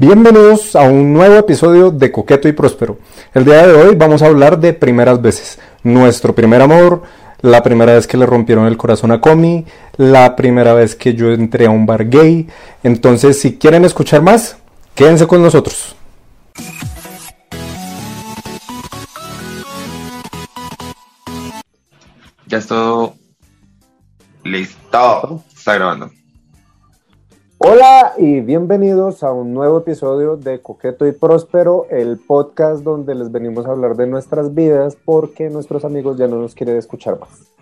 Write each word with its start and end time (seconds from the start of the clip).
Bienvenidos 0.00 0.76
a 0.76 0.84
un 0.84 1.12
nuevo 1.12 1.34
episodio 1.34 1.90
de 1.90 2.10
Coqueto 2.10 2.48
y 2.48 2.52
Próspero. 2.52 2.96
El 3.34 3.44
día 3.44 3.66
de 3.66 3.74
hoy 3.74 3.94
vamos 3.96 4.22
a 4.22 4.28
hablar 4.28 4.58
de 4.58 4.72
primeras 4.72 5.20
veces. 5.20 5.58
Nuestro 5.82 6.34
primer 6.34 6.62
amor, 6.62 7.02
la 7.42 7.62
primera 7.62 7.92
vez 7.92 8.06
que 8.06 8.16
le 8.16 8.24
rompieron 8.24 8.64
el 8.64 8.78
corazón 8.78 9.12
a 9.12 9.20
Comi, 9.20 9.66
la 9.98 10.36
primera 10.36 10.72
vez 10.72 10.94
que 10.94 11.12
yo 11.12 11.30
entré 11.30 11.66
a 11.66 11.70
un 11.70 11.84
bar 11.84 12.08
gay. 12.08 12.48
Entonces, 12.82 13.38
si 13.38 13.58
quieren 13.58 13.84
escuchar 13.84 14.22
más, 14.22 14.56
quédense 14.94 15.26
con 15.26 15.42
nosotros. 15.42 15.94
Ya 22.46 22.56
estoy 22.56 23.10
listo. 24.44 25.44
Está 25.54 25.74
grabando. 25.74 26.10
Hola 27.62 28.14
y 28.16 28.40
bienvenidos 28.40 29.22
a 29.22 29.32
un 29.32 29.52
nuevo 29.52 29.80
episodio 29.80 30.38
de 30.38 30.62
Coqueto 30.62 31.06
y 31.06 31.12
Próspero, 31.12 31.86
el 31.90 32.16
podcast 32.16 32.82
donde 32.82 33.14
les 33.14 33.30
venimos 33.30 33.66
a 33.66 33.72
hablar 33.72 33.96
de 33.96 34.06
nuestras 34.06 34.54
vidas 34.54 34.96
porque 35.04 35.50
nuestros 35.50 35.84
amigos 35.84 36.16
ya 36.16 36.26
no 36.26 36.36
nos 36.36 36.54
quieren 36.54 36.78
escuchar 36.78 37.20
más. 37.20 37.52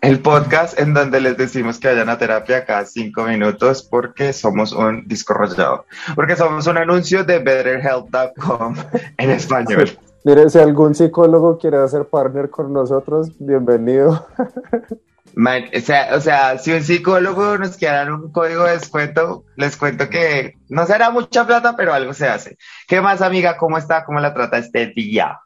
El 0.00 0.18
podcast 0.18 0.76
en 0.80 0.92
donde 0.92 1.20
les 1.20 1.36
decimos 1.36 1.78
que 1.78 1.86
vayan 1.86 2.08
a 2.08 2.18
terapia 2.18 2.64
cada 2.64 2.84
cinco 2.84 3.22
minutos 3.22 3.84
porque 3.88 4.32
somos 4.32 4.72
un 4.72 5.06
disco 5.06 5.34
rayado. 5.34 5.84
Porque 6.16 6.34
somos 6.34 6.66
un 6.66 6.76
anuncio 6.76 7.22
de 7.22 7.38
betterhelp.com 7.38 8.74
en 9.18 9.30
español. 9.30 9.88
Mire, 10.24 10.50
si 10.50 10.58
algún 10.58 10.96
psicólogo 10.96 11.58
quiere 11.58 11.76
hacer 11.76 12.06
partner 12.06 12.50
con 12.50 12.72
nosotros, 12.72 13.30
bienvenido. 13.38 14.26
o, 15.36 15.80
sea, 15.80 16.16
o 16.16 16.20
sea, 16.20 16.58
si 16.58 16.72
un 16.72 16.82
psicólogo 16.82 17.58
nos 17.58 17.76
quiere 17.76 17.96
dar 17.96 18.12
un 18.12 18.32
código 18.32 18.64
de 18.64 18.72
descuento, 18.72 19.44
les 19.56 19.76
cuento 19.76 20.08
que 20.08 20.54
no 20.68 20.86
será 20.86 21.10
mucha 21.10 21.46
plata, 21.46 21.76
pero 21.76 21.92
algo 21.92 22.14
se 22.14 22.26
hace. 22.26 22.56
¿Qué 22.88 23.02
más, 23.02 23.20
amiga? 23.20 23.58
¿Cómo 23.58 23.76
está? 23.76 24.04
¿Cómo 24.04 24.18
la 24.18 24.32
trata 24.32 24.56
este 24.56 24.86
día? 24.86 25.38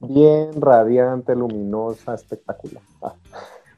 Bien, 0.00 0.50
radiante, 0.60 1.34
luminosa, 1.34 2.14
espectacular. 2.14 2.82
Ah. 3.02 3.14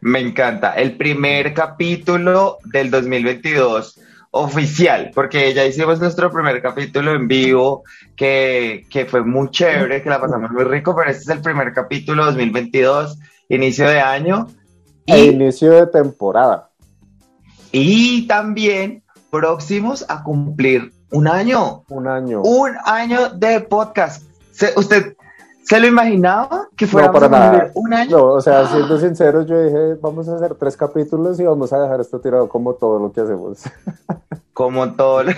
Me 0.01 0.19
encanta. 0.19 0.75
El 0.75 0.97
primer 0.97 1.55
capítulo 1.55 2.59
del 2.65 2.91
2022 2.91 4.01
oficial, 4.33 5.11
porque 5.15 5.53
ya 5.55 5.65
hicimos 5.65 6.01
nuestro 6.01 6.31
primer 6.33 6.63
capítulo 6.63 7.13
en 7.15 7.29
vivo, 7.29 7.85
que, 8.17 8.87
que 8.91 9.05
fue 9.07 9.23
muy 9.23 9.51
chévere, 9.51 10.03
que 10.03 10.11
la 10.11 10.21
pasamos 10.21 10.51
muy 10.51 10.65
rico, 10.65 10.95
pero 10.97 11.11
este 11.11 11.23
es 11.25 11.29
el 11.29 11.43
primer 11.43 11.73
capítulo 11.73 12.25
2022, 12.27 13.19
inicio 13.49 13.89
de 13.89 14.01
año 14.01 14.47
inicio 15.19 15.73
de 15.73 15.87
temporada. 15.87 16.71
Y 17.73 18.27
también 18.27 19.03
próximos 19.31 20.05
a 20.09 20.23
cumplir 20.23 20.93
un 21.13 21.29
año. 21.29 21.85
Un 21.89 22.09
año. 22.09 22.43
Un 22.43 22.73
año 22.85 23.31
de 23.31 23.61
podcast. 23.61 24.25
¿Usted 24.77 25.17
se 25.65 25.79
lo 25.79 25.87
imaginaba 25.87 26.69
que 26.77 26.87
fuera 26.87 27.13
para 27.13 27.71
un 27.75 27.95
año? 27.95 28.19
No, 28.19 28.25
o 28.33 28.41
sea, 28.41 28.67
siendo 28.67 28.99
sincero, 28.99 29.47
yo 29.47 29.63
dije, 29.63 29.95
vamos 30.01 30.29
a 30.29 30.37
hacer 30.37 30.55
tres 30.55 30.77
capítulos 30.77 31.39
y 31.39 31.45
vamos 31.45 31.73
a 31.73 31.81
dejar 31.81 32.01
esto 32.01 32.21
tirado 32.21 32.49
como 32.49 32.75
todo 32.75 32.99
lo 32.99 33.13
que 33.13 33.21
hacemos. 33.21 33.63
Como 34.53 34.93
todo 34.93 35.23
lo 35.23 35.33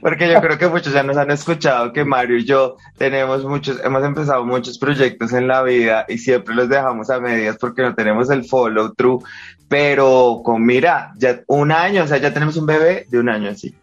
porque 0.00 0.30
yo 0.30 0.40
creo 0.40 0.58
que 0.58 0.68
muchos 0.68 0.92
ya 0.92 1.02
nos 1.02 1.16
han 1.16 1.30
escuchado 1.30 1.92
que 1.92 2.04
Mario 2.04 2.36
y 2.36 2.44
yo 2.44 2.76
tenemos 2.96 3.44
muchos, 3.44 3.80
hemos 3.84 4.04
empezado 4.04 4.44
muchos 4.44 4.78
proyectos 4.78 5.32
en 5.32 5.48
la 5.48 5.62
vida 5.62 6.04
y 6.08 6.18
siempre 6.18 6.54
los 6.54 6.68
dejamos 6.68 7.10
a 7.10 7.20
medias 7.20 7.56
porque 7.58 7.82
no 7.82 7.94
tenemos 7.94 8.30
el 8.30 8.44
follow 8.44 8.94
through. 8.94 9.24
Pero 9.68 10.42
con 10.44 10.64
mira, 10.64 11.12
ya 11.16 11.40
un 11.48 11.72
año, 11.72 12.04
o 12.04 12.06
sea, 12.06 12.18
ya 12.18 12.32
tenemos 12.32 12.56
un 12.56 12.66
bebé 12.66 13.06
de 13.08 13.18
un 13.18 13.28
año 13.28 13.50
así. 13.50 13.74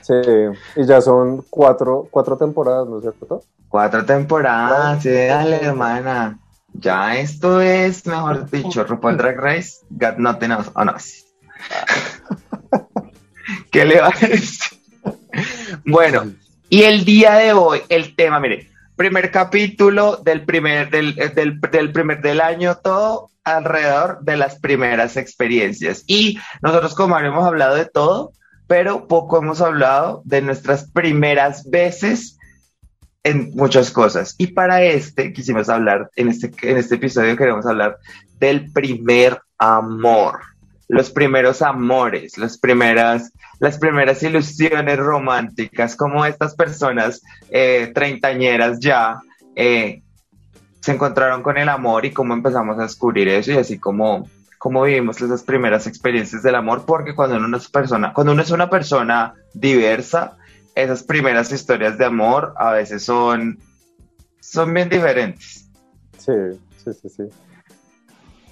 Sí, 0.00 0.14
y 0.76 0.84
ya 0.84 1.00
son 1.00 1.44
cuatro, 1.48 2.08
cuatro 2.10 2.36
temporadas, 2.36 2.88
¿no 2.88 2.96
es 2.96 3.02
cierto? 3.02 3.44
Cuatro 3.68 4.04
temporadas, 4.04 5.02
sí, 5.02 5.10
dale, 5.10 5.62
hermana. 5.62 6.38
Ya 6.72 7.16
esto 7.16 7.60
es, 7.60 8.04
mejor 8.06 8.50
dicho, 8.50 8.82
RuPaul 8.82 9.16
Drag 9.16 9.38
Race, 9.38 9.78
Got 9.90 10.18
Nothing 10.18 10.50
Else 10.50 10.70
on 10.74 10.88
Us. 10.88 11.26
¿Qué 13.70 13.84
le 13.84 14.00
va 14.00 14.08
a 14.08 14.26
decir? 14.26 14.79
Bueno, 15.84 16.32
y 16.68 16.82
el 16.82 17.04
día 17.04 17.34
de 17.34 17.52
hoy, 17.52 17.80
el 17.88 18.14
tema, 18.14 18.38
mire, 18.40 18.70
primer 18.96 19.30
capítulo 19.30 20.16
del 20.18 20.44
primer, 20.44 20.90
del, 20.90 21.14
del, 21.14 21.92
primer 21.92 22.20
del 22.20 22.40
año, 22.40 22.76
todo 22.76 23.30
alrededor 23.44 24.20
de 24.20 24.36
las 24.36 24.58
primeras 24.58 25.16
experiencias. 25.16 26.04
Y 26.06 26.38
nosotros 26.62 26.94
como 26.94 27.18
hemos 27.18 27.44
hablado 27.44 27.76
de 27.76 27.86
todo, 27.86 28.32
pero 28.66 29.08
poco 29.08 29.38
hemos 29.38 29.60
hablado 29.60 30.22
de 30.24 30.42
nuestras 30.42 30.90
primeras 30.90 31.68
veces 31.68 32.38
en 33.24 33.50
muchas 33.54 33.90
cosas. 33.90 34.34
Y 34.38 34.48
para 34.48 34.82
este 34.82 35.32
quisimos 35.32 35.68
hablar, 35.68 36.10
en 36.16 36.28
este, 36.28 36.52
en 36.62 36.76
este 36.76 36.96
episodio 36.96 37.36
queremos 37.36 37.66
hablar 37.66 37.98
del 38.38 38.70
primer 38.70 39.40
amor 39.58 40.40
los 40.90 41.10
primeros 41.10 41.62
amores, 41.62 42.36
las 42.36 42.58
primeras, 42.58 43.32
las 43.60 43.78
primeras 43.78 44.22
ilusiones 44.24 44.98
románticas, 44.98 45.94
como 45.94 46.24
estas 46.26 46.56
personas 46.56 47.22
eh, 47.48 47.92
treintañeras 47.94 48.80
ya 48.80 49.20
eh, 49.54 50.02
se 50.80 50.92
encontraron 50.92 51.44
con 51.44 51.58
el 51.58 51.68
amor 51.68 52.06
y 52.06 52.10
cómo 52.10 52.34
empezamos 52.34 52.76
a 52.78 52.82
descubrir 52.82 53.28
eso 53.28 53.52
y 53.52 53.58
así 53.58 53.78
como, 53.78 54.28
como 54.58 54.82
vivimos 54.82 55.20
esas 55.20 55.44
primeras 55.44 55.86
experiencias 55.86 56.42
del 56.42 56.56
amor, 56.56 56.84
porque 56.84 57.14
cuando 57.14 57.36
uno 57.36 57.56
es 57.56 57.68
persona, 57.68 58.12
cuando 58.12 58.32
uno 58.32 58.42
es 58.42 58.50
una 58.50 58.68
persona 58.68 59.34
diversa, 59.54 60.38
esas 60.74 61.04
primeras 61.04 61.52
historias 61.52 61.98
de 61.98 62.06
amor 62.06 62.52
a 62.56 62.72
veces 62.72 63.04
son, 63.04 63.60
son 64.40 64.74
bien 64.74 64.88
diferentes. 64.88 65.70
Sí, 66.18 66.32
sí, 66.84 66.92
sí, 67.00 67.08
sí. 67.08 67.49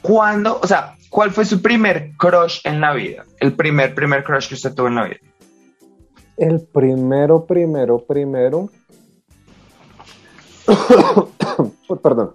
¿Cuándo, 0.03 0.61
o 0.63 0.67
sea, 0.67 0.97
cuál 1.11 1.31
fue 1.31 1.45
su 1.45 1.61
primer 1.61 2.13
crush 2.17 2.61
en 2.65 2.81
la 2.81 2.93
vida? 2.95 3.25
El 3.41 3.55
primer, 3.55 3.95
primer 3.95 4.25
crush 4.25 4.49
que 4.49 4.55
usted 4.55 4.75
tuvo 4.75 4.89
en 4.89 4.95
la 4.95 5.05
vida. 5.05 5.19
El 6.37 6.61
primero, 6.61 7.45
primero, 7.45 7.99
primero. 7.99 8.71
Perdón. 12.03 12.35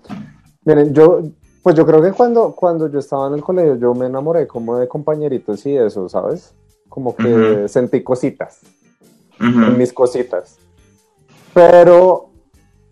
Miren, 0.65 0.93
yo, 0.93 1.21
pues 1.61 1.75
yo 1.75 1.85
creo 1.85 2.01
que 2.01 2.11
cuando, 2.11 2.53
cuando 2.53 2.89
yo 2.89 2.99
estaba 2.99 3.27
en 3.27 3.35
el 3.35 3.41
colegio, 3.41 3.75
yo 3.75 3.93
me 3.93 4.07
enamoré 4.07 4.47
como 4.47 4.77
de 4.77 4.87
compañeritos 4.87 5.65
y 5.65 5.77
eso, 5.77 6.09
¿sabes? 6.09 6.53
Como 6.89 7.15
que 7.15 7.67
sentí 7.67 8.03
cositas. 8.03 8.59
mis 9.77 9.93
cositas. 9.93 10.57
Pero 11.53 12.33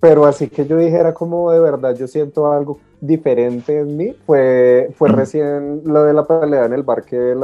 pero 0.01 0.25
así 0.25 0.49
que 0.49 0.65
yo 0.65 0.77
dijera 0.77 1.13
como 1.13 1.51
de 1.51 1.59
verdad 1.59 1.95
yo 1.95 2.07
siento 2.07 2.51
algo 2.51 2.79
diferente 3.01 3.79
en 3.79 3.97
mí, 3.97 4.15
fue, 4.25 4.89
fue 4.95 5.09
recién 5.09 5.81
lo 5.85 6.03
de 6.03 6.13
la 6.13 6.25
pelea 6.25 6.65
en 6.65 6.73
el 6.73 6.83
bar 6.83 7.03
que, 7.03 7.35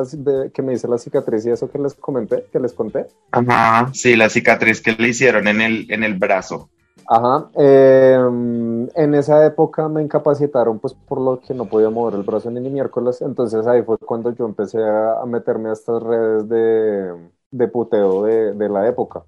que 0.53 0.61
me 0.61 0.73
hice 0.73 0.87
la 0.87 0.97
cicatriz 0.97 1.45
y 1.45 1.49
eso 1.49 1.69
que 1.69 1.79
les 1.79 1.95
comenté, 1.95 2.45
que 2.51 2.59
les 2.59 2.73
conté. 2.73 3.07
Ajá, 3.31 3.89
sí, 3.93 4.15
la 4.15 4.29
cicatriz 4.29 4.81
que 4.81 4.93
le 4.93 5.09
hicieron 5.09 5.47
en 5.47 5.61
el, 5.61 5.91
en 5.91 6.03
el 6.03 6.13
brazo. 6.13 6.69
Ajá, 7.09 7.49
em, 7.55 8.87
en 8.93 9.15
esa 9.15 9.45
época 9.45 9.87
me 9.87 10.01
incapacitaron 10.01 10.79
pues 10.79 10.93
por 10.93 11.21
lo 11.21 11.39
que 11.39 11.53
no 11.53 11.65
podía 11.65 11.89
mover 11.89 12.15
el 12.15 12.23
brazo 12.23 12.51
ni, 12.51 12.59
ni 12.59 12.69
miércoles, 12.69 13.21
entonces 13.21 13.65
ahí 13.65 13.81
fue 13.83 13.97
cuando 13.97 14.33
yo 14.35 14.45
empecé 14.45 14.79
a, 14.83 15.25
meterme 15.25 15.69
a 15.69 15.73
estas 15.73 16.03
redes 16.03 16.49
de, 16.49 17.13
de 17.51 17.67
puteo 17.67 18.23
de, 18.23 18.53
de 18.53 18.69
la 18.69 18.87
época 18.87 19.23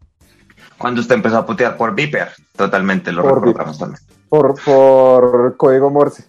cuando 0.80 1.02
usted 1.02 1.16
empezó 1.16 1.38
a 1.38 1.46
putear 1.46 1.78
por 1.78 1.94
Viper. 1.94 2.30
Totalmente 2.56 3.12
lo 3.12 3.22
recordamos 3.22 3.78
también. 3.78 4.02
Por, 4.30 4.56
por 4.64 5.58
código 5.58 5.90
Morse. 5.90 6.24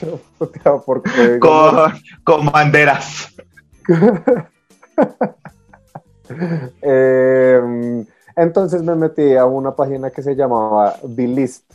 Por 0.38 1.02
código 1.02 1.40
con, 1.40 1.74
Morse. 1.74 2.02
con 2.24 2.46
banderas. 2.46 3.34
Em, 6.80 8.06
entonces 8.36 8.82
me 8.82 8.94
metí 8.94 9.34
a 9.34 9.46
una 9.46 9.74
página 9.74 10.10
que 10.10 10.22
se 10.22 10.34
llamaba 10.36 10.94
The 11.02 11.26
List. 11.26 11.72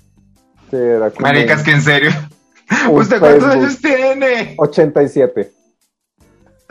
Que 0.69 0.77
era 0.77 1.12
Maricas, 1.19 1.62
que 1.62 1.71
en 1.71 1.81
serio. 1.81 2.12
¿Usted 2.92 3.19
cuántos 3.19 3.50
años 3.50 3.81
tiene? 3.81 4.56
87. 4.57 5.51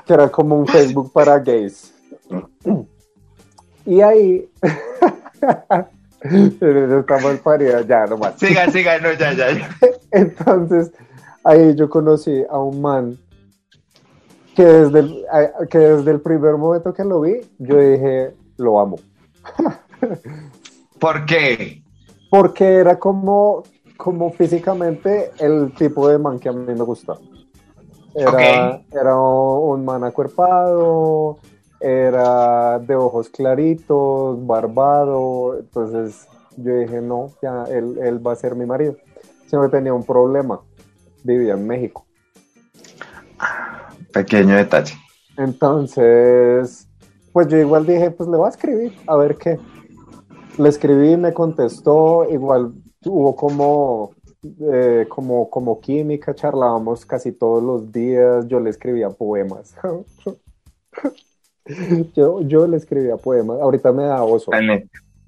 Que 0.07 0.13
era 0.13 0.29
como 0.31 0.59
un 0.59 0.67
Facebook 0.67 1.13
para 1.13 1.39
gays. 1.39 1.93
Y 3.87 4.01
ahí. 4.01 4.51
Estamos 7.01 7.33
en 7.33 7.39
paridad, 7.39 7.85
ya 7.87 8.07
nomás. 8.07 8.39
Siga, 8.39 8.71
siga, 8.71 8.99
no, 8.99 9.13
ya, 9.13 9.35
ya, 9.35 9.51
ya. 9.53 9.69
Entonces, 10.11 10.91
ahí 11.45 11.75
yo 11.75 11.91
conocí 11.91 12.43
a 12.49 12.59
un 12.59 12.81
man 12.81 13.19
que 14.57 14.65
desde, 14.65 15.01
el, 15.01 15.27
que 15.69 15.79
desde 15.79 16.11
el 16.13 16.21
primer 16.21 16.57
momento 16.57 16.95
que 16.95 17.05
lo 17.05 17.21
vi, 17.21 17.41
yo 17.59 17.79
dije, 17.79 18.35
lo 18.57 18.81
amo. 18.81 18.97
¿Por 20.99 21.27
qué? 21.27 21.83
Porque 22.31 22.65
era 22.65 22.99
como, 22.99 23.65
como 23.99 24.31
físicamente 24.31 25.31
el 25.39 25.75
tipo 25.75 26.09
de 26.09 26.19
man 26.19 26.39
que 26.39 26.49
a 26.49 26.53
mí 26.53 26.65
me 26.67 26.85
gustaba. 26.85 27.19
Era, 28.15 28.81
era 28.93 29.17
un 29.19 29.85
man 29.85 30.05
acuerpado, 30.05 31.39
era 31.85 32.79
de 32.79 32.97
ojos 32.97 33.29
claritos, 33.29 34.47
barbado, 34.47 35.59
entonces 35.59 36.27
yo 36.57 36.75
dije, 36.77 37.03
no, 37.03 37.33
ya 37.43 37.65
él, 37.65 37.99
él 38.03 38.27
va 38.27 38.33
a 38.33 38.37
ser 38.37 38.55
mi 38.55 38.65
marido. 38.65 38.97
Que 39.51 39.69
tenía 39.71 39.93
un 39.93 40.03
problema, 40.03 40.61
vivía 41.23 41.53
en 41.53 41.67
México. 41.67 42.07
Pequeño 44.13 44.57
detalle. 44.57 44.95
Entonces, 45.37 46.89
pues 47.33 47.49
yo 47.49 47.59
igual 47.59 47.87
dije, 47.87 48.11
pues 48.11 48.29
le 48.29 48.37
voy 48.37 48.47
a 48.47 48.51
escribir, 48.51 48.97
a 49.07 49.17
ver 49.17 49.37
qué. 49.37 49.61
Le 50.57 50.69
escribí, 50.69 51.17
me 51.17 51.35
contestó, 51.35 52.27
igual 52.31 52.73
hubo 53.05 53.37
como, 53.37 54.15
eh, 54.73 55.07
como, 55.09 55.51
como 55.51 55.81
química, 55.81 56.35
charlábamos 56.35 57.05
casi 57.05 57.31
todos 57.31 57.63
los 57.63 57.93
días, 57.93 58.49
yo 58.49 58.59
le 58.59 58.71
escribía 58.71 59.11
poemas. 59.11 59.77
yo, 62.15 62.43
yo 62.43 62.67
le 62.67 62.77
escribía 62.77 63.17
poemas, 63.17 63.61
ahorita 63.61 63.93
me 63.93 64.05
da 64.05 64.23
oso. 64.23 64.51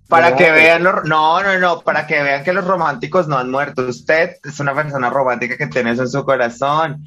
Para 0.09 0.37
que 0.37 0.50
vean, 0.50 0.85
no, 0.85 1.03
no, 1.03 1.59
no, 1.59 1.81
para 1.81 2.06
que 2.06 2.23
vean 2.23 2.44
que 2.44 2.53
los 2.53 2.65
románticos 2.65 3.27
no 3.27 3.38
han 3.38 3.50
muerto. 3.50 3.83
Usted 3.88 4.37
es 4.44 4.61
una 4.61 4.73
persona 4.73 5.11
romántica 5.11 5.56
que 5.56 5.67
tiene 5.67 5.93
eso 5.93 6.03
en 6.03 6.09
su 6.09 6.25
corazón. 6.25 7.05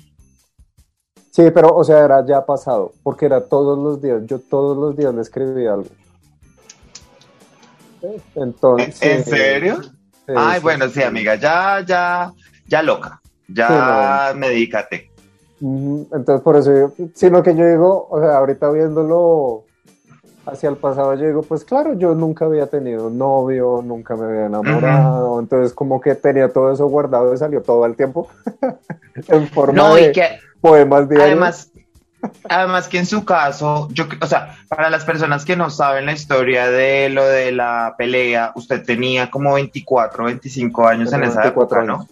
Sí, 1.31 1.49
pero, 1.53 1.69
o 1.69 1.83
sea, 1.83 2.03
era 2.03 2.25
ya 2.25 2.45
pasado, 2.45 2.91
porque 3.03 3.27
era 3.27 3.41
todos 3.41 3.77
los 3.77 4.01
días, 4.01 4.23
yo 4.25 4.39
todos 4.39 4.75
los 4.75 4.97
días 4.97 5.13
le 5.13 5.21
escribía 5.21 5.73
algo. 5.73 5.89
Entonces. 8.35 9.01
¿En 9.01 9.23
serio? 9.23 9.81
Ay, 10.35 10.59
bueno, 10.59 10.89
sí, 10.89 11.01
amiga, 11.01 11.35
ya, 11.35 11.83
ya, 11.85 12.33
ya 12.67 12.83
loca, 12.83 13.21
ya 13.47 14.33
medícate. 14.35 15.08
Entonces, 15.61 16.41
por 16.41 16.55
eso, 16.55 16.93
sino 17.13 17.43
que 17.43 17.55
yo 17.55 17.67
digo, 17.67 18.07
o 18.09 18.19
sea, 18.19 18.37
ahorita 18.37 18.69
viéndolo 18.71 19.65
hacia 20.45 20.69
el 20.69 20.77
pasado, 20.77 21.13
yo 21.15 21.27
digo, 21.27 21.43
pues 21.43 21.63
claro, 21.63 21.93
yo 21.93 22.15
nunca 22.15 22.45
había 22.45 22.67
tenido 22.67 23.09
novio, 23.09 23.81
nunca 23.83 24.15
me 24.15 24.25
había 24.25 24.45
enamorado, 24.45 25.39
entonces 25.39 25.73
como 25.73 25.99
que 26.01 26.15
tenía 26.15 26.51
todo 26.51 26.71
eso 26.71 26.87
guardado 26.87 27.33
y 27.33 27.37
salió 27.37 27.61
todo 27.61 27.85
el 27.85 27.95
tiempo 27.95 28.29
en 29.27 29.47
forma 29.49 29.95
de 29.95 30.39
poemas 30.61 31.07
diarios. 31.07 31.27
Además, 31.27 31.71
además 32.49 32.87
que 32.87 32.99
en 32.99 33.05
su 33.05 33.25
caso, 33.25 33.89
yo, 33.91 34.05
o 34.21 34.25
sea, 34.25 34.55
para 34.69 34.89
las 34.89 35.05
personas 35.05 35.45
que 35.45 35.55
no 35.55 35.69
saben 35.69 36.05
la 36.05 36.13
historia 36.13 36.69
de 36.69 37.09
lo 37.09 37.25
de 37.25 37.51
la 37.51 37.95
pelea, 37.97 38.53
usted 38.55 38.83
tenía 38.83 39.29
como 39.29 39.53
24, 39.53 40.23
25 40.23 40.87
años 40.87 41.13
en 41.13 41.23
esa 41.23 41.47
época, 41.47 41.83
¿no? 41.83 42.07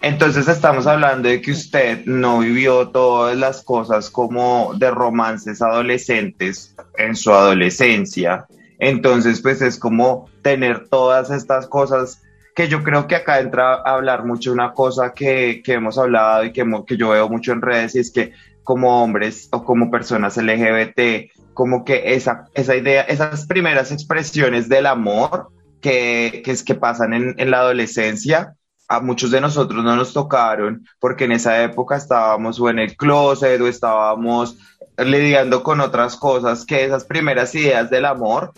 Entonces 0.00 0.48
estamos 0.48 0.86
hablando 0.86 1.28
de 1.28 1.40
que 1.40 1.52
usted 1.52 2.04
no 2.04 2.40
vivió 2.40 2.88
todas 2.88 3.36
las 3.36 3.62
cosas 3.62 4.10
como 4.10 4.74
de 4.74 4.90
romances 4.90 5.62
adolescentes 5.62 6.74
en 6.96 7.16
su 7.16 7.32
adolescencia. 7.32 8.46
Entonces, 8.78 9.40
pues 9.40 9.60
es 9.62 9.78
como 9.78 10.28
tener 10.42 10.88
todas 10.88 11.30
estas 11.30 11.66
cosas 11.66 12.22
que 12.54 12.68
yo 12.68 12.82
creo 12.82 13.06
que 13.06 13.16
acá 13.16 13.38
entra 13.40 13.74
a 13.74 13.94
hablar 13.94 14.24
mucho 14.24 14.52
una 14.52 14.72
cosa 14.72 15.12
que, 15.12 15.62
que 15.64 15.74
hemos 15.74 15.96
hablado 15.96 16.44
y 16.44 16.52
que, 16.52 16.64
que 16.86 16.96
yo 16.96 17.10
veo 17.10 17.28
mucho 17.28 17.52
en 17.52 17.62
redes 17.62 17.94
y 17.94 18.00
es 18.00 18.10
que 18.10 18.32
como 18.64 19.02
hombres 19.02 19.48
o 19.52 19.64
como 19.64 19.90
personas 19.90 20.36
LGBT, 20.36 21.30
como 21.54 21.84
que 21.84 22.14
esa, 22.14 22.46
esa 22.54 22.76
idea, 22.76 23.02
esas 23.02 23.46
primeras 23.46 23.92
expresiones 23.92 24.68
del 24.68 24.86
amor 24.86 25.48
que, 25.80 26.42
que, 26.44 26.50
es, 26.50 26.62
que 26.62 26.74
pasan 26.74 27.14
en, 27.14 27.34
en 27.38 27.50
la 27.50 27.60
adolescencia, 27.60 28.56
a 28.88 29.00
muchos 29.00 29.30
de 29.30 29.40
nosotros 29.40 29.84
no 29.84 29.94
nos 29.94 30.14
tocaron 30.14 30.86
porque 30.98 31.24
en 31.24 31.32
esa 31.32 31.62
época 31.62 31.96
estábamos 31.96 32.58
o 32.58 32.70
en 32.70 32.78
el 32.78 32.96
closet 32.96 33.60
o 33.60 33.68
estábamos 33.68 34.56
lidiando 34.96 35.62
con 35.62 35.80
otras 35.80 36.16
cosas 36.16 36.64
que 36.64 36.84
esas 36.84 37.04
primeras 37.04 37.54
ideas 37.54 37.90
del 37.90 38.06
amor 38.06 38.52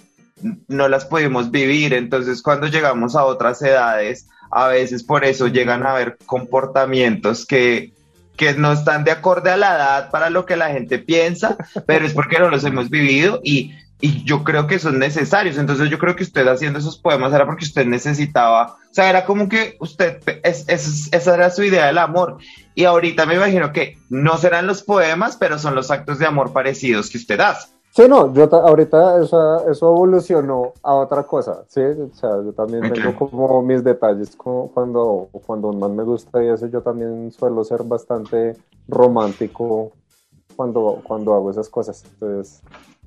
no 0.68 0.88
las 0.88 1.04
pudimos 1.04 1.50
vivir. 1.50 1.92
Entonces 1.92 2.42
cuando 2.42 2.68
llegamos 2.68 3.16
a 3.16 3.24
otras 3.24 3.60
edades, 3.60 4.28
a 4.50 4.68
veces 4.68 5.02
por 5.02 5.24
eso 5.24 5.48
llegan 5.48 5.84
a 5.84 5.92
haber 5.92 6.16
comportamientos 6.26 7.44
que, 7.44 7.92
que 8.36 8.54
no 8.54 8.72
están 8.72 9.04
de 9.04 9.10
acorde 9.10 9.50
a 9.50 9.56
la 9.56 9.74
edad 9.74 10.10
para 10.10 10.30
lo 10.30 10.46
que 10.46 10.56
la 10.56 10.70
gente 10.70 10.98
piensa, 10.98 11.56
pero 11.86 12.06
es 12.06 12.14
porque 12.14 12.38
no 12.38 12.48
los 12.48 12.64
hemos 12.64 12.88
vivido 12.88 13.40
y 13.42 13.72
y 14.00 14.24
yo 14.24 14.44
creo 14.44 14.66
que 14.66 14.78
son 14.78 14.98
necesarios. 14.98 15.58
Entonces 15.58 15.90
yo 15.90 15.98
creo 15.98 16.16
que 16.16 16.22
usted 16.22 16.46
haciendo 16.48 16.78
esos 16.78 16.98
poemas 16.98 17.32
era 17.32 17.46
porque 17.46 17.64
usted 17.64 17.86
necesitaba, 17.86 18.76
o 18.90 18.94
sea, 18.94 19.10
era 19.10 19.24
como 19.24 19.48
que 19.48 19.76
usted, 19.80 20.20
es, 20.42 20.66
esa 21.12 21.34
era 21.34 21.50
su 21.50 21.62
idea 21.62 21.86
del 21.86 21.98
amor. 21.98 22.38
Y 22.74 22.84
ahorita 22.84 23.26
me 23.26 23.34
imagino 23.34 23.72
que 23.72 23.98
no 24.08 24.36
serán 24.36 24.66
los 24.66 24.82
poemas, 24.82 25.36
pero 25.36 25.58
son 25.58 25.74
los 25.74 25.90
actos 25.90 26.18
de 26.18 26.26
amor 26.26 26.52
parecidos 26.52 27.10
que 27.10 27.18
usted 27.18 27.40
hace. 27.40 27.68
Sí, 27.92 28.02
no, 28.08 28.32
yo 28.32 28.48
ahorita 28.54 29.20
eso, 29.20 29.68
eso 29.68 29.90
evolucionó 29.90 30.74
a 30.80 30.94
otra 30.94 31.24
cosa, 31.24 31.64
sí, 31.66 31.80
o 31.80 32.14
sea, 32.14 32.30
yo 32.36 32.52
también 32.52 32.92
tengo 32.92 33.16
como 33.16 33.62
mis 33.62 33.82
detalles 33.82 34.36
como 34.36 34.70
cuando, 34.70 35.28
cuando 35.44 35.72
más 35.72 35.90
me 35.90 36.04
gusta 36.04 36.40
y 36.40 36.46
eso 36.46 36.68
yo 36.68 36.82
también 36.82 37.32
suelo 37.32 37.64
ser 37.64 37.82
bastante 37.82 38.56
romántico 38.86 39.90
cuando, 40.54 41.00
cuando 41.02 41.34
hago 41.34 41.50
esas 41.50 41.68
cosas, 41.68 42.04
entonces 42.04 42.62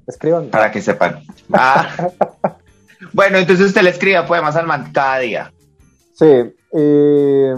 Escriban. 0.07 0.50
Para 0.50 0.71
que 0.71 0.81
sepan. 0.81 1.21
Ah. 1.51 2.09
bueno, 3.13 3.38
entonces 3.38 3.67
usted 3.67 3.81
le 3.81 3.91
escribe 3.91 4.23
poemas 4.23 4.55
al 4.55 4.67
man 4.67 4.91
cada 4.94 5.19
día. 5.19 5.53
Sí. 6.13 6.53
y 6.71 7.50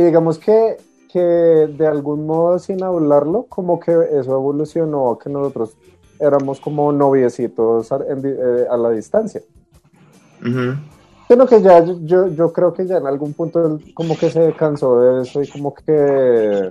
digamos 0.00 0.38
que, 0.38 0.78
que 1.12 1.18
de 1.18 1.86
algún 1.86 2.26
modo, 2.26 2.58
sin 2.58 2.82
hablarlo, 2.82 3.46
como 3.48 3.78
que 3.80 3.90
eso 3.90 4.36
evolucionó 4.36 5.10
a 5.10 5.18
que 5.18 5.28
nosotros 5.28 5.76
éramos 6.22 6.60
como 6.60 6.92
noviecitos 6.92 7.90
a, 7.90 7.96
eh, 7.96 8.66
la 8.78 8.90
distancia. 8.90 9.42
Pero 11.28 11.46
que 11.46 11.62
ya 11.62 11.84
yo, 11.84 12.28
yo 12.28 12.52
creo 12.52 12.72
que 12.72 12.86
ya 12.86 12.98
en 12.98 13.06
algún 13.06 13.32
punto 13.32 13.78
como 13.94 14.16
que 14.16 14.30
se 14.30 14.52
cansó 14.54 15.00
de 15.00 15.22
eso 15.22 15.42
y 15.42 15.48
como 15.48 15.74
que 15.74 16.70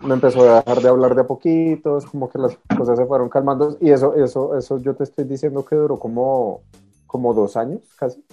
me 0.00 0.14
empezó 0.14 0.42
a 0.42 0.62
dejar 0.62 0.82
de 0.82 0.88
hablar 0.88 1.14
de 1.14 1.22
a 1.22 1.26
poquitos, 1.26 2.06
como 2.06 2.30
que 2.30 2.38
las 2.38 2.58
cosas 2.76 2.98
se 2.98 3.06
fueron 3.06 3.28
calmando 3.28 3.76
y 3.80 3.90
eso, 3.90 4.14
eso, 4.14 4.56
eso 4.56 4.78
yo 4.78 4.94
te 4.94 5.04
estoy 5.04 5.24
diciendo 5.24 5.64
que 5.64 5.76
duró 5.76 5.98
como, 5.98 6.62
como 7.06 7.34
dos 7.34 7.56
años 7.56 7.80
casi. 7.96 8.24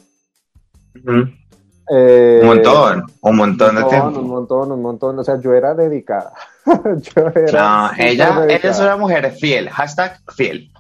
Eh, 1.90 2.40
un 2.42 2.48
montón, 2.48 3.04
un 3.22 3.36
montón 3.36 3.76
de 3.76 3.84
tiempo. 3.86 4.20
Un 4.20 4.28
montón, 4.28 4.72
un 4.72 4.82
montón, 4.82 5.20
o 5.20 5.24
sea, 5.24 5.40
yo 5.40 5.54
era 5.54 5.74
dedicada. 5.74 6.34
yo 6.66 7.28
era 7.36 7.90
no, 7.92 7.92
ella, 7.98 8.46
ella 8.48 8.70
es 8.70 8.80
una 8.80 8.98
mujer 8.98 9.32
fiel, 9.32 9.70
hashtag 9.70 10.20
fiel. 10.36 10.72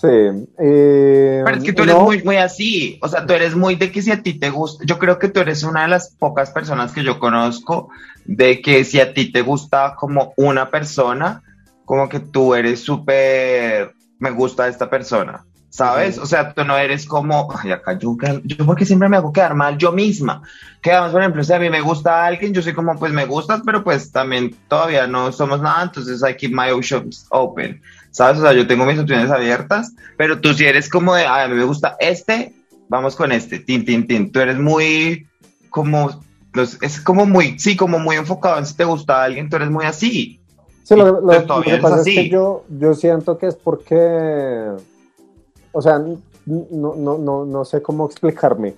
Sí. 0.00 0.06
Eh, 0.06 1.42
Pero 1.44 1.56
es 1.56 1.64
que 1.64 1.72
tú 1.72 1.82
eres 1.82 1.96
muy, 1.96 2.22
muy 2.22 2.36
así. 2.36 3.00
O 3.02 3.08
sea, 3.08 3.26
tú 3.26 3.32
eres 3.32 3.56
muy 3.56 3.74
de 3.74 3.90
que 3.90 4.00
si 4.00 4.12
a 4.12 4.22
ti 4.22 4.34
te 4.34 4.48
gusta. 4.48 4.84
Yo 4.86 4.96
creo 4.96 5.18
que 5.18 5.26
tú 5.26 5.40
eres 5.40 5.64
una 5.64 5.82
de 5.82 5.88
las 5.88 6.10
pocas 6.10 6.52
personas 6.52 6.92
que 6.92 7.02
yo 7.02 7.18
conozco 7.18 7.88
de 8.24 8.60
que 8.60 8.84
si 8.84 9.00
a 9.00 9.12
ti 9.12 9.32
te 9.32 9.42
gusta 9.42 9.96
como 9.96 10.34
una 10.36 10.70
persona, 10.70 11.42
como 11.84 12.08
que 12.08 12.20
tú 12.20 12.54
eres 12.54 12.80
súper. 12.80 13.92
Me 14.20 14.30
gusta 14.30 14.68
esta 14.68 14.88
persona. 14.88 15.44
¿Sabes? 15.68 16.16
O 16.18 16.26
sea, 16.26 16.54
tú 16.54 16.64
no 16.64 16.78
eres 16.78 17.04
como, 17.04 17.48
ay, 17.60 17.72
acá 17.72 17.98
yo, 17.98 18.16
yo 18.44 18.66
porque 18.66 18.86
siempre 18.86 19.08
me 19.08 19.16
hago 19.16 19.32
quedar 19.32 19.54
mal 19.54 19.76
yo 19.78 19.92
misma. 19.92 20.42
Quedamos, 20.80 21.12
por 21.12 21.20
ejemplo, 21.20 21.44
si 21.44 21.52
a 21.52 21.58
mí 21.58 21.68
me 21.70 21.82
gusta 21.82 22.24
alguien, 22.24 22.54
yo 22.54 22.62
soy 22.62 22.72
como, 22.72 22.98
pues 22.98 23.12
me 23.12 23.26
gustas, 23.26 23.60
pero 23.64 23.84
pues 23.84 24.10
también 24.10 24.56
todavía 24.66 25.06
no 25.06 25.30
somos 25.30 25.60
nada, 25.60 25.82
entonces 25.82 26.22
I 26.28 26.34
keep 26.34 26.52
my 26.52 26.70
options 26.70 27.26
open. 27.30 27.80
¿Sabes? 28.10 28.38
O 28.38 28.42
sea, 28.42 28.52
yo 28.52 28.66
tengo 28.66 28.84
mis 28.84 28.98
opciones 28.98 29.30
abiertas, 29.30 29.94
pero 30.16 30.40
tú 30.40 30.54
si 30.54 30.64
eres 30.64 30.88
como 30.88 31.14
de, 31.14 31.26
a 31.26 31.46
mí 31.48 31.54
me 31.54 31.64
gusta 31.64 31.96
este, 32.00 32.52
vamos 32.88 33.16
con 33.16 33.32
este, 33.32 33.58
tin, 33.58 33.84
tin, 33.84 34.06
tin. 34.06 34.32
Tú 34.32 34.40
eres 34.40 34.58
muy 34.58 35.26
como, 35.70 36.22
es 36.82 37.00
como 37.00 37.26
muy, 37.26 37.58
sí, 37.58 37.76
como 37.76 37.98
muy 37.98 38.16
enfocado 38.16 38.58
en 38.58 38.66
si 38.66 38.76
te 38.76 38.84
gusta 38.84 39.22
alguien, 39.22 39.48
tú 39.48 39.56
eres 39.56 39.70
muy 39.70 39.84
así. 39.84 40.40
Sí, 40.82 40.96
lo, 40.96 41.20
que 41.62 41.76
pasa 41.78 41.98
es 41.98 42.04
que 42.04 42.28
yo, 42.30 42.64
yo 42.68 42.94
siento 42.94 43.36
que 43.36 43.48
es 43.48 43.56
porque, 43.56 44.70
o 45.72 45.82
sea, 45.82 45.98
no, 45.98 46.94
no, 46.96 47.18
no, 47.18 47.44
no 47.44 47.64
sé 47.64 47.82
cómo 47.82 48.06
explicarme. 48.06 48.74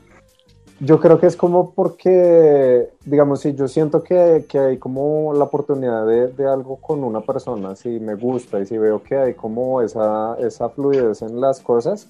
Yo 0.83 0.99
creo 0.99 1.21
que 1.21 1.27
es 1.27 1.37
como 1.37 1.75
porque, 1.75 2.89
digamos, 3.05 3.41
si 3.41 3.55
yo 3.55 3.69
siento 3.69 4.03
que, 4.03 4.47
que 4.49 4.59
hay 4.59 4.79
como 4.79 5.35
la 5.35 5.45
oportunidad 5.45 6.07
de, 6.07 6.29
de, 6.29 6.47
algo 6.47 6.77
con 6.77 7.05
una 7.05 7.21
persona, 7.21 7.77
si 7.77 8.01
me 8.01 8.15
gusta 8.15 8.59
y 8.61 8.65
si 8.65 8.79
veo 8.79 9.03
que 9.03 9.15
hay 9.15 9.35
como 9.35 9.83
esa, 9.83 10.37
esa 10.41 10.71
fluidez 10.71 11.21
en 11.21 11.39
las 11.39 11.61
cosas, 11.61 12.09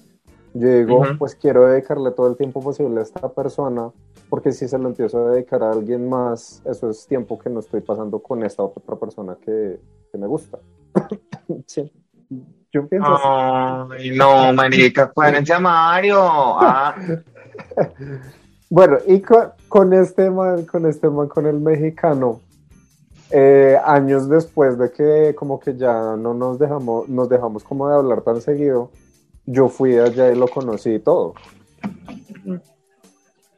yo 0.53 0.67
digo, 0.67 1.03
pues 1.17 1.35
quiero 1.35 1.67
dedicarle 1.67 2.11
todo 2.11 2.27
el 2.27 2.37
tiempo 2.37 2.61
posible 2.61 2.99
a 2.99 3.03
esta 3.03 3.27
persona, 3.29 3.89
porque 4.29 4.53
si 4.53 4.69
se 4.69 4.77
lo 4.77 4.87
empiezo 4.87 5.25
a 5.25 5.31
dedicar 5.31 5.63
a 5.63 5.71
alguien 5.71 6.07
más, 6.07 6.61
eso 6.65 6.89
es 6.89 7.05
tiempo 7.07 7.37
que 7.39 7.49
no 7.49 7.59
estoy 7.59 7.81
pasando 7.81 8.19
con 8.19 8.43
esta 8.43 8.63
otra 8.63 8.95
persona 8.95 9.37
que, 9.43 9.79
que 10.11 10.17
me 10.17 10.27
gusta. 10.27 10.59
sí. 11.65 11.91
Yo 12.73 12.87
pienso 12.87 13.09
Ay, 13.21 14.11
no, 14.11 14.53
marica, 14.53 15.11
cuérense 15.11 15.53
a 15.53 15.59
Mario. 15.59 16.19
Ah. 16.21 16.95
Bueno, 18.71 18.99
y 19.05 19.21
con, 19.67 19.93
este 19.93 20.31
man, 20.31 20.63
con 20.63 20.85
este 20.85 21.09
man, 21.09 21.27
con 21.27 21.45
el 21.45 21.59
mexicano, 21.59 22.39
eh, 23.29 23.77
años 23.83 24.29
después 24.29 24.77
de 24.77 24.89
que 24.93 25.35
como 25.35 25.59
que 25.59 25.75
ya 25.75 26.15
no 26.15 26.33
nos 26.33 26.57
dejamos, 26.57 27.09
nos 27.09 27.27
dejamos 27.27 27.65
como 27.65 27.89
de 27.89 27.95
hablar 27.95 28.21
tan 28.21 28.39
seguido, 28.39 28.89
yo 29.45 29.67
fui 29.67 29.97
allá 29.97 30.31
y 30.31 30.37
lo 30.37 30.47
conocí 30.47 30.91
y 30.91 30.99
todo. 30.99 31.33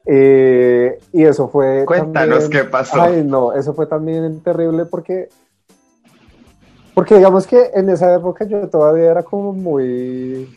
Eh, 0.07 0.99
y 1.11 1.23
eso 1.23 1.47
fue. 1.47 1.85
Cuéntanos 1.85 2.49
qué 2.49 2.63
pasó. 2.63 3.03
Ay, 3.03 3.23
no, 3.23 3.53
eso 3.53 3.75
fue 3.75 3.85
también 3.85 4.39
terrible 4.39 4.85
porque. 4.85 5.29
Porque 6.95 7.17
digamos 7.17 7.45
que 7.45 7.69
en 7.75 7.87
esa 7.89 8.15
época 8.15 8.45
yo 8.45 8.67
todavía 8.67 9.11
era 9.11 9.21
como 9.21 9.53
muy. 9.53 10.49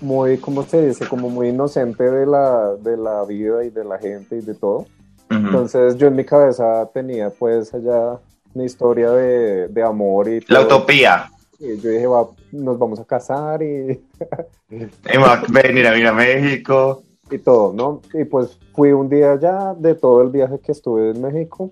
Muy, 0.00 0.38
¿cómo 0.38 0.62
se 0.62 0.86
dice? 0.86 1.06
Como 1.06 1.28
muy 1.28 1.48
inocente 1.48 2.04
de 2.04 2.26
la, 2.26 2.74
de 2.76 2.96
la 2.96 3.24
vida 3.24 3.64
y 3.64 3.70
de 3.70 3.84
la 3.84 3.98
gente 3.98 4.36
y 4.36 4.40
de 4.40 4.54
todo. 4.54 4.86
Entonces 5.30 5.96
yo 5.96 6.08
en 6.08 6.16
mi 6.16 6.24
cabeza 6.24 6.90
tenía 6.92 7.30
pues 7.30 7.72
allá 7.72 8.18
una 8.52 8.64
historia 8.64 9.10
de, 9.12 9.68
de 9.68 9.82
amor 9.82 10.28
y... 10.28 10.40
La 10.48 10.62
utopía. 10.62 11.30
Y 11.60 11.78
yo 11.78 11.90
dije, 11.90 12.06
va, 12.06 12.26
nos 12.52 12.78
vamos 12.78 12.98
a 12.98 13.04
casar 13.04 13.62
y... 13.62 13.66
y 14.70 15.16
a 15.16 15.42
venir 15.48 15.86
a, 15.86 15.90
venir 15.92 16.06
a 16.06 16.12
México. 16.12 17.02
Y 17.30 17.38
todo, 17.38 17.72
¿no? 17.72 18.00
Y 18.12 18.24
pues 18.24 18.58
fui 18.74 18.90
un 18.90 19.08
día 19.08 19.32
allá 19.32 19.74
de 19.78 19.94
todo 19.94 20.22
el 20.22 20.30
viaje 20.30 20.58
que 20.58 20.72
estuve 20.72 21.10
en 21.10 21.20
México. 21.20 21.70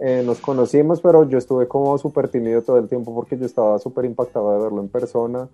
Eh, 0.00 0.22
nos 0.24 0.40
conocimos, 0.40 1.00
pero 1.00 1.28
yo 1.28 1.38
estuve 1.38 1.68
como 1.68 1.96
súper 1.98 2.28
tímido 2.28 2.62
todo 2.62 2.78
el 2.78 2.88
tiempo 2.88 3.14
porque 3.14 3.38
yo 3.38 3.46
estaba 3.46 3.78
súper 3.78 4.06
impactado 4.06 4.52
de 4.52 4.62
verlo 4.64 4.80
en 4.80 4.88
persona. 4.88 5.48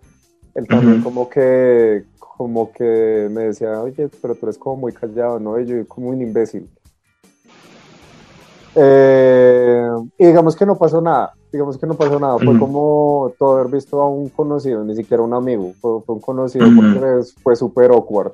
Él 0.57 0.67
también 0.67 1.03
como 1.03 1.29
que, 1.29 2.05
como 2.19 2.73
que 2.73 3.29
me 3.31 3.43
decía, 3.43 3.81
oye, 3.81 4.09
pero 4.23 4.35
tú 4.35 4.47
eres 4.47 4.57
como 4.57 4.77
muy 4.77 4.93
callado, 4.93 5.39
¿no? 5.39 5.61
Y 5.61 5.67
yo 5.67 5.87
como 5.87 6.09
un 6.09 6.23
imbécil. 6.23 6.69
Eh, 8.75 9.89
y 10.19 10.27
digamos 10.27 10.57
que 10.57 10.67
no 10.67 10.77
pasó 10.77 11.01
nada, 11.01 11.33
digamos 11.51 11.79
que 11.79 11.87
no 11.87 11.95
pasó 11.95 12.21
nada, 12.21 12.37
fue 12.39 12.59
como 12.59 13.33
todo 13.39 13.57
haber 13.57 13.73
visto 13.73 14.03
a 14.03 14.09
un 14.09 14.29
conocido, 14.29 14.85
ni 14.85 14.95
siquiera 14.95 15.23
un 15.23 15.33
amigo, 15.33 15.73
fue, 15.81 16.01
un 16.07 16.21
conocido 16.21 16.67
porque 16.77 17.23
fue 17.43 17.57
súper 17.57 17.91
awkward. 17.91 18.33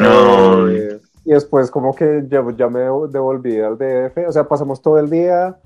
Eh, 0.00 0.98
y 1.26 1.30
después 1.30 1.70
como 1.70 1.94
que 1.94 2.24
ya, 2.28 2.42
ya, 2.56 2.68
me 2.68 2.80
devolví 2.80 3.60
al 3.60 3.76
DF, 3.76 4.28
o 4.28 4.32
sea, 4.32 4.48
pasamos 4.48 4.80
todo 4.80 4.98
el 4.98 5.10
día, 5.10 5.58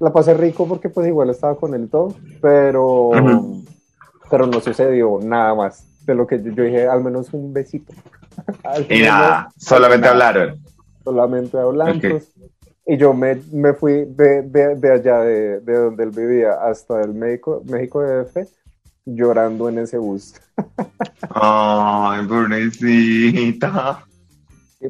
la 0.00 0.12
pasé 0.14 0.32
rico 0.32 0.66
porque 0.66 0.88
pues 0.88 1.06
igual 1.06 1.28
estaba 1.28 1.56
con 1.56 1.74
él 1.74 1.90
todo, 1.90 2.14
pero, 2.40 3.10
pero 4.30 4.46
no 4.46 4.60
sucedió 4.60 5.18
nada 5.22 5.54
más 5.54 5.84
de 6.04 6.14
lo 6.14 6.26
que 6.26 6.42
yo, 6.42 6.62
dije, 6.62 6.86
al 6.86 7.02
menos 7.02 7.32
un 7.32 7.52
besito. 7.52 7.92
y 8.88 9.02
nada, 9.02 9.48
solamente 9.56 10.08
hablaron. 10.08 10.60
Solamente 11.04 11.58
hablamos. 11.58 12.32
Y 12.88 12.96
yo 12.96 13.12
me, 13.12 13.40
me 13.52 13.72
fui 13.74 14.04
de, 14.04 14.42
de, 14.42 14.76
de 14.76 14.92
allá, 14.92 15.18
de, 15.20 15.60
de, 15.60 15.76
donde 15.76 16.04
él 16.04 16.10
vivía, 16.10 16.52
hasta 16.52 17.00
el 17.02 17.14
México, 17.14 17.62
México 17.66 18.00
DF, 18.00 18.48
llorando 19.04 19.68
en 19.68 19.78
ese 19.78 19.98
bus. 19.98 20.34
Ay, 21.30 22.24
pobrecita. 22.26 24.04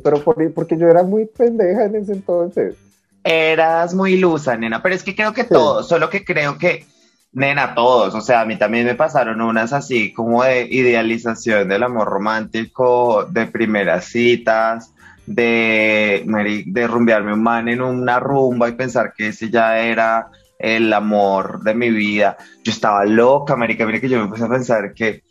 Pero 0.02 0.20
por, 0.22 0.52
porque 0.52 0.76
yo 0.76 0.88
era 0.88 1.02
muy 1.02 1.26
pendeja 1.26 1.84
en 1.84 1.96
ese 1.96 2.12
entonces. 2.12 2.76
Eras 3.24 3.94
muy 3.94 4.14
ilusa, 4.14 4.56
nena, 4.56 4.82
pero 4.82 4.94
es 4.94 5.02
que 5.02 5.16
creo 5.16 5.32
que 5.32 5.44
todos, 5.44 5.88
solo 5.88 6.10
que 6.10 6.24
creo 6.24 6.58
que, 6.58 6.86
nena, 7.32 7.74
todos, 7.74 8.14
o 8.14 8.20
sea, 8.20 8.40
a 8.40 8.44
mí 8.44 8.56
también 8.56 8.86
me 8.86 8.94
pasaron 8.94 9.40
unas 9.40 9.72
así 9.72 10.12
como 10.12 10.42
de 10.42 10.66
idealización 10.70 11.68
del 11.68 11.82
amor 11.82 12.08
romántico, 12.08 13.24
de 13.24 13.46
primeras 13.46 14.06
citas, 14.06 14.92
de, 15.26 16.24
de 16.66 16.86
rumbearme 16.86 17.34
un 17.34 17.42
man 17.42 17.68
en 17.68 17.82
una 17.82 18.20
rumba 18.20 18.68
y 18.68 18.72
pensar 18.72 19.12
que 19.16 19.28
ese 19.28 19.50
ya 19.50 19.78
era 19.78 20.28
el 20.58 20.92
amor 20.92 21.62
de 21.62 21.74
mi 21.74 21.90
vida. 21.90 22.36
Yo 22.64 22.72
estaba 22.72 23.04
loca, 23.04 23.56
marica, 23.56 23.84
mire 23.84 24.00
que 24.00 24.08
yo 24.08 24.20
me 24.20 24.28
puse 24.28 24.44
a 24.44 24.48
pensar 24.48 24.94
que 24.94 25.22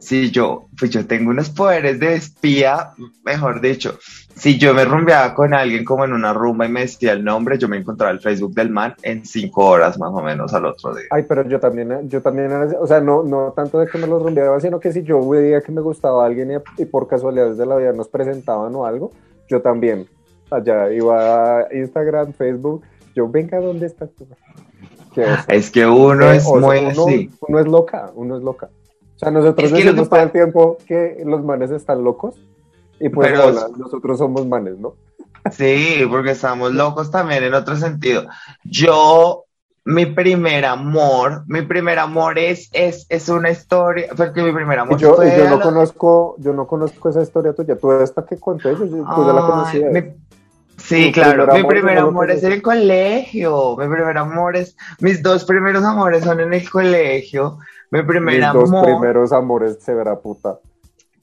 si 0.00 0.30
yo, 0.30 0.68
pues 0.78 0.92
yo 0.92 1.06
tengo 1.06 1.30
unos 1.30 1.50
poderes 1.50 1.98
de 1.98 2.14
espía, 2.14 2.92
mejor 3.24 3.60
dicho, 3.60 3.98
si 4.36 4.56
yo 4.56 4.72
me 4.72 4.84
rumbeaba 4.84 5.34
con 5.34 5.52
alguien 5.52 5.84
como 5.84 6.04
en 6.04 6.12
una 6.12 6.32
rumba 6.32 6.66
y 6.66 6.68
me 6.68 6.82
decía 6.82 7.12
el 7.12 7.24
nombre, 7.24 7.58
yo 7.58 7.68
me 7.68 7.78
encontraba 7.78 8.12
el 8.12 8.20
Facebook 8.20 8.54
del 8.54 8.70
man 8.70 8.94
en 9.02 9.24
cinco 9.24 9.66
horas 9.66 9.98
más 9.98 10.10
o 10.12 10.22
menos 10.22 10.54
al 10.54 10.66
otro 10.66 10.94
día. 10.94 11.06
Ay, 11.10 11.24
pero 11.28 11.48
yo 11.48 11.58
también, 11.58 12.08
yo 12.08 12.22
también, 12.22 12.52
o 12.52 12.86
sea, 12.86 13.00
no, 13.00 13.24
no 13.24 13.52
tanto 13.56 13.80
de 13.80 13.88
que 13.88 13.98
me 13.98 14.06
los 14.06 14.22
rumbeaba, 14.22 14.60
sino 14.60 14.78
que 14.78 14.92
si 14.92 15.02
yo 15.02 15.28
veía 15.28 15.62
que 15.62 15.72
me 15.72 15.80
gustaba 15.80 16.24
alguien 16.24 16.52
y, 16.52 16.82
y 16.82 16.84
por 16.84 17.08
casualidades 17.08 17.58
de 17.58 17.66
la 17.66 17.76
vida 17.76 17.92
nos 17.92 18.08
presentaban 18.08 18.72
o 18.76 18.86
algo, 18.86 19.10
yo 19.48 19.60
también. 19.60 20.06
Allá 20.50 20.90
iba 20.92 21.58
a 21.58 21.74
Instagram, 21.74 22.32
Facebook. 22.32 22.82
Yo, 23.14 23.28
venga, 23.28 23.58
¿dónde 23.60 23.86
estás 23.86 24.10
tú? 24.14 24.26
Es 25.48 25.70
que 25.70 25.84
uno 25.84 26.30
es 26.30 26.44
muy 26.46 26.78
uno, 26.78 27.04
Uno 27.40 27.58
es 27.58 27.66
loca, 27.66 28.10
uno 28.14 28.36
es 28.36 28.42
loca. 28.42 28.70
O 29.18 29.20
sea, 29.20 29.32
nosotros 29.32 29.72
decimos 29.72 30.08
todo 30.08 30.20
el 30.20 30.30
tiempo 30.30 30.78
que 30.86 31.20
los 31.26 31.42
manes 31.42 31.72
están 31.72 32.04
locos. 32.04 32.36
Y 33.00 33.08
pues 33.08 33.32
nosotros 33.76 34.16
somos 34.16 34.46
manes, 34.46 34.78
¿no? 34.78 34.94
Sí, 35.50 36.06
porque 36.08 36.30
estamos 36.32 36.72
locos 36.72 37.10
también 37.10 37.42
en 37.42 37.54
otro 37.54 37.74
sentido. 37.74 38.28
Yo 38.62 39.44
mi 39.84 40.06
primer 40.06 40.66
amor, 40.66 41.42
mi 41.48 41.62
primer 41.62 41.98
amor 41.98 42.38
es, 42.38 42.68
es, 42.72 43.06
es 43.08 43.28
una 43.28 43.50
historia, 43.50 44.08
porque 44.16 44.40
mi 44.40 44.52
primer 44.52 44.78
amor 44.78 44.98
yo, 44.98 45.16
yo 45.24 45.50
no 45.50 45.58
conozco, 45.58 46.36
yo 46.38 46.52
no 46.52 46.68
conozco 46.68 47.08
esa 47.08 47.22
historia 47.22 47.54
tuya, 47.54 47.76
tú 47.76 47.90
esta 47.90 48.24
que 48.24 48.38
conté, 48.38 48.70
yo, 48.70 48.86
tú 48.86 49.26
ya 49.26 49.32
la 49.32 49.40
conocías. 49.40 50.04
sí, 50.76 51.10
claro, 51.10 51.52
mi 51.54 51.64
primer 51.64 51.98
amor 51.98 52.30
es 52.30 52.44
en 52.44 52.52
el 52.52 52.62
colegio, 52.62 53.76
mi 53.78 53.88
primer 53.88 54.16
amor 54.16 54.56
es, 54.56 54.76
mis 55.00 55.22
dos 55.24 55.44
primeros 55.44 55.82
amores 55.82 56.22
son 56.22 56.38
en 56.38 56.52
el 56.52 56.70
colegio, 56.70 57.58
mi 57.90 58.02
primer 58.02 58.44
amor. 58.44 58.62
Mis 58.62 58.70
dos 58.70 58.84
primeros 58.84 59.32
amores, 59.32 59.78
se 59.80 59.94
verá 59.94 60.18
puta. 60.18 60.58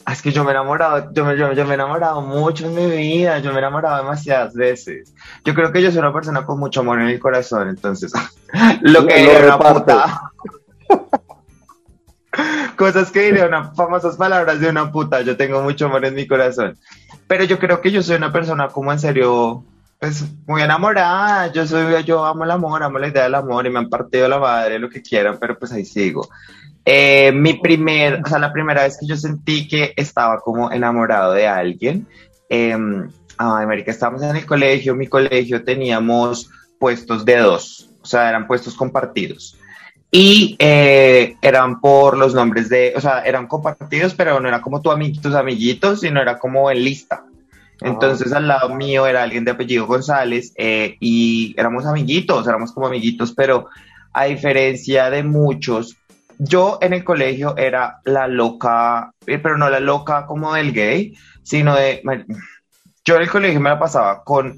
Ah, 0.07 0.13
es 0.13 0.22
que 0.22 0.31
yo 0.31 0.43
me 0.43 0.51
he 0.51 0.53
enamorado, 0.53 1.12
yo 1.13 1.25
me, 1.25 1.36
yo, 1.36 1.48
me 1.48 1.72
he 1.72 1.74
enamorado 1.74 2.22
mucho 2.22 2.67
en 2.67 2.75
mi 2.75 2.86
vida, 2.86 3.39
yo 3.39 3.50
me 3.50 3.55
he 3.55 3.60
enamorado 3.60 3.98
demasiadas 3.98 4.53
veces. 4.53 5.12
Yo 5.43 5.55
creo 5.55 5.72
que 5.72 5.81
yo 5.81 5.89
soy 5.89 6.00
una 6.00 6.13
persona 6.13 6.45
con 6.45 6.60
mucho 6.60 6.81
amor 6.81 7.01
en 7.01 7.07
el 7.07 7.19
corazón, 7.19 7.69
entonces, 7.69 8.13
lo 8.81 9.07
que 9.07 9.15
diría 9.15 9.57
una 9.57 9.57
puta. 9.57 10.31
Cosas 12.77 13.10
que 13.10 13.22
diría 13.22 13.48
una, 13.48 13.74
famosas 13.74 14.15
palabras 14.15 14.60
de 14.60 14.69
una 14.69 14.91
puta, 14.91 15.22
yo 15.22 15.38
tengo 15.38 15.63
mucho 15.63 15.88
amor 15.88 16.05
en 16.05 16.13
mi 16.13 16.27
corazón. 16.27 16.77
Pero 17.27 17.43
yo 17.45 17.57
creo 17.57 17.81
que 17.81 17.91
yo 17.91 18.03
soy 18.03 18.17
una 18.17 18.31
persona 18.31 18.67
como 18.67 18.91
en 18.91 19.00
serio, 19.00 19.63
pues 20.05 20.24
muy 20.45 20.62
enamorada, 20.62 21.51
yo 21.51 21.65
soy, 21.65 22.03
yo 22.03 22.24
amo 22.24 22.43
el 22.43 22.51
amor, 22.51 22.83
amo 22.83 23.00
la 23.00 23.07
idea 23.07 23.24
del 23.24 23.33
amor 23.33 23.65
y 23.65 23.71
me 23.71 23.79
han 23.79 23.89
partido 23.89 24.27
la 24.27 24.38
madre, 24.38 24.77
lo 24.77 24.88
que 24.88 25.01
quieran, 25.01 25.38
pero 25.39 25.57
pues 25.57 25.71
ahí 25.71 25.83
sigo. 25.83 26.29
Eh, 26.85 27.31
mi 27.31 27.55
primer, 27.55 28.21
o 28.24 28.29
sea, 28.29 28.38
la 28.38 28.53
primera 28.53 28.83
vez 28.83 29.00
que 29.00 29.07
yo 29.07 29.17
sentí 29.17 29.67
que 29.67 29.93
estaba 29.95 30.39
como 30.41 30.71
enamorado 30.71 31.33
de 31.33 31.47
alguien, 31.47 32.07
eh, 32.50 32.77
ay, 33.38 33.63
América, 33.63 33.89
estábamos 33.89 34.21
en 34.21 34.35
el 34.35 34.45
colegio, 34.45 34.93
mi 34.93 35.07
colegio 35.07 35.63
teníamos 35.63 36.51
puestos 36.79 37.25
de 37.25 37.38
dos, 37.38 37.89
o 38.03 38.05
sea, 38.05 38.29
eran 38.29 38.45
puestos 38.45 38.75
compartidos. 38.75 39.57
Y 40.12 40.55
eh, 40.59 41.35
eran 41.41 41.81
por 41.81 42.15
los 42.15 42.35
nombres 42.35 42.69
de, 42.69 42.93
o 42.95 43.01
sea, 43.01 43.21
eran 43.21 43.47
compartidos, 43.47 44.13
pero 44.13 44.39
no 44.39 44.47
era 44.47 44.62
como 44.62 44.83
tu 44.83 44.91
tus 45.19 45.33
amiguitos, 45.33 46.01
sino 46.01 46.21
era 46.21 46.38
como 46.38 46.69
en 46.69 46.83
lista. 46.83 47.25
Entonces 47.82 48.32
al 48.34 48.48
lado 48.48 48.74
mío 48.74 49.05
era 49.05 49.24
alguien 49.24 49.46
de 49.46 49.51
apellido 49.51 49.86
González 49.86 50.53
eh, 50.58 50.96
y 51.00 51.53
éramos 51.58 51.86
amiguitos, 51.86 52.48
éramos 52.48 52.72
como 52.72 52.88
amiguitos, 52.88 53.34
pero 53.34 53.67
a 54.13 54.25
diferencia 54.25 55.10
de 55.10 55.24
muchos, 55.24 55.98
yo 56.38 56.77
en 56.82 56.94
el 56.94 57.03
colegio 57.03 57.58
era 57.58 58.00
la 58.05 58.27
loca, 58.27 59.12
eh, 59.27 59.39
pero 59.39 59.58
no 59.58 59.70
la 59.70 59.79
loca 59.79 60.25
como 60.25 60.53
del 60.53 60.72
gay, 60.72 61.15
sino 61.44 61.75
de... 61.75 62.01
Yo 63.03 63.17
en 63.17 63.22
el 63.22 63.29
colegio 63.29 63.60
me 63.60 63.70
la 63.70 63.77
pasaba 63.77 64.24
con 64.24 64.58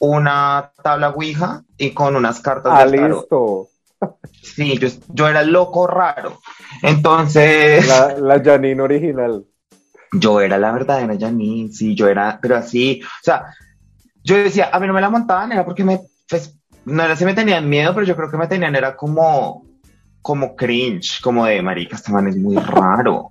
una 0.00 0.72
tabla 0.82 1.10
Ouija 1.10 1.62
y 1.78 1.92
con 1.92 2.16
unas 2.16 2.40
cartas 2.40 2.72
ah, 2.74 2.86
de 2.86 3.08
listo. 3.08 3.68
Sí, 4.42 4.76
yo, 4.78 4.88
yo, 5.08 5.28
era 5.28 5.42
loco 5.42 5.86
raro. 5.86 6.40
Entonces... 6.82 7.86
La, 7.88 8.14
la 8.18 8.40
Janine 8.44 8.82
original. 8.82 9.44
Yo 10.18 10.40
era 10.40 10.58
la 10.58 10.72
verdadera 10.72 11.16
Janine, 11.18 11.72
sí, 11.72 11.94
yo 11.94 12.08
era, 12.08 12.38
pero 12.40 12.56
así, 12.56 13.00
o 13.02 13.24
sea, 13.24 13.54
yo 14.24 14.36
decía, 14.36 14.70
a 14.72 14.80
mí 14.80 14.86
no 14.86 14.92
me 14.92 15.00
la 15.00 15.10
montaban, 15.10 15.52
era 15.52 15.64
porque 15.64 15.84
me, 15.84 16.00
pues, 16.28 16.58
no 16.84 17.02
era 17.02 17.16
si 17.16 17.24
me 17.24 17.34
tenían 17.34 17.68
miedo, 17.68 17.94
pero 17.94 18.06
yo 18.06 18.16
creo 18.16 18.30
que 18.30 18.36
me 18.36 18.46
tenían, 18.46 18.74
era 18.74 18.96
como, 18.96 19.66
como 20.22 20.56
cringe, 20.56 21.20
como 21.22 21.44
de 21.46 21.62
marica, 21.62 21.96
este 21.96 22.12
man 22.12 22.28
es 22.28 22.36
muy 22.36 22.56
raro. 22.56 23.30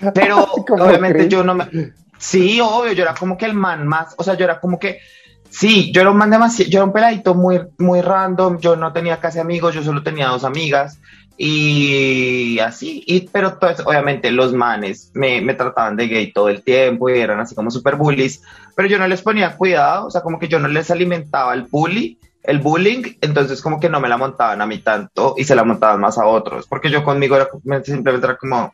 Pero 0.14 0.44
obviamente 0.44 1.26
yo 1.28 1.42
no 1.42 1.54
me. 1.54 1.92
Sí, 2.18 2.60
obvio, 2.60 2.92
yo 2.92 3.02
era 3.02 3.14
como 3.14 3.36
que 3.38 3.46
el 3.46 3.54
man 3.54 3.86
más, 3.86 4.14
o 4.18 4.22
sea, 4.22 4.34
yo 4.34 4.44
era 4.44 4.60
como 4.60 4.78
que. 4.78 5.00
Sí, 5.48 5.90
yo 5.92 6.02
era 6.02 6.10
un 6.10 6.18
man 6.18 6.30
demasiado, 6.30 6.70
yo 6.70 6.80
era 6.80 6.84
un 6.84 6.92
peladito 6.92 7.34
muy, 7.34 7.60
muy 7.78 8.02
random, 8.02 8.58
yo 8.58 8.76
no 8.76 8.92
tenía 8.92 9.18
casi 9.18 9.38
amigos, 9.38 9.74
yo 9.74 9.82
solo 9.82 10.02
tenía 10.02 10.28
dos 10.28 10.44
amigas 10.44 10.98
y 11.38 12.58
así, 12.60 13.02
y, 13.06 13.28
pero 13.28 13.58
pues, 13.58 13.80
obviamente 13.80 14.30
los 14.30 14.52
manes 14.52 15.10
me, 15.14 15.40
me, 15.42 15.54
trataban 15.54 15.96
de 15.96 16.08
gay 16.08 16.32
todo 16.32 16.48
el 16.48 16.62
tiempo 16.62 17.10
y 17.10 17.18
eran 17.18 17.40
así 17.40 17.54
como 17.54 17.70
super 17.70 17.96
bullies, 17.96 18.42
pero 18.74 18.88
yo 18.88 18.98
no 18.98 19.06
les 19.06 19.20
ponía 19.20 19.56
cuidado, 19.56 20.06
o 20.06 20.10
sea, 20.10 20.22
como 20.22 20.38
que 20.38 20.48
yo 20.48 20.58
no 20.58 20.68
les 20.68 20.90
alimentaba 20.90 21.52
el 21.52 21.64
bully, 21.64 22.18
el 22.42 22.60
bullying, 22.60 23.02
entonces 23.20 23.60
como 23.60 23.78
que 23.78 23.90
no 23.90 24.00
me 24.00 24.08
la 24.08 24.16
montaban 24.16 24.62
a 24.62 24.66
mí 24.66 24.78
tanto 24.78 25.34
y 25.36 25.44
se 25.44 25.54
la 25.54 25.64
montaban 25.64 26.00
más 26.00 26.16
a 26.16 26.26
otros, 26.26 26.66
porque 26.66 26.90
yo 26.90 27.04
conmigo 27.04 27.36
era 27.36 27.48
simplemente 27.84 28.26
era 28.26 28.36
como, 28.36 28.72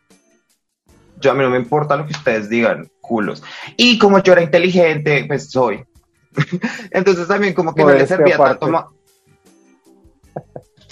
yo 1.19 1.31
a 1.33 1.35
mí 1.35 1.42
no 1.42 1.50
me 1.50 1.59
importa 1.59 1.97
lo 1.97 2.07
que 2.07 2.12
ustedes 2.12 2.49
digan, 2.49 2.88
culos. 3.00 3.42
Y 3.76 3.99
como 3.99 4.19
yo 4.23 4.33
era 4.35 4.42
inteligente, 4.42 5.25
pues 5.26 5.50
soy. 5.50 5.85
entonces 6.90 7.28
también 7.28 7.54
como 7.54 7.75
que 7.75 7.85
no 7.85 7.92
le 7.92 8.07
servía 8.07 8.37
tanto. 8.37 8.92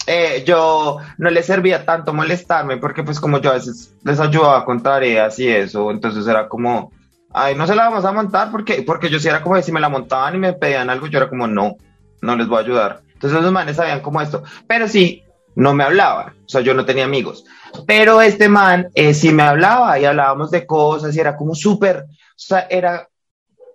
Eh, 0.07 0.43
yo 0.45 0.97
no 1.17 1.29
le 1.29 1.43
servía 1.43 1.85
tanto 1.85 2.13
molestarme 2.13 2.77
porque 2.77 3.03
pues 3.03 3.19
como 3.19 3.39
yo 3.39 3.51
a 3.51 3.55
veces 3.55 3.93
les 4.03 4.19
ayudaba 4.19 4.65
con 4.65 4.81
tareas 4.81 5.37
y 5.39 5.47
eso, 5.47 5.91
entonces 5.91 6.25
era 6.27 6.47
como, 6.49 6.91
ay, 7.31 7.55
no 7.55 7.67
se 7.67 7.75
la 7.75 7.89
vamos 7.89 8.05
a 8.05 8.11
montar 8.11 8.49
porque, 8.51 8.83
porque 8.85 9.09
yo 9.09 9.19
sí 9.19 9.27
era 9.27 9.41
como 9.41 9.61
si 9.61 9.71
me 9.71 9.79
la 9.79 9.89
montaban 9.89 10.35
y 10.35 10.39
me 10.39 10.53
pedían 10.53 10.89
algo, 10.89 11.07
yo 11.07 11.19
era 11.19 11.29
como, 11.29 11.47
no, 11.47 11.75
no 12.21 12.35
les 12.35 12.47
voy 12.47 12.57
a 12.57 12.61
ayudar. 12.61 13.01
Entonces 13.13 13.41
los 13.41 13.51
manes 13.51 13.75
sabían 13.75 14.01
como 14.01 14.21
esto, 14.21 14.43
pero 14.67 14.87
sí, 14.87 15.23
no 15.55 15.73
me 15.73 15.83
hablaban, 15.83 16.33
o 16.45 16.49
sea, 16.49 16.61
yo 16.61 16.73
no 16.73 16.85
tenía 16.85 17.05
amigos. 17.05 17.45
Pero 17.85 18.21
este 18.21 18.49
man 18.49 18.89
eh, 18.95 19.13
sí 19.13 19.31
me 19.31 19.43
hablaba 19.43 19.99
y 19.99 20.05
hablábamos 20.05 20.49
de 20.49 20.65
cosas 20.65 21.15
y 21.15 21.19
era 21.19 21.37
como 21.37 21.53
súper, 21.53 22.05
o 22.07 22.07
sea, 22.35 22.65
era, 22.69 23.07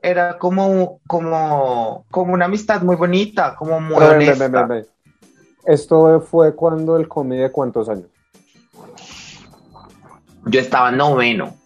era 0.03 0.39
como, 0.39 1.01
como, 1.07 2.05
como 2.11 2.35
una 2.35 2.47
amistad 2.47 2.83
muy 2.83 2.97
bonita, 2.97 3.55
como 3.55 3.81
muy 3.81 4.03
honesta. 4.03 4.69
Esto 5.67 6.21
fue 6.21 6.55
cuando 6.55 6.97
el 6.97 7.09
comí 7.09 7.37
de 7.37 7.51
cuántos 7.51 7.89
años? 7.89 8.07
Yo 10.47 10.61
estaba 10.61 10.93
noveno. 10.93 11.57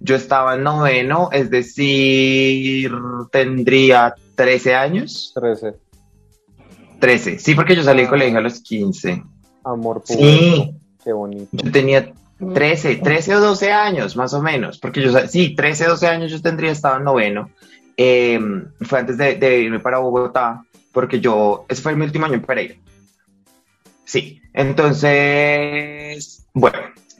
Yo 0.00 0.16
estaba 0.16 0.54
en 0.54 0.64
noveno, 0.64 1.28
es 1.30 1.50
decir, 1.50 2.90
tendría 3.30 4.14
13 4.34 4.74
años. 4.74 5.32
13. 5.34 5.74
13, 6.98 7.38
sí, 7.38 7.54
porque 7.54 7.76
yo 7.76 7.82
salí 7.82 8.00
del 8.00 8.10
colegio 8.10 8.38
a 8.38 8.42
los 8.42 8.60
15. 8.60 9.22
Amor 9.64 10.02
puro. 10.02 10.18
Sí. 10.18 10.74
Qué 11.04 11.12
bonito. 11.12 11.48
Yo 11.52 11.70
tenía 11.70 12.12
13, 12.38 12.96
13 12.96 13.36
o 13.36 13.40
12 13.40 13.72
años, 13.72 14.16
más 14.16 14.32
o 14.34 14.42
menos, 14.42 14.78
porque 14.78 15.02
yo, 15.02 15.12
sí, 15.28 15.54
13, 15.54 15.86
12 15.86 16.06
años 16.06 16.30
yo 16.32 16.40
tendría 16.40 16.72
estado 16.72 16.96
en 16.96 17.04
noveno. 17.04 17.50
Em, 17.96 18.66
fue 18.80 19.00
antes 19.00 19.18
de, 19.18 19.34
de, 19.34 19.60
irme 19.60 19.80
para 19.80 19.98
Bogotá, 19.98 20.64
porque 20.92 21.20
yo, 21.20 21.66
ese 21.68 21.82
fue 21.82 21.94
mi 21.94 22.04
último 22.04 22.26
año 22.26 22.34
en 22.34 22.42
Pereira. 22.42 22.74
Sí, 24.12 24.42
entonces, 24.52 26.46
bueno, 26.52 26.76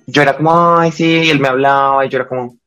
yo 0.06 0.20
era 0.20 0.36
como, 0.36 0.76
ay, 0.76 0.92
sí, 0.92 1.30
él 1.30 1.40
me 1.40 1.48
hablaba 1.48 2.04
y 2.04 2.10
yo 2.10 2.18
era 2.18 2.28
como, 2.28 2.58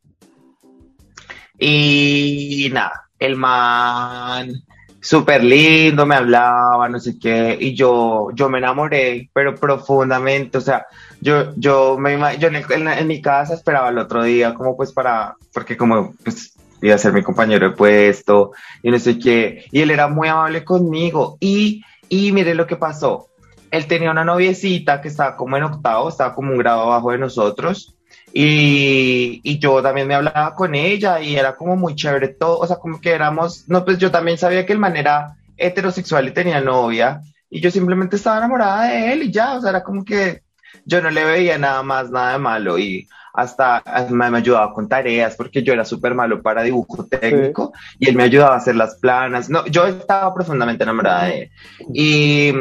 y 1.60 2.68
nada, 2.74 3.08
el 3.20 3.36
man 3.36 4.52
súper 5.00 5.44
lindo, 5.44 6.08
me 6.08 6.16
hablaba, 6.16 6.90
no 6.90 7.00
sé 7.00 7.20
qué, 7.20 7.56
y 7.62 7.76
yo, 7.76 8.30
yo 8.34 8.50
me 8.50 8.58
enamoré, 8.58 9.30
pero 9.32 9.54
profundamente, 9.54 10.58
o 10.58 10.62
sea, 10.62 10.88
yo, 11.22 11.54
yo 11.56 11.96
me 12.00 12.18
yo 12.40 12.48
en, 12.48 13.08
mi 13.08 13.22
casa 13.22 13.54
esperaba 13.54 13.90
el 13.90 14.00
otro 14.00 14.24
día, 14.24 14.56
como 14.56 14.76
pues 14.76 14.92
para, 14.92 15.36
porque 15.54 15.78
como 15.78 16.16
pues 16.24 16.56
iba 16.82 16.96
a 16.96 16.98
ser 16.98 17.14
mi 17.14 17.22
compañero 17.22 17.70
de 17.70 17.76
puesto, 17.76 18.54
y 18.82 18.90
no 18.90 18.98
sé 18.98 19.20
qué, 19.20 19.66
y 19.72 19.82
él 19.82 19.92
era 19.92 20.08
muy 20.08 20.30
amable 20.30 20.64
conmigo, 20.64 21.38
y, 21.40 21.84
y 22.10 22.32
mire 22.32 22.56
lo 22.56 22.66
que 22.66 22.76
pasó, 22.76 23.30
él 23.76 23.88
tenía 23.88 24.12
una 24.12 24.24
noviecita 24.24 25.02
que 25.02 25.08
estaba 25.08 25.36
como 25.36 25.58
en 25.58 25.64
octavo, 25.64 26.10
estaba 26.10 26.34
como 26.34 26.52
un 26.52 26.58
grado 26.58 26.84
abajo 26.84 27.12
de 27.12 27.18
nosotros, 27.18 27.96
y, 28.38 29.60
yo 29.60 29.82
también 29.82 30.08
me 30.08 30.16
hablaba 30.16 30.56
con 30.56 30.76
ella 30.76 31.22
y 31.22 31.38
era 31.38 31.56
como 31.56 31.78
muy 31.78 31.96
chévere 31.96 32.28
todo, 32.28 32.60
o 32.60 32.68
sea, 32.68 32.76
como 32.76 33.00
que 33.00 33.12
éramos, 33.12 33.64
no, 33.70 33.86
pues 33.86 33.98
yo 33.98 34.12
también 34.12 34.38
sabía 34.38 34.66
que 34.66 34.74
el 34.74 34.80
man 34.80 34.98
era 34.98 35.38
heterosexual 35.56 36.28
y 36.28 36.34
tenía 36.34 36.60
novia 36.60 37.22
y 37.50 37.62
yo 37.62 37.72
simplemente 37.72 38.18
estaba 38.18 38.40
enamorada 38.40 38.90
de 38.90 39.14
él 39.14 39.24
y 39.24 39.32
ya, 39.32 39.54
o 39.56 39.62
sea, 39.62 39.70
era 39.70 39.84
como 39.84 40.04
que 40.04 40.42
yo 40.84 41.02
no 41.02 41.10
le 41.12 41.24
veía 41.24 41.58
nada 41.58 41.82
más, 41.84 42.12
nada 42.12 42.34
de 42.34 42.40
malo 42.40 42.78
y 42.78 43.08
hasta 43.34 43.82
me, 44.10 44.26
ayudaba 44.26 44.74
con 44.74 44.90
tareas 44.90 45.36
porque 45.38 45.64
yo 45.64 45.72
era 45.72 45.86
súper 45.86 46.14
malo 46.14 46.42
para 46.42 46.64
dibujo 46.64 47.06
técnico 47.06 47.72
y 48.00 48.10
él 48.10 48.16
me 48.16 48.24
ayudaba 48.24 48.56
a 48.56 48.58
hacer 48.58 48.76
las 48.76 48.96
planas, 48.96 49.50
no, 49.50 49.66
yo 49.68 49.86
estaba 49.86 50.34
profundamente 50.34 50.84
enamorada 50.84 51.26
de 51.26 51.42
él. 51.44 51.52
Y, 51.94 52.54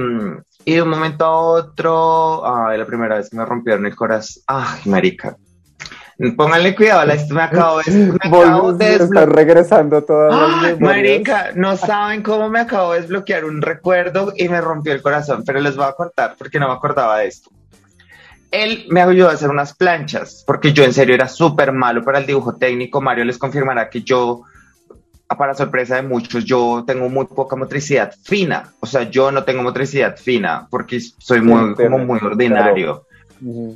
y 0.64 0.74
de 0.74 0.82
un 0.82 0.88
momento 0.88 1.24
a 1.24 1.36
otro, 1.36 2.46
ay, 2.46 2.78
la 2.78 2.86
primera 2.86 3.16
vez 3.16 3.30
que 3.30 3.36
me 3.36 3.44
rompieron 3.44 3.86
el 3.86 3.94
corazón, 3.94 4.42
ay, 4.46 4.80
marica, 4.86 5.36
Pónganle 6.36 6.76
cuidado, 6.76 7.12
me 7.30 7.42
acabo 7.42 7.82
de, 7.82 7.90
me 7.90 8.94
Estás 8.94 9.28
regresando 9.28 10.04
todas 10.04 10.62
las 10.62 10.80
Marica, 10.80 11.50
no 11.56 11.76
saben 11.76 12.22
cómo 12.22 12.48
me 12.48 12.60
acabo 12.60 12.92
de 12.92 13.00
desbloquear 13.00 13.44
un 13.44 13.60
recuerdo 13.60 14.32
y 14.36 14.48
me 14.48 14.60
rompió 14.60 14.92
el 14.92 15.02
corazón, 15.02 15.42
pero 15.44 15.60
les 15.60 15.74
voy 15.74 15.86
a 15.86 15.92
contar 15.92 16.36
porque 16.38 16.60
no 16.60 16.68
me 16.68 16.74
acordaba 16.74 17.18
de 17.18 17.26
esto. 17.26 17.50
Él 18.52 18.86
me 18.90 19.02
ayudó 19.02 19.28
a 19.28 19.32
hacer 19.32 19.50
unas 19.50 19.74
planchas, 19.74 20.44
porque 20.46 20.72
yo 20.72 20.84
en 20.84 20.92
serio 20.92 21.16
era 21.16 21.26
súper 21.26 21.72
malo 21.72 22.04
para 22.04 22.18
el 22.20 22.26
dibujo 22.26 22.54
técnico. 22.54 23.00
Mario 23.00 23.24
les 23.24 23.36
confirmará 23.36 23.90
que 23.90 24.02
yo, 24.02 24.42
para 25.28 25.54
sorpresa 25.54 25.96
de 25.96 26.02
muchos, 26.02 26.44
yo 26.44 26.84
tengo 26.86 27.08
muy 27.08 27.26
poca 27.26 27.56
motricidad 27.56 28.14
fina. 28.22 28.72
O 28.80 28.86
sea, 28.86 29.10
yo 29.10 29.30
no 29.30 29.44
tengo 29.44 29.62
motricidad 29.62 30.16
fina 30.16 30.66
porque 30.70 31.00
soy 31.00 31.40
muy, 31.40 31.74
como 31.74 31.98
muy 31.98 32.20
ordinario. 32.22 33.06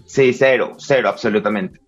Sí, 0.07 0.33
cero, 0.33 0.75
cero, 0.79 1.09
absolutamente. 1.09 1.81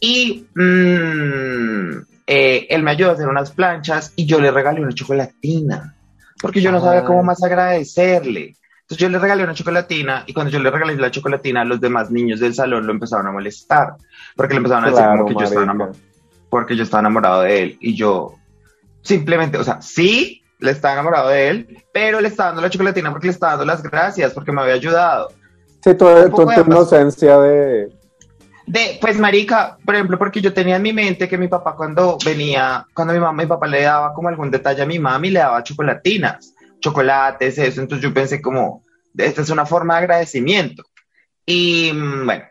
Y 0.00 0.46
mm, 0.54 2.06
eh, 2.26 2.66
él 2.68 2.82
me 2.82 2.90
ayudó 2.90 3.10
a 3.10 3.14
hacer 3.14 3.28
unas 3.28 3.50
planchas 3.50 4.12
y 4.16 4.26
yo 4.26 4.40
le 4.40 4.50
regalé 4.50 4.80
una 4.80 4.92
chocolatina, 4.92 5.96
porque 6.40 6.60
yo 6.60 6.70
no 6.70 6.80
sabía 6.80 7.04
cómo 7.04 7.22
más 7.22 7.42
agradecerle. 7.42 8.56
Entonces 8.82 8.98
yo 8.98 9.08
le 9.08 9.18
regalé 9.18 9.42
una 9.42 9.54
chocolatina 9.54 10.22
y 10.26 10.32
cuando 10.32 10.52
yo 10.52 10.60
le 10.60 10.70
regalé 10.70 10.94
la 10.96 11.10
chocolatina, 11.10 11.64
los 11.64 11.80
demás 11.80 12.10
niños 12.10 12.38
del 12.38 12.54
salón 12.54 12.86
lo 12.86 12.92
empezaron 12.92 13.26
a 13.26 13.32
molestar, 13.32 13.96
porque 14.36 14.54
le 14.54 14.58
empezaron 14.58 14.84
a 14.84 14.90
decir 14.90 15.04
que 15.26 15.34
yo 15.34 15.44
estaba 15.44 15.64
enamorado, 15.64 15.96
porque 16.48 16.76
yo 16.76 16.82
estaba 16.84 17.00
enamorado 17.00 17.42
de 17.42 17.62
él 17.62 17.78
y 17.80 17.96
yo 17.96 18.35
simplemente, 19.06 19.58
o 19.58 19.64
sea, 19.64 19.80
sí, 19.80 20.42
le 20.58 20.70
estaba 20.70 20.94
enamorado 20.94 21.28
de 21.28 21.48
él, 21.48 21.84
pero 21.92 22.20
le 22.20 22.28
estaba 22.28 22.50
dando 22.50 22.62
la 22.62 22.70
chocolatina 22.70 23.10
porque 23.10 23.26
le 23.26 23.32
estaba 23.32 23.52
dando 23.52 23.66
las 23.66 23.82
gracias, 23.82 24.32
porque 24.32 24.52
me 24.52 24.62
había 24.62 24.74
ayudado. 24.74 25.28
Sí, 25.84 25.94
toda 25.94 26.28
tu 26.30 26.42
inocencia 26.42 27.38
de, 27.38 27.88
de, 28.66 28.98
pues 29.00 29.18
marica, 29.18 29.78
por 29.84 29.94
ejemplo, 29.94 30.18
porque 30.18 30.40
yo 30.40 30.52
tenía 30.52 30.76
en 30.76 30.82
mi 30.82 30.92
mente 30.92 31.28
que 31.28 31.38
mi 31.38 31.46
papá 31.46 31.76
cuando 31.76 32.18
venía, 32.24 32.84
cuando 32.92 33.14
mi 33.14 33.20
mamá, 33.20 33.42
mi 33.44 33.48
papá 33.48 33.68
le 33.68 33.82
daba 33.82 34.12
como 34.12 34.28
algún 34.28 34.50
detalle 34.50 34.82
a 34.82 34.86
mi 34.86 34.98
mami, 34.98 35.30
le 35.30 35.38
daba 35.38 35.62
chocolatinas, 35.62 36.52
chocolates, 36.80 37.58
eso, 37.58 37.80
entonces 37.80 38.02
yo 38.02 38.12
pensé 38.12 38.42
como, 38.42 38.84
esta 39.16 39.42
es 39.42 39.50
una 39.50 39.66
forma 39.66 39.94
de 39.94 40.00
agradecimiento. 40.00 40.82
Y 41.46 41.92
mm, 41.92 42.26
bueno, 42.26 42.44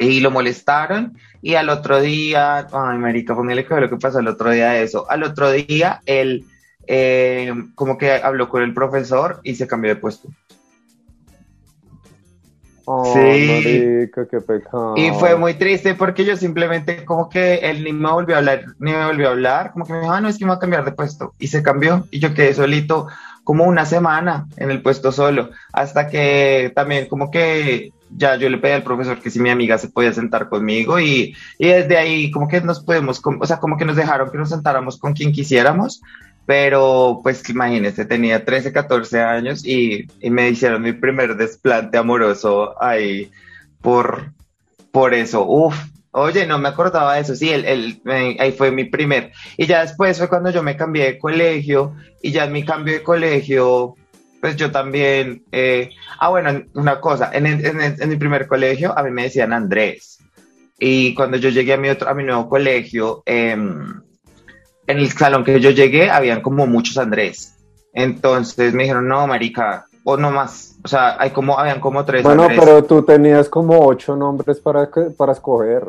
y 0.00 0.20
lo 0.20 0.30
molestaron 0.30 1.16
y 1.42 1.54
al 1.54 1.68
otro 1.68 2.00
día, 2.00 2.66
ay 2.72 2.98
marica, 2.98 3.34
ponele 3.34 3.66
que 3.66 3.74
lo 3.74 3.90
que 3.90 3.96
pasó 3.96 4.18
el 4.18 4.28
otro 4.28 4.50
día 4.50 4.70
de 4.70 4.82
eso, 4.82 5.08
al 5.10 5.22
otro 5.22 5.52
día 5.52 6.00
él 6.06 6.44
eh, 6.86 7.52
como 7.74 7.98
que 7.98 8.12
habló 8.12 8.48
con 8.48 8.62
el 8.62 8.74
profesor 8.74 9.40
y 9.44 9.54
se 9.54 9.66
cambió 9.66 9.94
de 9.94 10.00
puesto. 10.00 10.28
Oh, 12.86 13.04
sí. 13.14 14.10
qué 14.12 14.40
pecado. 14.40 14.94
Y 14.96 15.10
fue 15.10 15.36
muy 15.36 15.54
triste 15.54 15.94
porque 15.94 16.24
yo 16.24 16.36
simplemente 16.36 17.04
como 17.04 17.28
que 17.28 17.56
él 17.56 17.84
ni 17.84 17.92
me 17.92 18.10
volvió 18.10 18.34
a 18.34 18.38
hablar, 18.38 18.64
ni 18.78 18.90
me 18.90 19.04
volvió 19.06 19.28
a 19.28 19.32
hablar, 19.32 19.72
como 19.72 19.84
que 19.84 19.92
me 19.92 20.00
dijo, 20.00 20.12
ah, 20.12 20.20
no, 20.20 20.28
es 20.28 20.38
que 20.38 20.44
me 20.44 20.50
voy 20.50 20.56
a 20.56 20.60
cambiar 20.60 20.84
de 20.84 20.92
puesto. 20.92 21.34
Y 21.38 21.48
se 21.48 21.62
cambió 21.62 22.08
y 22.10 22.18
yo 22.18 22.34
quedé 22.34 22.54
solito 22.54 23.06
como 23.44 23.64
una 23.64 23.84
semana 23.84 24.48
en 24.56 24.70
el 24.70 24.82
puesto 24.82 25.12
solo, 25.12 25.50
hasta 25.72 26.08
que 26.08 26.72
también 26.74 27.06
como 27.06 27.30
que 27.30 27.92
ya 28.16 28.36
yo 28.36 28.48
le 28.48 28.58
pedí 28.58 28.72
al 28.72 28.82
profesor 28.82 29.20
que 29.20 29.30
si 29.30 29.40
mi 29.40 29.50
amiga 29.50 29.78
se 29.78 29.88
podía 29.88 30.12
sentar 30.12 30.48
conmigo 30.48 30.98
y, 30.98 31.34
y 31.58 31.68
desde 31.68 31.96
ahí 31.96 32.30
como 32.30 32.48
que 32.48 32.60
nos 32.60 32.80
podemos, 32.80 33.20
o 33.24 33.46
sea, 33.46 33.58
como 33.58 33.76
que 33.76 33.84
nos 33.84 33.96
dejaron 33.96 34.30
que 34.30 34.38
nos 34.38 34.50
sentáramos 34.50 34.98
con 34.98 35.12
quien 35.12 35.32
quisiéramos 35.32 36.00
pero 36.50 37.20
pues 37.22 37.48
imagínese, 37.48 38.04
tenía 38.04 38.44
13, 38.44 38.72
14 38.72 39.20
años 39.20 39.64
y, 39.64 40.08
me 40.20 40.48
hicieron 40.48 40.82
mi 40.82 40.92
primer 40.92 41.36
desplante 41.36 41.96
amoroso 41.96 42.74
ahí 42.82 43.30
por, 43.80 44.32
por 44.90 45.14
eso. 45.14 45.46
Uf, 45.46 45.76
oye, 46.10 46.48
no 46.48 46.58
me 46.58 46.68
acordaba 46.68 47.14
de 47.14 47.20
eso, 47.20 47.36
sí, 47.36 47.50
el, 47.50 48.02
ahí 48.04 48.50
fue 48.50 48.72
mi 48.72 48.82
primer. 48.82 49.30
Y 49.56 49.66
ya 49.66 49.82
después 49.82 50.18
fue 50.18 50.28
cuando 50.28 50.50
yo 50.50 50.64
me 50.64 50.76
cambié 50.76 51.04
de 51.04 51.18
colegio 51.20 51.94
y 52.20 52.32
ya 52.32 52.46
en 52.46 52.52
mi 52.52 52.64
cambio 52.64 52.94
de 52.94 53.04
colegio, 53.04 53.94
pues 54.40 54.56
yo 54.56 54.70
también, 54.70 55.44
eh, 55.52 55.90
ah, 56.18 56.28
bueno, 56.30 56.62
una 56.74 57.00
cosa, 57.00 57.30
en, 57.32 57.46
en, 57.46 58.08
mi 58.08 58.16
primer 58.16 58.46
colegio 58.46 58.96
a 58.96 59.02
mí 59.02 59.10
me 59.10 59.24
decían 59.24 59.52
Andrés. 59.52 60.18
Y 60.78 61.14
cuando 61.14 61.36
yo 61.36 61.50
llegué 61.50 61.74
a 61.74 61.76
mi, 61.76 61.90
otro, 61.90 62.08
a 62.08 62.14
mi 62.14 62.24
nuevo 62.24 62.48
colegio, 62.48 63.22
eh, 63.26 63.50
en 63.52 64.98
el 64.98 65.10
salón 65.10 65.44
que 65.44 65.60
yo 65.60 65.70
llegué 65.70 66.10
habían 66.10 66.40
como 66.40 66.66
muchos 66.66 66.98
Andrés. 66.98 67.56
Entonces 67.92 68.72
me 68.72 68.84
dijeron, 68.84 69.06
no, 69.06 69.26
marica, 69.26 69.86
o 70.04 70.16
no 70.16 70.30
más. 70.30 70.76
O 70.82 70.88
sea, 70.88 71.16
hay 71.20 71.30
como, 71.30 71.58
habían 71.58 71.80
como 71.80 72.04
tres 72.04 72.22
Bueno, 72.22 72.48
pero 72.48 72.82
tú 72.84 73.02
tenías 73.02 73.48
como 73.48 73.78
ocho 73.86 74.16
nombres 74.16 74.58
para, 74.60 74.88
para 75.16 75.32
escoger. 75.32 75.84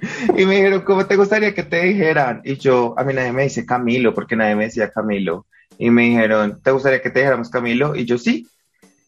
y 0.36 0.44
me 0.44 0.56
dijeron, 0.56 0.80
¿cómo 0.82 1.06
te 1.06 1.16
gustaría 1.16 1.54
que 1.54 1.62
te 1.62 1.82
dijeran? 1.82 2.40
Y 2.44 2.56
yo, 2.56 2.94
a 2.96 3.04
mí 3.04 3.12
nadie 3.12 3.32
me 3.32 3.44
dice 3.44 3.66
Camilo, 3.66 4.14
porque 4.14 4.36
nadie 4.36 4.56
me 4.56 4.64
decía 4.64 4.90
Camilo. 4.90 5.46
Y 5.78 5.90
me 5.90 6.02
dijeron, 6.02 6.60
¿te 6.62 6.70
gustaría 6.70 7.02
que 7.02 7.10
te 7.10 7.20
dijéramos 7.20 7.50
Camilo? 7.50 7.94
Y 7.96 8.04
yo 8.04 8.18
sí. 8.18 8.46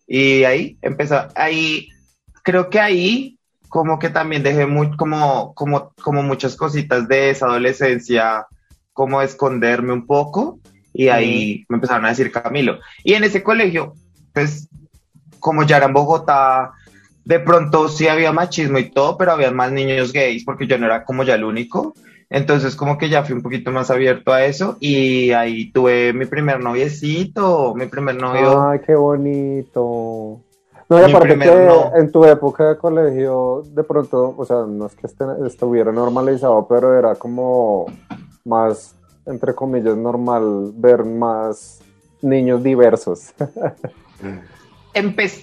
Y 0.06 0.44
ahí 0.44 0.76
empezó, 0.82 1.28
ahí, 1.34 1.88
creo 2.42 2.68
que 2.70 2.80
ahí 2.80 3.38
como 3.68 3.98
que 3.98 4.10
también 4.10 4.42
dejé 4.42 4.66
muy, 4.66 4.96
como, 4.96 5.54
como, 5.54 5.92
como 6.02 6.22
muchas 6.22 6.56
cositas 6.56 7.08
de 7.08 7.30
esa 7.30 7.46
adolescencia, 7.46 8.46
como 8.92 9.20
esconderme 9.20 9.92
un 9.92 10.06
poco 10.06 10.60
y 10.94 11.08
ahí 11.08 11.66
me 11.68 11.76
empezaron 11.76 12.06
a 12.06 12.10
decir 12.10 12.30
Camilo. 12.30 12.78
Y 13.02 13.14
en 13.14 13.24
ese 13.24 13.42
colegio, 13.42 13.94
pues 14.32 14.68
como 15.40 15.64
ya 15.64 15.78
era 15.78 15.86
en 15.86 15.92
Bogotá, 15.92 16.72
de 17.24 17.40
pronto 17.40 17.88
sí 17.88 18.06
había 18.06 18.32
machismo 18.32 18.78
y 18.78 18.90
todo, 18.90 19.18
pero 19.18 19.32
había 19.32 19.50
más 19.50 19.72
niños 19.72 20.12
gays 20.12 20.44
porque 20.44 20.66
yo 20.66 20.78
no 20.78 20.86
era 20.86 21.04
como 21.04 21.24
ya 21.24 21.34
el 21.34 21.44
único. 21.44 21.94
Entonces 22.30 22.76
como 22.76 22.98
que 22.98 23.08
ya 23.08 23.22
fui 23.22 23.34
un 23.34 23.42
poquito 23.42 23.70
más 23.70 23.90
abierto 23.90 24.32
a 24.32 24.44
eso 24.44 24.76
y 24.80 25.30
ahí 25.32 25.70
tuve 25.70 26.12
mi 26.12 26.26
primer 26.26 26.60
noviecito, 26.60 27.74
mi 27.74 27.86
primer 27.86 28.16
novio. 28.16 28.68
Ay, 28.68 28.80
qué 28.84 28.94
bonito. 28.94 30.40
No, 30.88 31.00
y 31.00 31.10
aparte 31.10 31.38
que 31.38 31.68
en 31.96 32.12
tu 32.12 32.24
época 32.24 32.70
de 32.70 32.76
colegio, 32.76 33.62
de 33.66 33.82
pronto, 33.84 34.34
o 34.36 34.44
sea, 34.44 34.64
no 34.68 34.86
es 34.86 34.94
que 34.94 35.06
este, 35.06 35.24
estuviera 35.46 35.92
normalizado, 35.92 36.66
pero 36.68 36.98
era 36.98 37.14
como 37.14 37.86
más, 38.44 38.94
entre 39.24 39.54
comillas, 39.54 39.96
normal 39.96 40.72
ver 40.74 41.04
más 41.04 41.80
niños 42.20 42.62
diversos. 42.62 43.32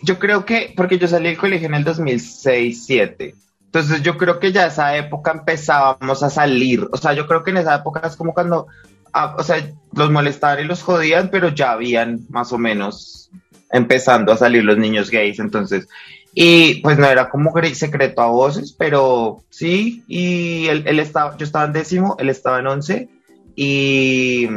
yo 0.03 0.19
creo 0.19 0.45
que, 0.45 0.73
porque 0.75 0.97
yo 0.97 1.07
salí 1.07 1.29
del 1.29 1.37
colegio 1.37 1.67
en 1.67 1.75
el 1.75 1.85
2006-2007, 1.85 3.35
entonces 3.71 4.01
yo 4.01 4.17
creo 4.17 4.37
que 4.37 4.51
ya 4.51 4.65
esa 4.65 4.97
época 4.97 5.31
empezábamos 5.31 6.21
a 6.23 6.29
salir, 6.29 6.89
o 6.91 6.97
sea, 6.97 7.13
yo 7.13 7.25
creo 7.25 7.41
que 7.41 7.51
en 7.51 7.57
esa 7.57 7.75
época 7.75 8.05
es 8.05 8.17
como 8.17 8.33
cuando, 8.33 8.67
ah, 9.13 9.33
o 9.39 9.43
sea, 9.43 9.65
los 9.93 10.11
molestaban 10.11 10.59
y 10.59 10.65
los 10.65 10.83
jodían, 10.83 11.29
pero 11.31 11.47
ya 11.47 11.71
habían 11.71 12.19
más 12.27 12.51
o 12.51 12.57
menos 12.57 13.31
empezando 13.71 14.33
a 14.33 14.37
salir 14.37 14.65
los 14.65 14.77
niños 14.77 15.09
gays, 15.09 15.39
entonces, 15.39 15.87
y 16.33 16.81
pues 16.81 16.99
no 16.99 17.07
era 17.07 17.29
como 17.29 17.53
secreto 17.73 18.21
a 18.21 18.25
voces, 18.25 18.75
pero 18.77 19.41
sí, 19.49 20.03
y 20.05 20.67
él, 20.67 20.99
estaba, 20.99 21.37
yo 21.37 21.45
estaba 21.45 21.63
en 21.63 21.71
décimo, 21.71 22.17
él 22.19 22.27
estaba 22.27 22.59
en 22.59 22.67
once, 22.67 23.09
y 23.55 24.49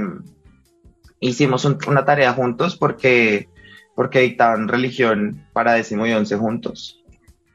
hicimos 1.21 1.65
una 1.65 2.05
tarea 2.05 2.33
juntos 2.33 2.77
porque 2.77 3.49
porque 3.95 4.19
dictaban 4.23 4.67
religión 4.67 5.47
para 5.53 5.75
décimo 5.75 6.05
y 6.05 6.13
once 6.13 6.37
juntos. 6.37 7.04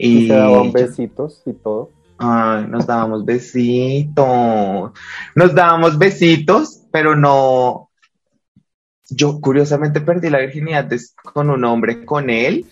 Y, 0.02 0.28
se 0.28 0.34
daban 0.34 0.72
besitos 0.72 1.44
y 1.46 1.54
todo. 1.54 1.92
Ay, 2.18 2.66
nos 2.68 2.88
dábamos 2.88 3.26
besitos. 3.26 4.92
Nos 5.36 5.54
dábamos 5.54 5.98
besitos, 5.98 6.82
pero 6.92 7.16
no. 7.16 7.90
Yo 9.10 9.42
curiosamente 9.42 10.02
perdí 10.02 10.30
la 10.30 10.40
virginidad 10.40 10.90
con 11.34 11.50
un 11.50 11.66
hombre 11.66 12.06
con 12.06 12.30
él, 12.30 12.66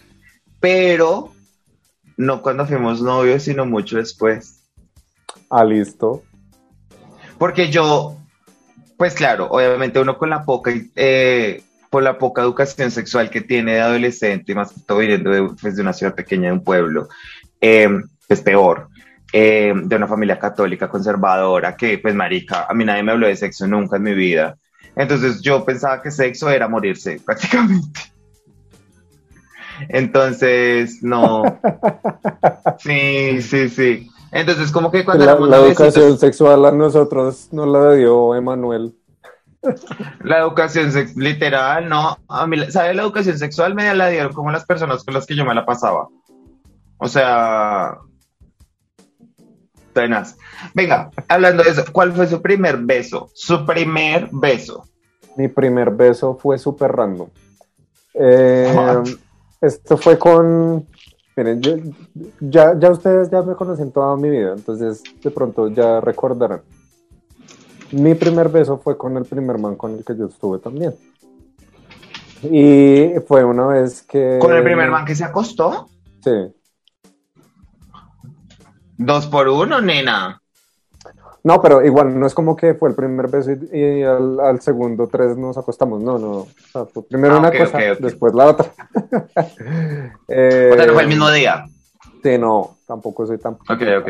pero 0.59 1.33
no 2.15 2.41
cuando 2.41 2.65
fuimos 2.65 3.01
novios, 3.01 3.43
sino 3.43 3.65
mucho 3.65 3.97
después. 3.97 4.63
Ah, 5.49 5.65
listo. 5.65 6.23
Porque 7.37 7.69
yo, 7.69 8.17
pues 8.97 9.13
claro, 9.15 9.47
obviamente 9.49 9.99
uno 9.99 10.17
con 10.17 10.29
la 10.29 10.43
poca 10.43 10.71
eh, 10.95 11.63
por 11.89 12.03
la 12.03 12.17
poca 12.17 12.41
educación 12.41 12.91
sexual 12.91 13.29
que 13.29 13.41
tiene 13.41 13.73
de 13.73 13.81
adolescente, 13.81 14.55
más 14.55 14.71
que 14.71 14.81
todo 14.81 14.99
viniendo 14.99 15.31
de, 15.31 15.49
pues, 15.61 15.75
de 15.75 15.81
una 15.81 15.93
ciudad 15.93 16.15
pequeña, 16.15 16.47
de 16.47 16.53
un 16.53 16.63
pueblo, 16.63 17.07
eh, 17.61 17.89
es 18.27 18.41
peor. 18.41 18.89
Eh, 19.33 19.73
de 19.75 19.95
una 19.97 20.07
familia 20.07 20.39
católica 20.39 20.87
conservadora, 20.87 21.75
que 21.75 21.97
pues 21.97 22.15
marica, 22.15 22.65
a 22.69 22.73
mí 22.73 22.85
nadie 22.85 23.03
me 23.03 23.11
habló 23.11 23.27
de 23.27 23.35
sexo 23.35 23.67
nunca 23.67 23.97
en 23.97 24.03
mi 24.03 24.13
vida. 24.13 24.57
Entonces 24.95 25.41
yo 25.41 25.65
pensaba 25.65 26.01
que 26.01 26.11
sexo 26.11 26.49
era 26.49 26.69
morirse 26.69 27.21
prácticamente. 27.25 27.99
Entonces, 29.89 31.03
no. 31.03 31.43
Sí, 32.79 33.41
sí, 33.41 33.69
sí. 33.69 34.09
Entonces, 34.31 34.71
como 34.71 34.91
que 34.91 35.03
cuando... 35.03 35.25
La, 35.25 35.35
la 35.35 35.65
educación 35.65 36.17
sexual 36.17 36.63
a 36.65 36.71
nosotros 36.71 37.49
nos 37.51 37.67
la 37.67 37.93
dio 37.93 38.35
Emanuel. 38.35 38.93
La 40.23 40.39
educación 40.39 40.91
literal, 41.15 41.87
no. 41.89 42.17
A 42.27 42.47
mí, 42.47 42.57
¿sabe? 42.69 42.93
La 42.93 43.03
educación 43.03 43.37
sexual 43.37 43.75
me 43.75 43.93
la 43.93 44.09
dieron 44.09 44.33
como 44.33 44.51
las 44.51 44.65
personas 44.65 45.03
con 45.03 45.13
las 45.13 45.25
que 45.25 45.35
yo 45.35 45.45
me 45.45 45.55
la 45.55 45.65
pasaba. 45.65 46.07
O 46.97 47.07
sea, 47.07 47.97
tenaz. 49.93 50.37
Venga, 50.73 51.11
hablando 51.27 51.63
de 51.63 51.71
eso, 51.71 51.83
¿cuál 51.91 52.13
fue 52.13 52.27
su 52.27 52.41
primer 52.41 52.77
beso? 52.77 53.29
Su 53.33 53.65
primer 53.65 54.29
beso. 54.31 54.85
Mi 55.35 55.47
primer 55.47 55.91
beso 55.91 56.35
fue 56.35 56.57
súper 56.57 56.91
random. 56.91 57.29
Eh, 58.13 59.03
esto 59.61 59.97
fue 59.97 60.17
con. 60.17 60.87
Miren, 61.35 61.61
ya, 62.39 62.73
ya 62.79 62.89
ustedes 62.89 63.29
ya 63.29 63.43
me 63.43 63.53
conocen 63.53 63.91
toda 63.91 64.17
mi 64.17 64.27
vida, 64.27 64.53
entonces 64.53 65.03
de 65.21 65.29
pronto 65.29 65.67
ya 65.67 66.01
recordarán. 66.01 66.61
Mi 67.91 68.15
primer 68.15 68.49
beso 68.49 68.77
fue 68.77 68.97
con 68.97 69.15
el 69.17 69.25
primer 69.25 69.57
man 69.57 69.75
con 69.75 69.95
el 69.95 70.03
que 70.03 70.15
yo 70.15 70.25
estuve 70.25 70.59
también. 70.59 70.93
Y 72.43 73.13
fue 73.27 73.43
una 73.43 73.67
vez 73.67 74.03
que... 74.03 74.37
¿Con 74.39 74.55
el 74.55 74.63
primer 74.63 74.89
man 74.89 75.05
que 75.05 75.15
se 75.15 75.23
acostó? 75.23 75.89
Sí. 76.23 76.53
Dos 78.97 79.27
por 79.27 79.47
uno, 79.47 79.81
nena. 79.81 80.41
No, 81.43 81.61
pero 81.61 81.85
igual, 81.85 82.19
no 82.19 82.27
es 82.27 82.33
como 82.33 82.55
que 82.57 82.73
fue 82.73 82.89
el 82.89 82.95
primer 82.95 83.29
beso 83.29 83.51
y, 83.51 84.03
al, 84.03 84.59
segundo 84.59 85.07
tres 85.07 85.37
nos 85.37 85.57
acostamos. 85.57 86.01
No, 86.01 86.17
no. 86.19 86.47
primero 87.03 87.35
ah, 87.35 87.39
una 87.39 87.51
cosa, 87.51 87.77
después 87.99 88.33
la 88.33 88.47
otra. 88.47 88.73
eh, 90.27 90.71
o 90.73 90.75
sea, 90.75 90.85
no 90.87 90.93
fue 90.93 91.03
el 91.03 91.07
mismo 91.07 91.31
día. 91.31 91.65
Sí, 92.21 92.37
no, 92.37 92.77
tampoco 92.85 93.25
soy 93.25 93.37
tan. 93.37 93.53
Ok, 93.53 93.81
ok. 94.01 94.09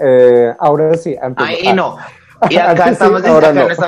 Eh, 0.00 0.54
ahora 0.58 0.94
sí, 0.94 1.14
antes. 1.20 1.46
Ahí 1.46 1.74
no. 1.74 1.98
Y 2.50 2.56
acá, 2.56 2.90
estamos, 2.90 3.22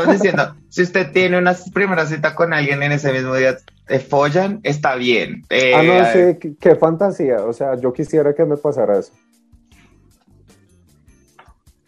diciendo, 0.08 0.54
si 0.68 0.82
usted 0.82 1.12
tiene 1.12 1.38
una 1.38 1.56
primera 1.72 2.06
cita 2.06 2.34
con 2.34 2.52
alguien 2.52 2.82
en 2.82 2.92
ese 2.92 3.12
mismo 3.12 3.34
día, 3.34 3.56
te 3.86 4.00
follan, 4.00 4.60
está 4.62 4.96
bien. 4.96 5.44
Eh, 5.50 5.74
ah, 5.74 5.82
no, 5.82 6.04
sí, 6.12 6.56
qué, 6.58 6.74
fantasía. 6.76 7.44
O 7.44 7.52
sea, 7.52 7.76
yo 7.76 7.92
quisiera 7.92 8.34
que 8.34 8.44
me 8.44 8.56
pasara 8.56 8.98
eso. 8.98 9.12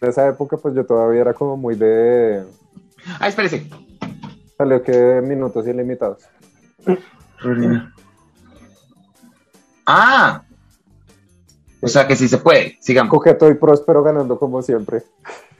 En 0.01 0.09
esa 0.09 0.27
época, 0.27 0.57
pues 0.57 0.73
yo 0.75 0.85
todavía 0.85 1.21
era 1.21 1.33
como 1.33 1.57
muy 1.57 1.75
de. 1.75 2.43
Ah, 3.19 3.27
espérese. 3.27 3.69
Salió 4.57 4.81
que 4.83 5.21
minutos 5.21 5.67
ilimitados. 5.67 6.23
Ah, 9.85 10.45
o 11.81 11.89
sea 11.89 12.07
que 12.07 12.15
sí 12.15 12.29
se 12.29 12.37
puede, 12.37 12.77
sigamos. 12.79 13.11
Coqueto 13.11 13.49
y 13.49 13.55
próspero 13.55 14.01
ganando 14.01 14.39
como 14.39 14.61
siempre. 14.61 15.03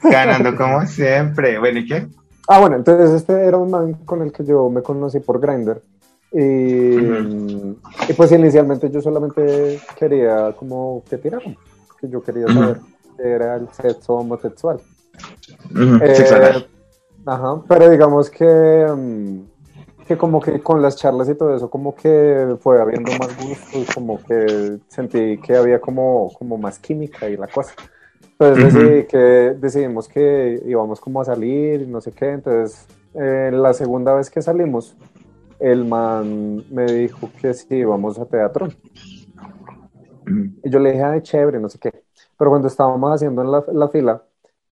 Ganando 0.04 0.56
como 0.56 0.86
siempre. 0.86 1.60
Bueno, 1.60 1.80
¿y 1.80 1.88
qué? 1.88 2.08
Ah, 2.48 2.60
bueno, 2.60 2.76
entonces 2.76 3.12
este 3.12 3.46
era 3.46 3.58
un 3.58 3.72
man 3.72 3.94
con 4.06 4.22
el 4.22 4.32
que 4.32 4.44
yo 4.44 4.70
me 4.70 4.82
conocí 4.82 5.20
por 5.20 5.40
Grindr. 5.40 5.82
Y, 6.36 6.98
pues 8.18 8.32
inicialmente 8.32 8.90
yo 8.90 9.02
solamente 9.02 9.80
quería 9.96 10.52
como 10.54 11.04
que 11.08 11.20
tiraran, 11.20 11.56
que 12.00 12.10
yo 12.10 12.24
quería 12.24 12.48
saber 12.48 12.80
que 13.16 13.30
era 13.30 13.56
el 13.56 13.70
sexo 13.72 14.16
homosexual. 14.16 14.82
Eh, 16.02 16.66
ajá, 17.26 17.62
pero 17.68 17.88
digamos 17.88 18.32
que, 18.32 18.46
mm, 18.46 20.06
que 20.08 20.18
como 20.18 20.42
que 20.42 20.60
con 20.60 20.82
las 20.82 20.96
charlas 20.96 21.30
y 21.30 21.36
todo 21.36 21.56
eso, 21.56 21.70
como 21.70 21.96
que 21.96 22.58
fue 22.60 22.82
habiendo 22.82 23.12
más 23.20 23.38
gustos, 23.38 23.94
como 23.94 24.20
que 24.24 24.80
sentí 24.88 25.38
que 25.38 25.56
había 25.56 25.80
como, 25.80 26.32
como 26.34 26.58
más 26.58 26.80
química 26.80 27.30
y 27.30 27.38
la 27.38 27.48
cosa. 27.48 27.74
Entonces 28.40 29.08
que 29.08 29.56
decidimos 29.60 30.08
que 30.08 30.62
íbamos 30.66 31.00
como 31.00 31.22
a 31.22 31.26
salir 31.26 31.82
y 31.82 31.88
no 31.88 32.02
sé 32.02 32.12
qué. 32.12 32.32
Entonces, 32.32 32.88
eh, 33.14 33.52
la 33.54 33.74
segunda 33.74 34.14
vez 34.14 34.30
que 34.30 34.42
salimos, 34.42 34.96
el 35.60 35.86
man 35.86 36.64
me 36.70 36.86
dijo 36.86 37.30
que 37.40 37.54
sí 37.54 37.76
íbamos 37.76 38.20
a 38.20 38.26
teatro. 38.26 38.68
Y 40.64 40.70
yo 40.70 40.80
le 40.80 40.92
dije, 40.92 41.04
ay, 41.04 41.22
chévere, 41.22 41.60
no 41.60 41.70
sé 41.70 41.80
qué. 41.80 42.04
Pero 42.38 42.50
cuando 42.50 42.68
estábamos 42.68 43.14
haciendo 43.14 43.42
en 43.42 43.80
la, 43.80 43.88
fila, 43.90 44.24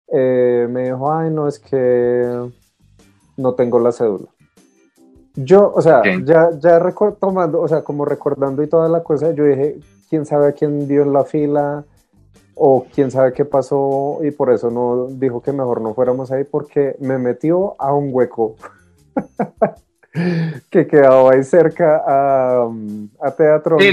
eh, 0.09 0.67
me 0.71 0.85
dijo, 0.85 1.13
ay, 1.13 1.31
no, 1.31 1.47
es 1.47 1.59
que 1.59 2.51
no 3.37 3.55
tengo 3.55 3.79
la 3.79 3.93
cédula. 3.93 4.29
Yo, 5.35 5.73
o 5.73 5.81
sea, 5.81 6.03
ya, 6.25 6.51
ya 6.59 6.95
tomando, 7.21 7.61
o 7.61 7.69
sea, 7.69 7.83
como 7.83 8.05
recordando 8.05 8.63
y 8.63 8.69
toda 8.69 8.89
la 8.89 9.03
cosa, 9.03 9.33
yo 9.33 9.45
dije, 9.45 9.79
quién 10.09 10.27
sabe 10.27 10.49
a 10.49 10.53
quién 10.53 10.89
dio 10.89 11.03
en 11.03 11.13
la 11.13 11.25
fila, 11.25 11.85
o 12.63 12.85
quién 12.95 13.11
sabe 13.11 13.33
qué 13.33 13.47
pasó 13.47 14.19
y 14.23 14.33
por 14.33 14.53
eso 14.53 14.71
no 14.71 15.07
dijo 15.07 15.41
que 15.41 15.51
mejor 15.51 15.81
no 15.81 15.95
fuéramos 15.95 16.31
ahí 16.31 16.45
porque 16.45 16.95
me 17.01 17.17
metió 17.17 17.75
a 17.81 17.95
un 17.95 18.11
hueco 18.13 18.57
que 20.71 20.87
quedaba 20.87 21.33
ahí 21.33 21.43
cerca 21.43 22.05
a, 22.07 22.69
a 23.23 23.31
Teatro. 23.31 23.79
Sí, 23.81 23.93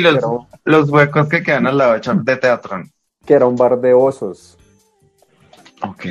los, 0.66 0.90
huecos 0.90 1.30
que 1.30 1.42
quedan 1.42 1.66
al 1.66 1.78
lado 1.78 1.94
de 1.94 2.36
Teatro. 2.36 2.84
Que 3.26 3.36
era 3.36 3.48
un 3.48 3.56
bar 3.56 3.80
de 3.80 3.94
osos. 3.94 4.58
Ok. 5.82 6.06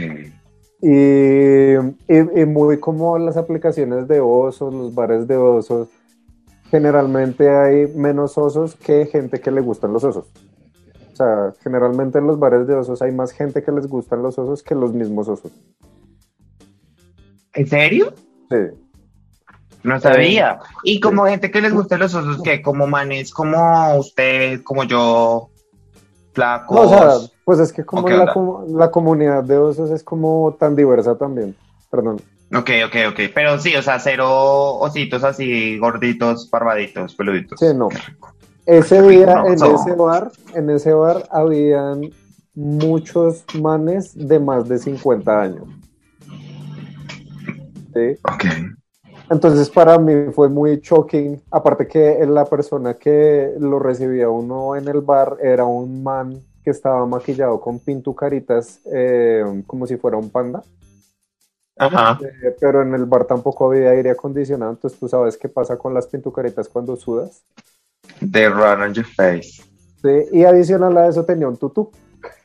Y, 0.80 1.74
y, 2.08 2.44
muy 2.46 2.80
como 2.80 3.18
las 3.18 3.36
aplicaciones 3.36 4.08
de 4.08 4.20
osos, 4.20 4.72
los 4.72 4.94
bares 4.94 5.28
de 5.28 5.36
osos, 5.36 5.88
generalmente 6.70 7.50
hay 7.50 7.86
menos 7.88 8.38
osos 8.38 8.76
que 8.76 9.04
gente 9.04 9.40
que 9.40 9.50
le 9.50 9.60
gustan 9.60 9.92
los 9.92 10.04
osos. 10.04 10.26
O 11.16 11.24
sea, 11.24 11.54
generalmente 11.62 12.18
en 12.18 12.26
los 12.26 12.38
bares 12.38 12.66
de 12.66 12.74
osos 12.74 13.00
hay 13.00 13.10
más 13.10 13.32
gente 13.32 13.62
que 13.62 13.72
les 13.72 13.86
gustan 13.86 14.22
los 14.22 14.38
osos 14.38 14.62
que 14.62 14.74
los 14.74 14.92
mismos 14.92 15.26
osos. 15.28 15.50
¿En 17.54 17.66
serio? 17.66 18.12
Sí. 18.50 18.56
No 19.82 19.98
sabía. 19.98 20.58
Y 20.82 21.00
como 21.00 21.24
gente 21.24 21.50
que 21.50 21.62
les 21.62 21.72
gustan 21.72 22.00
los 22.00 22.14
osos, 22.14 22.42
que 22.42 22.60
como 22.60 22.86
manes, 22.86 23.32
como 23.32 23.96
usted, 23.96 24.62
como 24.62 24.84
yo, 24.84 25.48
flacos. 26.34 26.78
o 26.80 26.88
sea, 26.88 27.30
pues 27.46 27.60
es 27.60 27.72
que 27.72 27.82
como 27.82 28.10
la, 28.10 28.34
la, 28.68 28.90
comunidad 28.90 29.42
de 29.42 29.56
osos 29.56 29.90
es 29.90 30.02
como 30.02 30.54
tan 30.60 30.76
diversa 30.76 31.16
también. 31.16 31.56
Perdón. 31.90 32.20
Ok, 32.54 32.70
ok, 32.84 32.96
ok. 33.08 33.20
Pero 33.34 33.58
sí, 33.58 33.74
o 33.74 33.80
sea, 33.80 33.98
cero 34.00 34.28
ositos 34.80 35.24
así, 35.24 35.78
gorditos, 35.78 36.50
barbaditos, 36.50 37.14
peluditos. 37.14 37.58
Sí, 37.58 37.68
no. 37.74 37.88
Ese 38.66 39.00
día, 39.02 39.44
en 39.46 39.54
ese 39.54 39.94
bar, 39.94 40.32
en 40.54 40.70
ese 40.70 40.92
bar 40.92 41.28
habían 41.30 42.10
muchos 42.54 43.44
manes 43.60 44.12
de 44.14 44.40
más 44.40 44.68
de 44.68 44.78
50 44.78 45.40
años. 45.40 45.68
¿Sí? 47.94 48.18
Ok. 48.24 48.44
Entonces 49.30 49.70
para 49.70 49.98
mí 49.98 50.32
fue 50.32 50.48
muy 50.48 50.80
shocking, 50.80 51.42
aparte 51.50 51.86
que 51.86 52.24
la 52.26 52.44
persona 52.44 52.94
que 52.94 53.54
lo 53.58 53.78
recibía 53.78 54.28
uno 54.30 54.76
en 54.76 54.86
el 54.88 55.00
bar 55.00 55.36
era 55.42 55.64
un 55.64 56.02
man 56.02 56.40
que 56.62 56.70
estaba 56.70 57.04
maquillado 57.06 57.60
con 57.60 57.78
pintucaritas 57.78 58.80
eh, 58.92 59.62
como 59.66 59.86
si 59.86 59.96
fuera 59.96 60.16
un 60.16 60.30
panda. 60.30 60.62
Ajá. 61.76 62.18
Eh, 62.22 62.56
pero 62.58 62.82
en 62.82 62.94
el 62.94 63.04
bar 63.04 63.24
tampoco 63.24 63.66
había 63.66 63.90
aire 63.90 64.10
acondicionado, 64.10 64.72
entonces 64.72 64.98
tú 64.98 65.08
sabes 65.08 65.36
qué 65.36 65.48
pasa 65.48 65.76
con 65.76 65.92
las 65.92 66.06
pintucaritas 66.06 66.68
cuando 66.68 66.96
sudas. 66.96 67.42
They 68.20 68.48
run 68.48 68.82
on 68.82 68.94
your 68.94 69.06
face. 69.06 69.62
Sí, 70.02 70.26
y 70.32 70.44
adicional 70.44 70.96
a 70.96 71.08
eso 71.08 71.24
tenía 71.24 71.48
un 71.48 71.56
tutú. 71.56 71.90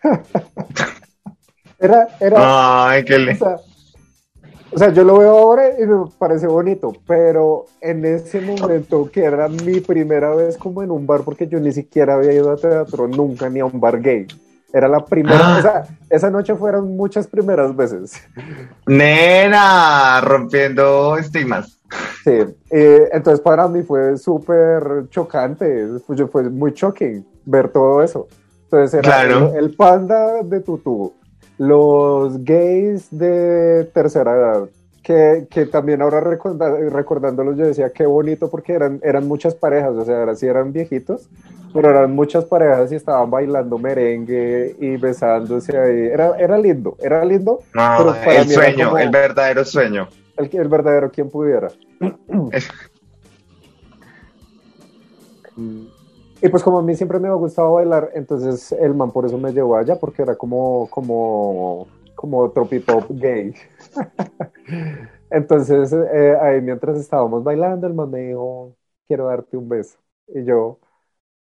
era, 1.80 2.08
era. 2.20 2.90
Ay, 2.90 3.06
qué 3.06 3.18
lindo. 3.18 3.62
O 4.74 4.78
sea, 4.78 4.90
yo 4.94 5.04
lo 5.04 5.18
veo 5.18 5.32
ahora 5.32 5.78
y 5.78 5.86
me 5.86 6.06
parece 6.18 6.48
bonito, 6.48 6.94
pero 7.06 7.66
en 7.82 8.06
ese 8.06 8.40
momento, 8.40 9.10
que 9.12 9.22
era 9.22 9.50
mi 9.50 9.82
primera 9.82 10.34
vez 10.34 10.58
como 10.58 10.82
en 10.82 10.92
un 10.92 11.06
bar, 11.06 11.22
porque 11.26 11.46
yo 11.46 11.60
ni 11.60 11.74
siquiera 11.74 12.14
había 12.14 12.32
ido 12.32 12.52
a 12.52 12.56
teatro, 12.56 13.06
nunca 13.10 13.50
ni 13.50 13.60
a 13.60 13.66
un 13.66 13.82
bar 13.82 14.02
gay. 14.02 14.28
Era 14.72 14.88
la 14.88 15.04
primera, 15.04 15.56
ah. 15.56 15.58
o 15.58 15.62
sea, 15.62 15.84
esa 16.10 16.30
noche 16.30 16.56
fueron 16.56 16.96
muchas 16.96 17.28
primeras 17.28 17.76
veces. 17.76 18.14
Nena, 18.88 20.22
rompiendo 20.22 21.18
estigmas. 21.18 21.81
Sí, 22.24 22.40
eh, 22.70 23.10
entonces 23.12 23.42
para 23.42 23.68
mí 23.68 23.82
fue 23.84 24.18
súper 24.18 25.08
chocante, 25.10 25.88
fue, 26.06 26.28
fue 26.28 26.50
muy 26.50 26.72
shocking 26.72 27.26
ver 27.46 27.70
todo 27.70 28.02
eso. 28.04 28.28
Entonces 28.64 29.00
era 29.04 29.24
el, 29.58 29.76
panda 29.76 30.44
de 30.44 30.62
tubo 30.62 31.14
los 31.58 32.44
gays 32.44 33.08
de 33.12 33.88
tercera 33.94 34.32
edad, 34.32 34.70
que, 35.04 35.48
que 35.50 35.68
también 35.68 36.02
ahora 36.02 36.22
recordándolos 36.22 37.58
yo 37.58 37.66
decía 37.66 37.92
qué 37.92 38.06
bonito 38.06 38.50
porque 38.50 38.74
eran, 38.74 39.00
eran 39.04 39.28
muchas 39.28 39.54
parejas, 39.54 39.92
o 39.92 40.06
sea, 40.06 40.22
ahora 40.22 40.36
sí 40.36 40.48
eran 40.48 40.72
viejitos, 40.72 41.30
pero 41.74 41.90
eran 41.90 42.16
muchas 42.16 42.46
parejas 42.46 42.92
y 42.92 42.96
estaban 42.96 43.30
bailando 43.30 43.78
merengue 43.78 44.76
y 44.80 44.98
besándose 44.98 45.78
ahí. 45.78 46.08
Era, 46.08 46.36
era 46.38 46.58
lindo, 46.58 46.98
era 47.00 47.24
lindo. 47.26 47.60
el 48.26 48.50
sueño, 48.50 48.98
el 48.98 49.10
verdadero 49.10 49.64
sueño. 49.64 50.08
El, 50.42 50.60
el 50.60 50.68
verdadero 50.68 51.12
quien 51.12 51.30
pudiera. 51.30 51.70
Y 56.42 56.50
pues 56.50 56.64
como 56.64 56.80
a 56.80 56.82
mí 56.82 56.96
siempre 56.96 57.20
me 57.20 57.28
ha 57.28 57.34
gustado 57.34 57.74
bailar, 57.74 58.10
entonces 58.16 58.72
el 58.72 58.96
man 58.96 59.12
por 59.12 59.26
eso 59.26 59.38
me 59.38 59.54
llevó 59.54 59.76
allá, 59.76 60.00
porque 60.00 60.24
era 60.24 60.36
como, 60.36 60.88
como, 60.90 61.88
como 62.16 62.50
tropipop 62.50 63.06
gay. 63.12 63.54
entonces 65.30 65.94
eh, 65.94 66.36
ahí 66.42 66.62
mientras 66.62 66.98
estábamos 66.98 67.44
bailando, 67.44 67.86
el 67.86 67.94
man 67.94 68.10
me 68.10 68.22
dijo, 68.22 68.76
quiero 69.08 69.28
darte 69.28 69.56
un 69.56 69.70
beso. 69.70 70.00
Y 70.28 70.44
yo, 70.44 70.80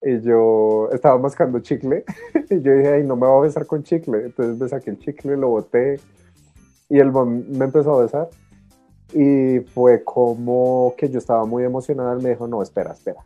y 0.01 0.21
yo 0.21 0.89
estaba 0.93 1.17
mascando 1.17 1.59
chicle, 1.59 2.05
y 2.49 2.61
yo 2.61 2.73
dije, 2.73 2.93
ay, 2.93 3.03
no 3.03 3.17
me 3.17 3.27
voy 3.27 3.39
a 3.39 3.47
besar 3.47 3.65
con 3.65 3.83
chicle. 3.83 4.25
Entonces 4.27 4.57
me 4.57 4.69
saqué 4.69 4.91
el 4.91 4.99
chicle, 4.99 5.35
lo 5.35 5.49
boté, 5.49 5.99
y 6.89 6.99
el 6.99 7.11
man 7.11 7.45
me 7.51 7.65
empezó 7.65 7.99
a 7.99 8.03
besar. 8.03 8.29
Y 9.13 9.59
fue 9.73 10.03
como 10.03 10.93
que 10.97 11.09
yo 11.09 11.19
estaba 11.19 11.45
muy 11.45 11.63
emocionada, 11.63 12.13
él 12.13 12.21
me 12.21 12.29
dijo, 12.29 12.47
no, 12.47 12.61
espera, 12.61 12.91
espera 12.91 13.25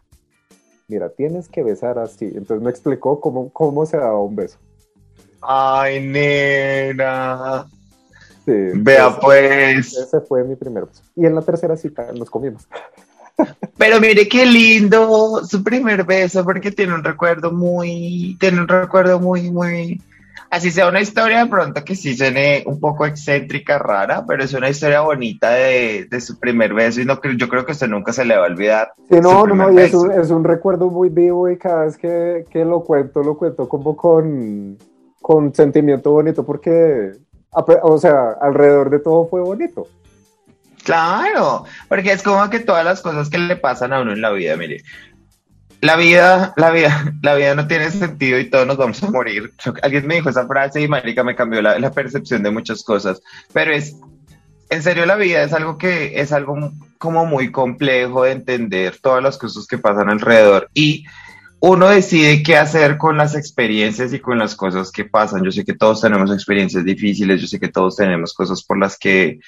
mira, 0.89 1.09
tienes 1.09 1.47
que 1.47 1.63
besar 1.63 1.99
así. 1.99 2.25
Entonces 2.25 2.61
me 2.61 2.71
explicó 2.71 3.21
cómo, 3.21 3.49
cómo 3.53 3.85
se 3.85 3.97
daba 3.97 4.19
un 4.19 4.35
beso. 4.35 4.57
Ay, 5.41 6.01
nena. 6.01 7.65
Sí, 8.43 8.51
Vea 8.75 9.17
pues. 9.19 9.95
Ese 9.95 10.19
fue 10.21 10.43
mi 10.43 10.55
primer 10.55 10.85
beso. 10.85 11.03
Y 11.15 11.25
en 11.25 11.35
la 11.35 11.41
tercera 11.41 11.77
cita 11.77 12.11
nos 12.11 12.29
comimos. 12.29 12.67
Pero 13.77 14.01
mire 14.01 14.27
qué 14.27 14.45
lindo 14.45 15.45
su 15.45 15.63
primer 15.63 16.03
beso, 16.03 16.43
porque 16.43 16.71
tiene 16.71 16.93
un 16.93 17.03
recuerdo 17.03 17.51
muy, 17.51 18.35
tiene 18.39 18.59
un 18.59 18.67
recuerdo 18.67 19.19
muy, 19.19 19.49
muy, 19.49 20.01
así 20.49 20.71
sea 20.71 20.87
una 20.87 21.01
historia 21.01 21.43
de 21.43 21.49
pronto 21.49 21.83
que 21.83 21.95
sí 21.95 22.15
suene 22.15 22.63
un 22.65 22.79
poco 22.79 23.05
excéntrica, 23.05 23.77
rara, 23.77 24.25
pero 24.27 24.43
es 24.43 24.53
una 24.53 24.69
historia 24.69 25.01
bonita 25.01 25.51
de, 25.51 26.07
su 26.19 26.39
primer 26.39 26.73
beso 26.73 27.01
y 27.01 27.05
no, 27.05 27.19
yo 27.37 27.47
creo 27.47 27.65
que 27.65 27.73
usted 27.73 27.87
nunca 27.87 28.13
se 28.13 28.25
le 28.25 28.35
va 28.35 28.43
a 28.43 28.49
olvidar. 28.49 28.91
Sí, 29.09 29.19
no, 29.21 29.45
no, 29.45 29.55
no, 29.55 29.71
y 29.71 29.77
es 29.77 29.93
un, 29.93 30.11
es 30.11 30.29
un, 30.29 30.43
recuerdo 30.43 30.89
muy 30.89 31.09
vivo 31.09 31.49
y 31.49 31.57
cada 31.57 31.85
vez 31.85 31.97
que, 31.97 32.45
que, 32.49 32.65
lo 32.65 32.81
cuento, 32.83 33.21
lo 33.23 33.37
cuento 33.37 33.69
como 33.69 33.95
con, 33.95 34.77
con 35.21 35.53
sentimiento 35.53 36.11
bonito 36.11 36.45
porque, 36.45 37.11
o 37.51 37.97
sea, 37.97 38.31
alrededor 38.41 38.89
de 38.89 38.99
todo 38.99 39.27
fue 39.27 39.41
bonito. 39.41 39.87
Claro, 40.83 41.65
porque 41.87 42.11
es 42.13 42.23
como 42.23 42.49
que 42.49 42.59
todas 42.59 42.85
las 42.85 43.01
cosas 43.01 43.29
que 43.29 43.37
le 43.37 43.55
pasan 43.57 43.93
a 43.93 44.01
uno 44.01 44.13
en 44.13 44.21
la 44.21 44.31
vida, 44.31 44.55
mire, 44.55 44.81
la 45.81 45.95
vida, 45.95 46.53
la 46.57 46.71
vida, 46.71 47.13
la 47.21 47.35
vida 47.35 47.55
no 47.55 47.67
tiene 47.67 47.89
sentido 47.91 48.39
y 48.39 48.49
todos 48.49 48.67
nos 48.67 48.77
vamos 48.77 49.01
a 49.03 49.11
morir. 49.11 49.53
Alguien 49.81 50.07
me 50.07 50.15
dijo 50.15 50.29
esa 50.29 50.47
frase 50.47 50.81
y 50.81 50.87
marica 50.87 51.23
me 51.23 51.35
cambió 51.35 51.61
la, 51.61 51.79
la, 51.79 51.91
percepción 51.91 52.43
de 52.43 52.51
muchas 52.51 52.83
cosas. 52.83 53.21
Pero 53.53 53.71
es, 53.71 53.95
en 54.69 54.83
serio, 54.83 55.05
la 55.05 55.15
vida 55.15 55.43
es 55.43 55.53
algo 55.53 55.77
que 55.77 56.19
es 56.19 56.31
algo 56.31 56.71
como 56.97 57.25
muy 57.25 57.51
complejo 57.51 58.23
de 58.23 58.31
entender 58.31 58.97
todas 59.01 59.23
las 59.23 59.37
cosas 59.37 59.65
que 59.67 59.77
pasan 59.77 60.09
alrededor 60.09 60.69
y 60.73 61.05
uno 61.61 61.89
decide 61.89 62.41
qué 62.41 62.57
hacer 62.57 62.97
con 62.97 63.17
las 63.17 63.35
experiencias 63.35 64.13
y 64.13 64.19
con 64.19 64.37
las 64.37 64.55
cosas 64.55 64.91
que 64.91 65.05
pasan. 65.05 65.43
Yo 65.43 65.51
sé 65.51 65.65
que 65.65 65.73
todos 65.73 66.01
tenemos 66.01 66.31
experiencias 66.31 66.85
difíciles, 66.85 67.41
yo 67.41 67.47
sé 67.47 67.59
que 67.59 67.67
todos 67.67 67.97
tenemos 67.97 68.33
cosas 68.33 68.63
por 68.63 68.77
las 68.77 68.97
que 68.97 69.39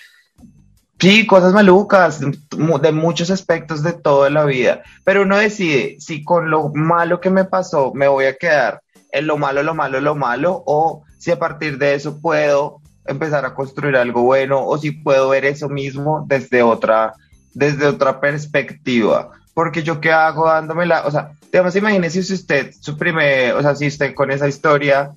Sí, 1.02 1.26
cosas 1.26 1.52
malucas, 1.52 2.20
de 2.20 2.92
muchos 2.92 3.32
aspectos 3.32 3.82
de 3.82 3.94
toda 3.94 4.30
la 4.30 4.46
vida, 4.46 4.84
pero 5.04 5.24
uno 5.24 5.36
decide 5.36 5.96
si 6.00 6.24
con 6.24 6.52
lo 6.52 6.70
malo 6.76 7.20
que 7.20 7.32
me 7.32 7.44
pasó 7.44 7.92
me 7.96 8.08
voy 8.08 8.26
a 8.26 8.36
quedar 8.36 8.84
en 9.12 9.26
lo 9.26 9.36
malo, 9.36 9.64
lo 9.64 9.74
malo, 9.74 10.00
lo 10.00 10.14
malo, 10.14 10.62
o 10.68 11.02
si 11.18 11.32
a 11.32 11.40
partir 11.40 11.80
de 11.80 11.96
eso 11.96 12.22
puedo 12.22 12.82
empezar 13.08 13.46
a 13.46 13.56
construir 13.56 13.96
algo 13.96 14.22
bueno, 14.22 14.64
o 14.64 14.78
si 14.78 14.92
puedo 14.92 15.30
ver 15.30 15.46
eso 15.46 15.70
mismo 15.70 16.24
desde 16.28 16.62
otra, 16.62 17.14
desde 17.56 17.88
otra 17.88 18.20
perspectiva. 18.22 19.32
Porque 19.56 19.82
yo 19.82 20.02
qué 20.02 20.12
hago 20.12 20.46
dándomela, 20.46 21.08
o 21.08 21.10
sea, 21.10 21.32
digamos, 21.52 21.76
imagínese 21.76 22.22
si 22.22 22.36
usted, 22.36 22.76
su 22.80 22.96
primer, 22.96 23.56
o 23.56 23.62
sea, 23.64 23.74
si 23.74 23.88
usted 23.88 24.14
con 24.14 24.30
esa 24.30 24.48
historia 24.48 25.10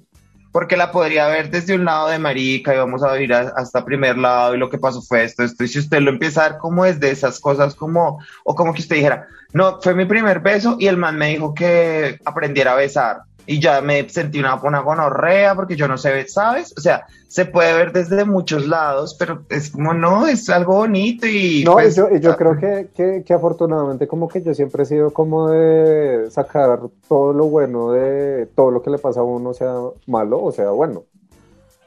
porque 0.54 0.76
la 0.76 0.92
podría 0.92 1.26
ver 1.26 1.50
desde 1.50 1.74
un 1.74 1.84
lado 1.84 2.06
de 2.06 2.20
marica 2.20 2.72
y 2.72 2.78
vamos 2.78 3.02
a 3.02 3.20
ir 3.20 3.34
hasta 3.34 3.84
primer 3.84 4.16
lado 4.16 4.54
y 4.54 4.58
lo 4.58 4.70
que 4.70 4.78
pasó 4.78 5.02
fue 5.02 5.24
esto, 5.24 5.42
esto, 5.42 5.64
y 5.64 5.68
si 5.68 5.80
usted 5.80 5.98
lo 5.98 6.12
empieza 6.12 6.46
a 6.46 6.58
como 6.58 6.84
desde 6.84 7.10
esas 7.10 7.40
cosas 7.40 7.74
como, 7.74 8.20
o 8.44 8.54
como 8.54 8.72
que 8.72 8.82
usted 8.82 8.94
dijera, 8.94 9.26
no, 9.52 9.80
fue 9.82 9.96
mi 9.96 10.04
primer 10.04 10.38
beso 10.38 10.76
y 10.78 10.86
el 10.86 10.96
man 10.96 11.18
me 11.18 11.30
dijo 11.30 11.54
que 11.54 12.20
aprendiera 12.24 12.74
a 12.74 12.76
besar, 12.76 13.22
y 13.46 13.60
ya 13.60 13.80
me 13.80 14.08
sentí 14.08 14.38
una, 14.38 14.54
una 14.56 14.80
gonorrea 14.80 15.54
porque 15.54 15.76
yo 15.76 15.88
no 15.88 15.98
sé, 15.98 16.26
¿sabes? 16.28 16.74
O 16.76 16.80
sea, 16.80 17.06
se 17.28 17.46
puede 17.46 17.74
ver 17.74 17.92
desde 17.92 18.24
muchos 18.24 18.66
lados, 18.66 19.16
pero 19.18 19.42
es 19.48 19.70
como, 19.70 19.92
no, 19.92 20.26
es 20.26 20.48
algo 20.48 20.74
bonito 20.74 21.26
y... 21.26 21.64
No, 21.64 21.72
pues, 21.74 21.96
yo, 21.96 22.08
yo 22.16 22.32
ah, 22.32 22.36
creo 22.36 22.56
que, 22.56 22.88
que, 22.94 23.24
que, 23.26 23.34
afortunadamente 23.34 24.06
como 24.06 24.28
que 24.28 24.42
yo 24.42 24.54
siempre 24.54 24.84
he 24.84 24.86
sido 24.86 25.12
como 25.12 25.48
de 25.48 26.30
sacar 26.30 26.80
todo 27.08 27.32
lo 27.32 27.46
bueno 27.46 27.92
de 27.92 28.46
todo 28.54 28.70
lo 28.70 28.82
que 28.82 28.90
le 28.90 28.98
pasa 28.98 29.20
a 29.20 29.24
uno, 29.24 29.52
sea 29.52 29.74
malo 30.06 30.42
o 30.42 30.52
sea 30.52 30.70
bueno. 30.70 31.04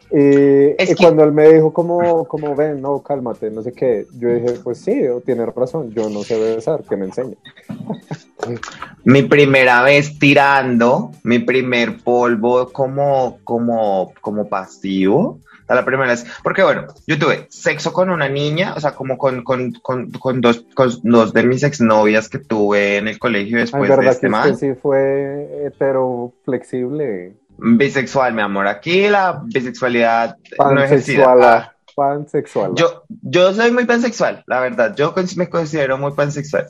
Y, 0.09 0.95
cuando 0.95 1.23
él 1.23 1.33
me 1.33 1.51
dijo 1.51 1.73
como, 1.73 2.25
como, 2.25 2.55
ven, 2.55 2.81
no, 2.81 3.01
cálmate, 3.01 3.51
no 3.51 3.61
sé 3.61 3.73
qué, 3.73 4.05
yo 4.17 4.29
dije, 4.29 4.59
pues 4.63 4.79
sí, 4.79 5.01
tiene 5.25 5.45
razón, 5.45 5.91
yo 5.91 6.09
no 6.09 6.23
sé 6.23 6.39
besar, 6.39 6.83
que 6.83 6.95
me 6.95 7.05
enseñe. 7.05 7.35
mi 9.03 9.23
primera 9.23 9.83
vez 9.83 10.17
tirando, 10.17 11.11
mi 11.23 11.39
primer 11.39 11.97
polvo 11.97 12.71
como, 12.71 13.39
como, 13.43 14.13
como 14.21 14.47
pasivo, 14.47 15.39
la 15.75 15.83
primera 15.83 16.11
vez, 16.11 16.25
porque 16.43 16.63
bueno, 16.63 16.87
yo 17.05 17.19
tuve 17.19 17.47
sexo 17.49 17.91
con 17.91 18.09
una 18.09 18.29
niña, 18.29 18.73
o 18.75 18.79
sea, 18.79 18.91
como 18.93 19.17
con, 19.17 19.43
con, 19.43 19.73
con, 19.73 20.11
con 20.11 20.39
dos, 20.39 20.65
con 20.73 20.89
dos 21.03 21.33
de 21.33 21.43
mis 21.43 21.63
exnovias 21.63 22.29
que 22.29 22.39
tuve 22.39 22.97
en 22.97 23.07
el 23.09 23.19
colegio 23.19 23.57
después 23.57 23.83
Ay, 23.83 23.89
¿verdad 23.89 24.03
de 24.03 24.09
este 24.11 24.27
que 24.27 24.31
man. 24.31 24.51
usted 24.51 24.73
sí 24.73 24.79
fue 24.81 25.65
hetero 25.65 26.31
flexible? 26.45 27.33
Bisexual, 27.57 28.33
mi 28.33 28.41
amor. 28.41 28.67
Aquí 28.67 29.07
la 29.07 29.41
bisexualidad 29.43 30.37
no. 30.59 30.65
Pansexual. 30.75 31.71
Pansexual. 31.95 32.71
Yo, 32.75 33.03
yo 33.09 33.53
soy 33.53 33.71
muy 33.71 33.85
pansexual, 33.85 34.43
la 34.45 34.59
verdad. 34.59 34.95
Yo 34.95 35.13
me 35.35 35.49
considero 35.49 35.97
muy 35.97 36.11
pansexual. 36.11 36.67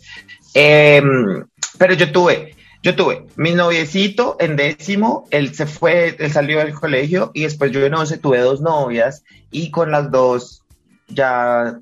Em, 0.54 1.45
pero 1.78 1.93
yo 1.93 2.12
tuve, 2.12 2.56
yo 2.82 2.95
tuve 2.95 3.28
mi 3.36 3.54
noviecito 3.54 4.38
en 4.39 4.56
décimo, 4.56 5.26
él 5.32 5.54
se 5.54 5.65
fue, 5.65 6.15
él 6.17 6.32
salió 6.32 6.60
del 6.60 6.73
colegio 6.73 7.32
y 7.34 7.43
después 7.43 7.71
yo 7.71 7.86
en 7.86 7.93
once 7.93 8.17
tuve 8.17 8.39
dos 8.39 8.62
novias 8.62 9.23
y 9.52 9.69
con 9.71 9.91
las 9.91 10.10
dos 10.10 10.63
ya 11.10 11.78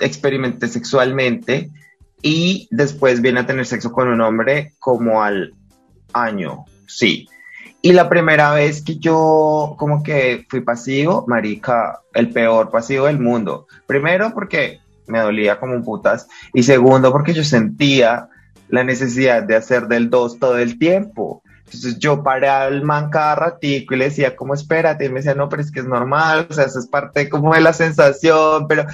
experimenté 0.00 0.68
sexualmente 0.68 1.70
y 2.22 2.68
después 2.70 3.20
vine 3.20 3.40
a 3.40 3.46
tener 3.46 3.66
sexo 3.66 3.92
con 3.92 4.08
un 4.08 4.20
hombre 4.20 4.72
como 4.78 5.22
al 5.22 5.52
año, 6.12 6.64
sí. 6.86 7.28
Y 7.80 7.92
la 7.92 8.08
primera 8.08 8.52
vez 8.52 8.82
que 8.82 8.98
yo 8.98 9.76
como 9.78 10.02
que 10.02 10.46
fui 10.48 10.60
pasivo, 10.62 11.24
marica, 11.28 12.00
el 12.12 12.30
peor 12.30 12.70
pasivo 12.70 13.06
del 13.06 13.20
mundo. 13.20 13.66
Primero 13.86 14.32
porque 14.34 14.80
me 15.06 15.20
dolía 15.20 15.58
como 15.60 15.74
un 15.74 15.84
putas 15.84 16.28
y 16.52 16.64
segundo 16.64 17.12
porque 17.12 17.32
yo 17.32 17.44
sentía 17.44 18.28
la 18.68 18.84
necesidad 18.84 19.42
de 19.44 19.56
hacer 19.56 19.86
del 19.86 20.10
dos 20.10 20.38
todo 20.38 20.58
el 20.58 20.78
tiempo. 20.78 21.42
Entonces 21.64 21.98
yo 21.98 22.22
paré 22.22 22.48
al 22.48 22.82
man 22.82 23.10
cada 23.10 23.34
ratico 23.34 23.94
y 23.94 23.98
le 23.98 24.06
decía, 24.06 24.34
como 24.34 24.54
espérate? 24.54 25.04
Y 25.04 25.08
me 25.10 25.16
decía, 25.16 25.34
no, 25.34 25.50
pero 25.50 25.60
es 25.60 25.70
que 25.70 25.80
es 25.80 25.86
normal, 25.86 26.46
o 26.48 26.54
sea, 26.54 26.64
eso 26.64 26.78
es 26.78 26.86
parte 26.86 27.28
como 27.28 27.52
de 27.52 27.60
la 27.60 27.74
sensación, 27.74 28.66
pero 28.66 28.86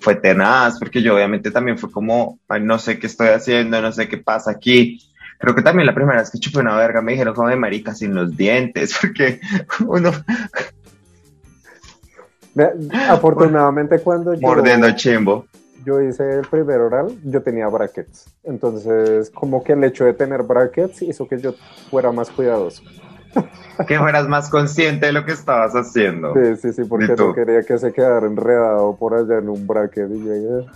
fue 0.00 0.14
tenaz, 0.16 0.78
porque 0.78 1.02
yo 1.02 1.14
obviamente 1.14 1.50
también 1.50 1.76
fue 1.76 1.90
como, 1.90 2.38
"Ay, 2.48 2.62
no 2.62 2.78
sé 2.78 2.98
qué 2.98 3.06
estoy 3.06 3.28
haciendo, 3.28 3.82
no 3.82 3.92
sé 3.92 4.08
qué 4.08 4.16
pasa 4.16 4.50
aquí. 4.50 4.98
Creo 5.38 5.54
que 5.54 5.62
también 5.62 5.86
la 5.86 5.94
primera 5.94 6.20
vez 6.20 6.30
que 6.30 6.38
chupé 6.38 6.60
una 6.60 6.76
verga 6.76 7.02
me 7.02 7.12
dijeron 7.12 7.34
como 7.34 7.48
de 7.48 7.56
marica 7.56 7.94
sin 7.94 8.14
los 8.14 8.36
dientes, 8.36 8.96
porque 9.00 9.40
uno 9.86 10.10
Afortunadamente 13.08 13.98
cuando 14.00 14.34
yo, 14.34 14.40
mordiendo 14.40 14.90
chimbo. 14.92 15.46
yo 15.84 16.00
hice 16.00 16.38
el 16.38 16.46
primer 16.46 16.80
oral, 16.80 17.14
yo 17.24 17.42
tenía 17.42 17.68
brackets. 17.68 18.34
Entonces, 18.44 19.30
como 19.30 19.62
que 19.62 19.74
el 19.74 19.84
hecho 19.84 20.04
de 20.04 20.14
tener 20.14 20.42
brackets 20.42 21.02
hizo 21.02 21.28
que 21.28 21.38
yo 21.38 21.54
fuera 21.90 22.12
más 22.12 22.30
cuidadoso. 22.30 22.82
Que 23.86 23.98
fueras 23.98 24.26
más 24.26 24.48
consciente 24.48 25.06
de 25.06 25.12
lo 25.12 25.26
que 25.26 25.32
estabas 25.32 25.74
haciendo. 25.74 26.32
Sí, 26.32 26.56
sí, 26.56 26.72
sí, 26.72 26.84
porque 26.84 27.14
no 27.14 27.34
quería 27.34 27.62
que 27.62 27.76
se 27.76 27.92
quedara 27.92 28.26
enredado 28.26 28.96
por 28.96 29.12
allá 29.12 29.36
en 29.36 29.50
un 29.50 29.66
bracket. 29.66 30.08
Y 30.10 30.20
llegué. 30.20 30.66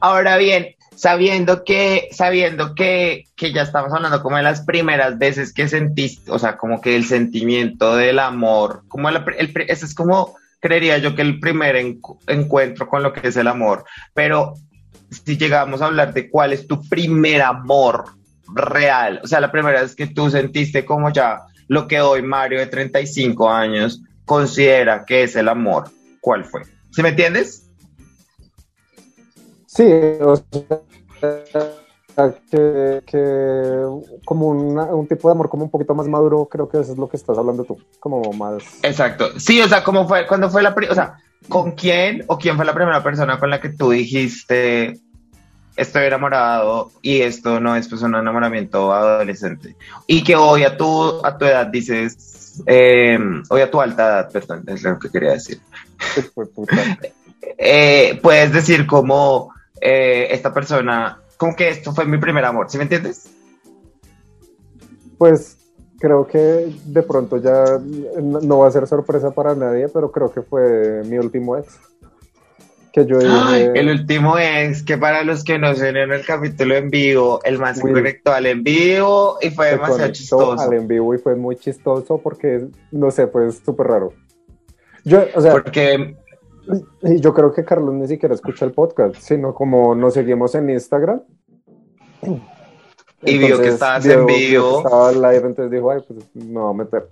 Ahora 0.00 0.36
bien, 0.36 0.66
sabiendo 0.96 1.64
que, 1.64 2.08
sabiendo 2.12 2.74
que, 2.74 3.24
que 3.36 3.52
ya 3.52 3.62
estamos 3.62 3.92
hablando 3.92 4.22
como 4.22 4.36
de 4.36 4.42
las 4.42 4.62
primeras 4.62 5.18
veces 5.18 5.52
que 5.52 5.68
sentiste, 5.68 6.30
o 6.30 6.38
sea, 6.38 6.56
como 6.56 6.80
que 6.80 6.96
el 6.96 7.04
sentimiento 7.04 7.96
del 7.96 8.18
amor, 8.18 8.82
como 8.88 9.08
el, 9.08 9.16
el, 9.38 9.52
ese 9.68 9.86
es 9.86 9.94
como, 9.94 10.36
creería 10.60 10.98
yo 10.98 11.14
que 11.14 11.22
el 11.22 11.40
primer 11.40 11.76
encu- 11.76 12.18
encuentro 12.26 12.88
con 12.88 13.02
lo 13.02 13.12
que 13.12 13.28
es 13.28 13.36
el 13.36 13.48
amor, 13.48 13.84
pero 14.14 14.54
si 15.10 15.36
llegamos 15.36 15.82
a 15.82 15.86
hablar 15.86 16.12
de 16.14 16.28
cuál 16.30 16.52
es 16.52 16.66
tu 16.66 16.82
primer 16.88 17.42
amor 17.42 18.04
real, 18.54 19.20
o 19.22 19.26
sea, 19.26 19.40
la 19.40 19.52
primera 19.52 19.82
vez 19.82 19.94
que 19.94 20.06
tú 20.06 20.30
sentiste 20.30 20.84
como 20.84 21.10
ya 21.10 21.40
lo 21.68 21.86
que 21.88 22.00
hoy 22.00 22.22
Mario 22.22 22.58
de 22.58 22.66
35 22.66 23.50
años 23.50 24.00
considera 24.24 25.04
que 25.04 25.22
es 25.22 25.36
el 25.36 25.48
amor, 25.48 25.90
¿cuál 26.20 26.44
fue? 26.44 26.62
¿Sí 26.90 27.02
me 27.02 27.10
entiendes? 27.10 27.63
Sí, 29.74 29.84
o 30.20 30.36
sea, 30.36 32.32
que, 32.50 33.02
que 33.06 33.82
como 34.24 34.48
una- 34.48 34.84
un 34.84 35.06
tipo 35.08 35.28
de 35.28 35.32
amor 35.32 35.48
como 35.48 35.64
un 35.64 35.70
poquito 35.70 35.94
más 35.94 36.06
maduro, 36.06 36.46
creo 36.46 36.68
que 36.68 36.78
eso 36.80 36.92
es 36.92 36.98
lo 36.98 37.08
que 37.08 37.16
estás 37.16 37.36
hablando 37.36 37.64
tú, 37.64 37.78
como 37.98 38.32
más... 38.32 38.62
Exacto. 38.82 39.38
Sí, 39.38 39.60
o 39.60 39.68
sea, 39.68 39.82
¿cómo 39.82 40.06
fue? 40.06 40.26
¿Cuándo 40.26 40.48
fue 40.48 40.62
la 40.62 40.74
primera? 40.74 40.92
O 40.92 40.94
sea, 40.94 41.16
¿con 41.48 41.72
quién 41.72 42.22
o 42.28 42.38
quién 42.38 42.56
fue 42.56 42.64
la 42.64 42.74
primera 42.74 43.02
persona 43.02 43.38
con 43.40 43.50
la 43.50 43.60
que 43.60 43.70
tú 43.70 43.90
dijiste 43.90 44.98
estoy 45.76 46.04
enamorado 46.04 46.92
y 47.02 47.20
esto 47.22 47.58
no 47.58 47.74
es 47.74 47.88
pues 47.88 48.00
un 48.02 48.14
enamoramiento 48.14 48.92
adolescente? 48.92 49.74
Y 50.06 50.22
que 50.22 50.36
hoy 50.36 50.62
a 50.62 50.76
tu, 50.76 51.20
a 51.26 51.36
tu 51.36 51.46
edad 51.46 51.66
dices, 51.66 52.62
eh, 52.66 53.18
hoy 53.48 53.60
a 53.60 53.70
tu 53.70 53.80
alta 53.80 54.06
edad, 54.06 54.30
perdón, 54.30 54.62
es 54.68 54.84
lo 54.84 54.98
que 55.00 55.10
quería 55.10 55.32
decir. 55.32 55.58
Eh, 57.58 58.18
puedes 58.22 58.52
decir 58.52 58.86
como 58.86 59.53
eh, 59.80 60.28
esta 60.30 60.52
persona, 60.52 61.20
como 61.36 61.54
que 61.56 61.68
esto 61.68 61.92
fue 61.92 62.06
mi 62.06 62.18
primer 62.18 62.44
amor, 62.44 62.70
¿sí 62.70 62.76
me 62.78 62.84
entiendes? 62.84 63.30
Pues 65.18 65.58
creo 65.98 66.26
que 66.26 66.72
de 66.84 67.02
pronto 67.02 67.38
ya 67.38 67.80
no 68.20 68.58
va 68.58 68.68
a 68.68 68.70
ser 68.70 68.86
sorpresa 68.86 69.30
para 69.30 69.54
nadie, 69.54 69.88
pero 69.88 70.10
creo 70.12 70.32
que 70.32 70.42
fue 70.42 71.02
mi 71.04 71.18
último 71.18 71.56
ex. 71.56 71.78
Que 72.92 73.06
yo 73.06 73.18
Ay, 73.20 73.70
el 73.74 73.88
último 73.88 74.38
es 74.38 74.84
que 74.84 74.96
para 74.96 75.24
los 75.24 75.42
que 75.42 75.58
no 75.58 75.74
se 75.74 75.88
en 75.88 75.96
el 75.96 76.24
capítulo 76.24 76.76
en 76.76 76.90
vivo, 76.90 77.40
el 77.42 77.56
se 77.74 77.82
Will. 77.82 77.94
conectó 77.94 78.32
al 78.32 78.46
en 78.46 78.62
vivo 78.62 79.38
y 79.40 79.50
fue 79.50 79.70
demasiado 79.70 80.12
chistoso. 80.12 80.60
al 80.60 80.72
en 80.74 80.86
vivo 80.86 81.12
y 81.12 81.18
fue 81.18 81.34
muy 81.34 81.56
chistoso 81.56 82.18
porque, 82.18 82.68
no 82.92 83.10
sé, 83.10 83.26
fue 83.26 83.50
súper 83.50 83.88
raro. 83.88 84.12
Yo, 85.04 85.24
o 85.34 85.40
sea, 85.40 85.52
Porque, 85.52 86.16
y 87.02 87.20
yo 87.20 87.34
creo 87.34 87.52
que 87.52 87.64
Carlos 87.64 87.94
ni 87.94 88.06
siquiera 88.08 88.34
escucha 88.34 88.64
el 88.64 88.72
podcast, 88.72 89.16
sino 89.16 89.54
como 89.54 89.94
nos 89.94 90.14
seguimos 90.14 90.54
en 90.54 90.70
Instagram. 90.70 91.20
Y 93.22 93.38
vio 93.38 93.58
que 93.60 93.68
estabas 93.68 94.04
vio- 94.04 94.20
en 94.20 94.26
vivo. 94.26 94.78
estaba 94.78 95.12
live, 95.12 95.46
entonces 95.46 95.70
dijo, 95.70 95.90
ay, 95.90 96.00
pues 96.06 96.20
me 96.34 96.60
voy 96.60 96.70
a 96.70 96.76
meter. 96.76 97.08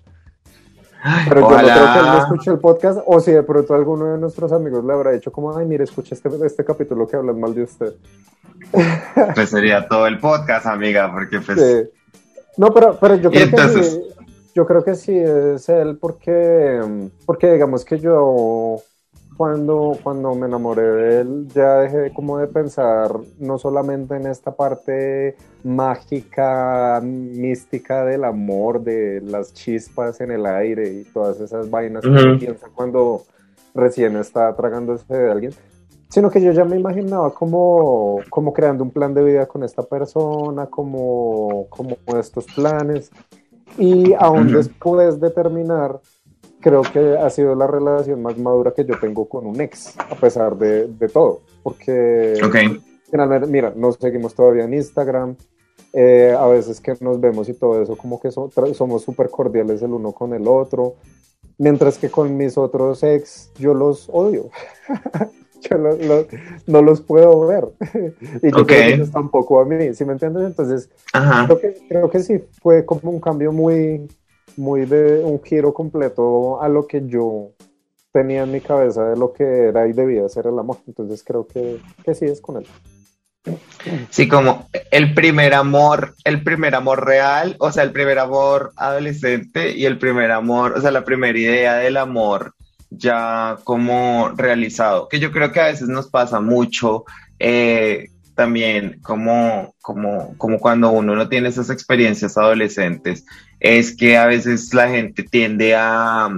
ay, 1.02 1.26
Pero 1.28 1.40
yo 1.40 1.48
no 1.50 1.56
creo 1.56 1.92
que 1.92 1.98
él 1.98 2.06
no 2.06 2.18
escuche 2.18 2.50
el 2.50 2.58
podcast, 2.58 3.00
o 3.06 3.20
si 3.20 3.32
de 3.32 3.42
pronto 3.42 3.74
alguno 3.74 4.12
de 4.12 4.18
nuestros 4.18 4.52
amigos 4.52 4.84
le 4.84 4.92
habrá 4.92 5.10
dicho 5.12 5.32
como, 5.32 5.56
ay, 5.56 5.66
mire, 5.66 5.84
escucha 5.84 6.14
este, 6.14 6.28
este 6.44 6.64
capítulo 6.64 7.06
que 7.06 7.16
hablan 7.16 7.40
mal 7.40 7.54
de 7.54 7.62
usted. 7.64 7.94
pues 9.34 9.50
sería 9.50 9.86
todo 9.88 10.06
el 10.06 10.18
podcast, 10.18 10.66
amiga, 10.66 11.10
porque 11.12 11.40
pues... 11.40 11.58
Sí. 11.60 11.90
No, 12.58 12.72
pero, 12.72 12.98
pero 13.00 13.16
yo 13.16 13.30
creo 13.30 13.44
entonces- 13.44 13.94
que 13.96 14.02
sí, 14.02 14.08
yo 14.54 14.66
creo 14.66 14.84
que 14.84 14.94
sí 14.94 15.16
es 15.16 15.66
él 15.70 15.96
porque, 15.98 16.78
porque 17.24 17.50
digamos 17.54 17.84
que 17.86 17.98
yo 17.98 18.76
cuando, 19.42 19.98
cuando 20.04 20.36
me 20.36 20.46
enamoré 20.46 20.82
de 20.82 21.20
él 21.20 21.48
ya 21.52 21.78
dejé 21.80 22.12
como 22.12 22.38
de 22.38 22.46
pensar 22.46 23.10
no 23.40 23.58
solamente 23.58 24.14
en 24.14 24.28
esta 24.28 24.52
parte 24.52 25.34
mágica, 25.64 27.00
mística 27.02 28.04
del 28.04 28.22
amor, 28.22 28.84
de 28.84 29.20
las 29.20 29.52
chispas 29.52 30.20
en 30.20 30.30
el 30.30 30.46
aire 30.46 30.92
y 30.92 31.02
todas 31.12 31.40
esas 31.40 31.68
vainas 31.68 32.04
que 32.04 32.10
Ujú. 32.10 32.20
uno 32.20 32.38
piensa 32.38 32.68
cuando 32.72 33.22
recién 33.74 34.16
está 34.16 34.54
tragándose 34.54 35.12
de 35.12 35.32
alguien, 35.32 35.52
sino 36.08 36.30
que 36.30 36.40
yo 36.40 36.52
ya 36.52 36.64
me 36.64 36.78
imaginaba 36.78 37.34
como, 37.34 38.22
como 38.30 38.52
creando 38.52 38.84
un 38.84 38.92
plan 38.92 39.12
de 39.12 39.24
vida 39.24 39.46
con 39.46 39.64
esta 39.64 39.82
persona, 39.82 40.66
como, 40.66 41.66
como 41.68 41.96
estos 42.16 42.46
planes. 42.46 43.10
Y 43.76 44.12
aún 44.12 44.46
Ujú. 44.46 44.58
después 44.58 45.18
de 45.18 45.30
terminar, 45.30 45.98
creo 46.62 46.80
que 46.82 47.18
ha 47.18 47.28
sido 47.28 47.54
la 47.54 47.66
relación 47.66 48.22
más 48.22 48.38
madura 48.38 48.72
que 48.74 48.84
yo 48.86 48.98
tengo 48.98 49.28
con 49.28 49.46
un 49.46 49.60
ex, 49.60 49.94
a 49.98 50.14
pesar 50.14 50.56
de, 50.56 50.86
de 50.86 51.08
todo. 51.08 51.40
Porque 51.62 52.38
Ok, 52.44 52.56
finalmente, 53.10 53.46
mira, 53.48 53.72
nos 53.76 53.96
seguimos 53.96 54.34
todavía 54.34 54.64
en 54.64 54.72
Instagram. 54.74 55.36
eh, 55.94 56.34
a 56.38 56.46
veces 56.46 56.80
que 56.80 56.94
nos 57.00 57.20
vemos 57.20 57.48
y 57.50 57.54
todo 57.54 57.82
eso, 57.82 57.96
como 57.96 58.18
que 58.18 58.30
so- 58.30 58.50
somos 58.72 59.02
súper 59.02 59.28
cordiales 59.28 59.82
el 59.82 59.92
uno 59.92 60.12
con 60.12 60.32
el 60.32 60.48
otro. 60.48 60.94
Mientras 61.58 61.98
que 61.98 62.08
con 62.08 62.34
mis 62.36 62.56
otros 62.56 63.02
ex, 63.02 63.52
yo 63.58 63.74
los 63.74 64.08
odio. 64.10 64.48
yo 65.60 65.76
lo- 65.78 65.96
lo- 65.96 66.26
no 66.66 66.82
los 66.82 67.02
puedo 67.02 67.46
ver. 67.46 67.68
y 68.42 68.50
yo 68.50 68.62
Ok. 68.62 68.66
creo 68.66 68.66
que 68.66 68.94
ellos 68.94 69.10
tampoco 69.10 69.60
a 69.60 69.64
mí, 69.66 69.92
¿sí 69.94 70.04
me 70.04 70.14
entiendes? 70.14 70.44
Entonces, 70.44 70.88
creo 71.46 71.58
que, 71.60 71.76
creo 71.88 72.10
que 72.10 72.20
sí, 72.20 72.42
fue 72.62 72.84
como 72.86 73.10
un 73.10 73.20
cambio 73.20 73.52
muy, 73.52 74.08
muy 74.56 74.86
de 74.86 75.20
un 75.20 75.42
giro 75.42 75.72
completo 75.72 76.60
a 76.60 76.68
lo 76.68 76.86
que 76.86 77.02
yo 77.06 77.50
tenía 78.12 78.42
en 78.42 78.52
mi 78.52 78.60
cabeza 78.60 79.04
de 79.08 79.16
lo 79.16 79.32
que 79.32 79.44
era 79.44 79.86
y 79.86 79.92
debía 79.92 80.28
ser 80.28 80.46
el 80.46 80.58
amor. 80.58 80.78
Entonces 80.86 81.22
creo 81.24 81.46
que, 81.46 81.80
que 82.04 82.14
sí 82.14 82.26
es 82.26 82.40
con 82.40 82.58
él. 82.58 82.66
Sí, 84.10 84.28
como 84.28 84.68
el 84.92 85.14
primer 85.14 85.52
amor, 85.54 86.14
el 86.24 86.42
primer 86.44 86.76
amor 86.76 87.04
real, 87.04 87.56
o 87.58 87.72
sea, 87.72 87.82
el 87.82 87.90
primer 87.90 88.18
amor 88.20 88.72
adolescente 88.76 89.76
y 89.76 89.84
el 89.84 89.98
primer 89.98 90.30
amor, 90.30 90.74
o 90.76 90.80
sea, 90.80 90.92
la 90.92 91.04
primera 91.04 91.36
idea 91.36 91.74
del 91.74 91.96
amor 91.96 92.54
ya 92.90 93.58
como 93.64 94.30
realizado, 94.36 95.08
que 95.08 95.18
yo 95.18 95.32
creo 95.32 95.50
que 95.50 95.60
a 95.60 95.66
veces 95.66 95.88
nos 95.88 96.08
pasa 96.08 96.40
mucho 96.40 97.04
eh, 97.38 98.10
también 98.34 99.00
como, 99.02 99.74
como, 99.80 100.36
como 100.38 100.58
cuando 100.58 100.90
uno 100.90 101.16
no 101.16 101.28
tiene 101.28 101.48
esas 101.48 101.70
experiencias 101.70 102.36
adolescentes, 102.36 103.24
es 103.62 103.96
que 103.96 104.16
a 104.16 104.26
veces 104.26 104.74
la 104.74 104.88
gente 104.88 105.22
tiende 105.22 105.76
a, 105.76 106.28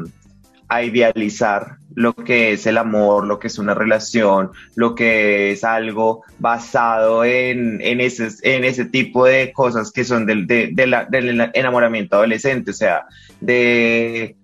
a 0.68 0.82
idealizar 0.82 1.78
lo 1.94 2.14
que 2.14 2.52
es 2.52 2.66
el 2.66 2.76
amor, 2.76 3.26
lo 3.26 3.38
que 3.38 3.46
es 3.46 3.58
una 3.58 3.72
relación, 3.72 4.50
lo 4.74 4.94
que 4.94 5.52
es 5.52 5.64
algo 5.64 6.22
basado 6.38 7.24
en, 7.24 7.80
en, 7.80 8.02
ese, 8.02 8.28
en 8.42 8.64
ese 8.64 8.84
tipo 8.84 9.24
de 9.24 9.52
cosas 9.52 9.90
que 9.90 10.04
son 10.04 10.26
del, 10.26 10.46
del 10.46 11.50
enamoramiento 11.54 12.16
adolescente, 12.16 12.72
o 12.72 12.74
sea, 12.74 13.06
de 13.40 14.36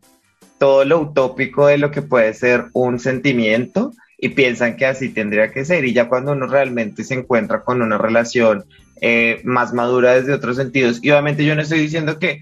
todo 0.57 0.87
lo 0.87 1.01
utópico 1.01 1.67
de 1.67 1.77
lo 1.77 1.91
que 1.91 2.01
puede 2.01 2.33
ser 2.33 2.67
un 2.73 2.99
sentimiento 2.99 3.93
y 4.17 4.31
piensan 4.31 4.77
que 4.77 4.87
así 4.87 5.11
tendría 5.11 5.51
que 5.51 5.67
ser. 5.67 5.85
Y 5.85 5.93
ya 5.93 6.09
cuando 6.09 6.33
uno 6.33 6.47
realmente 6.47 7.05
se 7.05 7.13
encuentra 7.15 7.63
con 7.63 7.83
una 7.83 7.99
relación 7.99 8.65
eh, 9.03 9.43
más 9.45 9.75
madura 9.75 10.15
desde 10.15 10.33
otros 10.33 10.57
sentidos, 10.57 11.01
y 11.03 11.11
obviamente 11.11 11.45
yo 11.45 11.55
no 11.55 11.61
estoy 11.61 11.81
diciendo 11.81 12.19
que, 12.19 12.41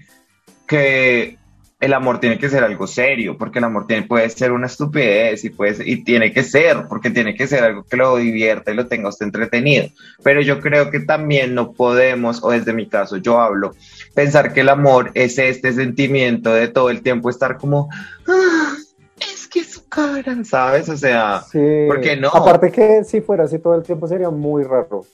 que 0.69 1.39
el 1.79 1.93
amor 1.93 2.19
tiene 2.19 2.37
que 2.37 2.49
ser 2.49 2.63
algo 2.63 2.85
serio, 2.85 3.37
porque 3.37 3.57
el 3.57 3.65
amor 3.65 3.87
tiene, 3.87 4.05
puede 4.05 4.29
ser 4.29 4.51
una 4.51 4.67
estupidez 4.67 5.43
y, 5.45 5.49
puede 5.49 5.89
y 5.89 6.03
tiene 6.03 6.31
que 6.31 6.43
ser, 6.43 6.85
porque 6.87 7.09
tiene 7.09 7.35
que 7.35 7.47
ser 7.47 7.63
algo 7.63 7.83
que 7.83 7.97
lo 7.97 8.17
divierta 8.17 8.71
y 8.71 8.75
lo 8.75 8.87
tenga 8.87 9.09
usted 9.09 9.25
entretenido. 9.25 9.87
Pero 10.21 10.41
yo 10.41 10.59
creo 10.59 10.91
que 10.91 10.99
también 10.99 11.55
no 11.55 11.71
podemos, 11.71 12.43
o 12.43 12.51
desde 12.51 12.73
mi 12.73 12.87
caso 12.87 13.17
yo 13.17 13.39
hablo, 13.39 13.73
pensar 14.13 14.53
que 14.53 14.61
el 14.61 14.69
amor 14.69 15.11
es 15.15 15.39
este 15.39 15.73
sentimiento 15.73 16.53
de 16.53 16.67
todo 16.67 16.91
el 16.91 17.01
tiempo 17.01 17.29
estar 17.29 17.57
como, 17.57 17.89
ah, 18.27 18.75
es 19.19 19.47
que 19.47 19.63
su 19.63 19.87
cara, 19.87 20.37
¿sabes? 20.43 20.87
O 20.89 20.97
sea, 20.97 21.43
¿por 21.51 22.01
qué 22.01 22.15
no? 22.15 22.29
Aparte 22.29 22.71
que 22.71 23.03
si 23.05 23.21
fuera 23.21 23.45
así 23.45 23.57
todo 23.57 23.75
el 23.75 23.83
tiempo 23.83 24.07
sería 24.07 24.29
muy 24.29 24.63
raro. 24.63 24.97
O 24.99 25.05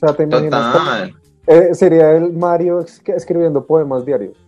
sea, 0.00 0.14
te 0.14 0.24
imaginas. 0.24 1.10
Eh, 1.46 1.74
sería 1.74 2.12
el 2.12 2.32
Mario 2.34 2.84
escribiendo 3.06 3.66
poemas 3.66 4.04
diarios. 4.04 4.47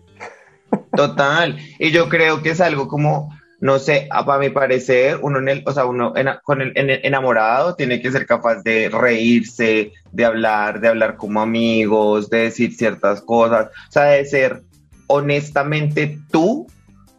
Total. 0.95 1.57
Y 1.79 1.91
yo 1.91 2.09
creo 2.09 2.41
que 2.41 2.51
es 2.51 2.61
algo 2.61 2.87
como, 2.87 3.35
no 3.59 3.79
sé, 3.79 4.09
para 4.25 4.39
mi 4.39 4.49
parecer, 4.49 5.19
uno 5.21 5.39
en 5.39 5.49
el, 5.49 5.63
o 5.65 5.71
sea, 5.71 5.85
uno 5.85 6.13
con 6.43 6.61
el, 6.61 6.73
enamorado 6.75 7.75
tiene 7.75 8.01
que 8.01 8.11
ser 8.11 8.25
capaz 8.25 8.61
de 8.63 8.89
reírse, 8.89 9.93
de 10.11 10.25
hablar, 10.25 10.81
de 10.81 10.89
hablar 10.89 11.15
como 11.15 11.41
amigos, 11.41 12.29
de 12.29 12.39
decir 12.39 12.73
ciertas 12.75 13.21
cosas, 13.21 13.67
o 13.67 13.91
sea, 13.91 14.03
de 14.03 14.25
ser 14.25 14.63
honestamente 15.07 16.19
tú 16.31 16.67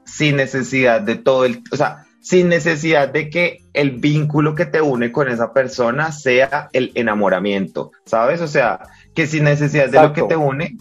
sin 0.04 0.36
necesidad 0.36 1.00
de 1.00 1.16
todo 1.16 1.44
el, 1.44 1.62
o 1.70 1.76
sea, 1.76 2.04
sin 2.20 2.48
necesidad 2.48 3.08
de 3.08 3.30
que 3.30 3.58
el 3.72 3.92
vínculo 3.92 4.54
que 4.54 4.64
te 4.66 4.80
une 4.80 5.10
con 5.10 5.28
esa 5.28 5.52
persona 5.52 6.12
sea 6.12 6.68
el 6.72 6.92
enamoramiento, 6.94 7.90
¿sabes? 8.06 8.40
O 8.40 8.46
sea, 8.46 8.80
que 9.14 9.26
sin 9.26 9.44
necesidad 9.44 9.88
de 9.88 10.00
lo 10.00 10.12
que 10.12 10.22
te 10.22 10.36
une, 10.36 10.76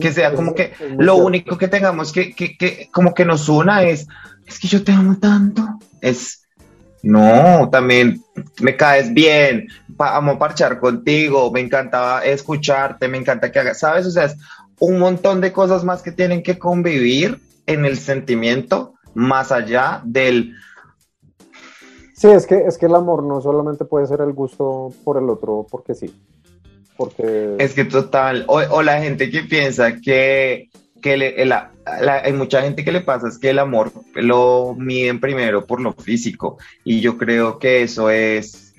que 0.00 0.12
sea 0.12 0.34
como 0.34 0.54
que 0.54 0.72
lo 0.98 1.16
único 1.16 1.56
que 1.56 1.68
tengamos 1.68 2.12
que, 2.12 2.34
que, 2.34 2.56
que, 2.56 2.88
como 2.92 3.14
que 3.14 3.24
nos 3.24 3.48
una 3.48 3.82
es, 3.84 4.06
es 4.46 4.58
que 4.58 4.68
yo 4.68 4.82
te 4.82 4.92
amo 4.92 5.18
tanto. 5.18 5.62
Es, 6.00 6.42
no, 7.02 7.68
también 7.70 8.22
me 8.60 8.76
caes 8.76 9.12
bien, 9.12 9.68
amo 9.98 10.38
parchar 10.38 10.78
contigo, 10.78 11.50
me 11.50 11.60
encanta 11.60 12.24
escucharte, 12.24 13.08
me 13.08 13.18
encanta 13.18 13.50
que 13.50 13.58
hagas, 13.58 13.80
¿sabes? 13.80 14.06
O 14.06 14.10
sea, 14.10 14.24
es 14.24 14.36
un 14.78 14.98
montón 14.98 15.40
de 15.40 15.52
cosas 15.52 15.84
más 15.84 16.02
que 16.02 16.12
tienen 16.12 16.42
que 16.42 16.58
convivir 16.58 17.40
en 17.66 17.84
el 17.84 17.98
sentimiento, 17.98 18.94
más 19.14 19.52
allá 19.52 20.00
del... 20.04 20.54
Sí, 22.14 22.28
es 22.28 22.46
que, 22.46 22.66
es 22.66 22.78
que 22.78 22.86
el 22.86 22.94
amor 22.94 23.24
no 23.24 23.40
solamente 23.40 23.84
puede 23.84 24.06
ser 24.06 24.20
el 24.20 24.32
gusto 24.32 24.92
por 25.04 25.18
el 25.18 25.28
otro, 25.28 25.66
porque 25.68 25.94
sí. 25.94 26.14
Porque... 26.96 27.56
Es 27.58 27.74
que 27.74 27.84
total, 27.84 28.44
o, 28.48 28.82
la 28.82 29.00
gente 29.00 29.30
que 29.30 29.42
piensa 29.42 29.96
que, 30.00 30.68
que 31.00 31.48
hay 31.86 32.32
mucha 32.32 32.62
gente 32.62 32.84
que 32.84 32.92
le 32.92 33.00
pasa 33.00 33.28
es 33.28 33.38
que 33.38 33.50
el 33.50 33.58
amor 33.58 33.92
lo 34.14 34.74
miden 34.78 35.20
primero 35.20 35.66
por 35.66 35.80
lo 35.80 35.92
físico 35.92 36.58
y 36.84 37.00
yo 37.00 37.18
creo 37.18 37.58
que 37.58 37.82
eso 37.82 38.10
es 38.10 38.72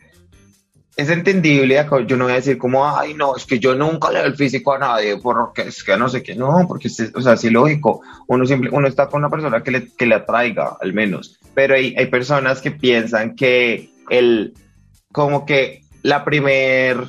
es 0.95 1.09
entendible, 1.09 1.83
yo 2.05 2.17
no 2.17 2.25
voy 2.25 2.33
a 2.33 2.37
decir 2.37 2.57
como, 2.57 2.87
ay, 2.87 3.15
no, 3.15 3.35
es 3.35 3.45
que 3.45 3.59
yo 3.59 3.73
nunca 3.73 4.11
le 4.11 4.19
doy 4.19 4.27
el 4.27 4.35
físico 4.35 4.73
a 4.73 4.79
nadie, 4.79 5.17
porque 5.17 5.63
es 5.63 5.83
que 5.83 5.97
no 5.97 6.07
sé 6.07 6.21
qué, 6.21 6.35
no, 6.35 6.65
porque, 6.67 6.87
o 7.15 7.21
sea, 7.21 7.35
sí 7.35 7.49
lógico, 7.49 8.01
uno 8.27 8.45
siempre, 8.45 8.69
uno 8.71 8.87
está 8.87 9.07
con 9.07 9.21
una 9.21 9.29
persona 9.29 9.63
que 9.63 9.71
le, 9.71 9.87
que 9.95 10.05
le 10.05 10.15
atraiga, 10.15 10.77
al 10.79 10.93
menos, 10.93 11.39
pero 11.55 11.73
hay, 11.73 11.95
hay 11.97 12.05
personas 12.07 12.61
que 12.61 12.71
piensan 12.71 13.35
que 13.35 13.89
el, 14.09 14.53
como 15.11 15.45
que 15.45 15.81
la 16.03 16.23
primer 16.23 17.07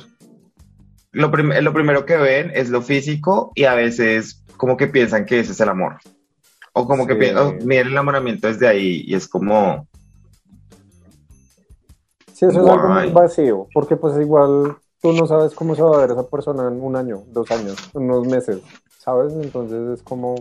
lo, 1.15 1.29
lo 1.29 1.73
primero 1.73 2.05
que 2.05 2.17
ven 2.17 2.51
es 2.53 2.69
lo 2.69 2.81
físico 2.81 3.51
y 3.55 3.63
a 3.63 3.73
veces 3.73 4.43
como 4.57 4.75
que 4.75 4.87
piensan 4.87 5.25
que 5.25 5.39
ese 5.39 5.53
es 5.53 5.59
el 5.61 5.69
amor. 5.69 5.95
O 6.73 6.85
como 6.85 7.07
que 7.07 7.15
piensan, 7.15 7.47
oh, 7.47 7.51
miren 7.63 7.87
el 7.87 7.93
enamoramiento 7.93 8.47
desde 8.47 8.67
ahí 8.67 9.03
y 9.07 9.15
es 9.15 9.27
como... 9.27 9.87
Sí, 12.33 12.45
eso 12.45 12.49
es 12.49 12.69
algo 12.69 12.89
muy 12.89 13.09
vacío, 13.11 13.67
porque 13.73 13.95
pues 13.95 14.19
igual 14.19 14.75
tú 15.01 15.13
no 15.13 15.25
sabes 15.25 15.53
cómo 15.53 15.73
se 15.73 15.81
va 15.81 15.95
a 15.95 16.01
ver 16.01 16.11
esa 16.11 16.27
persona 16.27 16.67
en 16.67 16.81
un 16.81 16.97
año, 16.97 17.23
dos 17.27 17.49
años, 17.49 17.77
unos 17.93 18.27
meses, 18.27 18.59
¿sabes? 18.99 19.31
Entonces 19.41 19.99
es 19.99 20.03
como... 20.03 20.35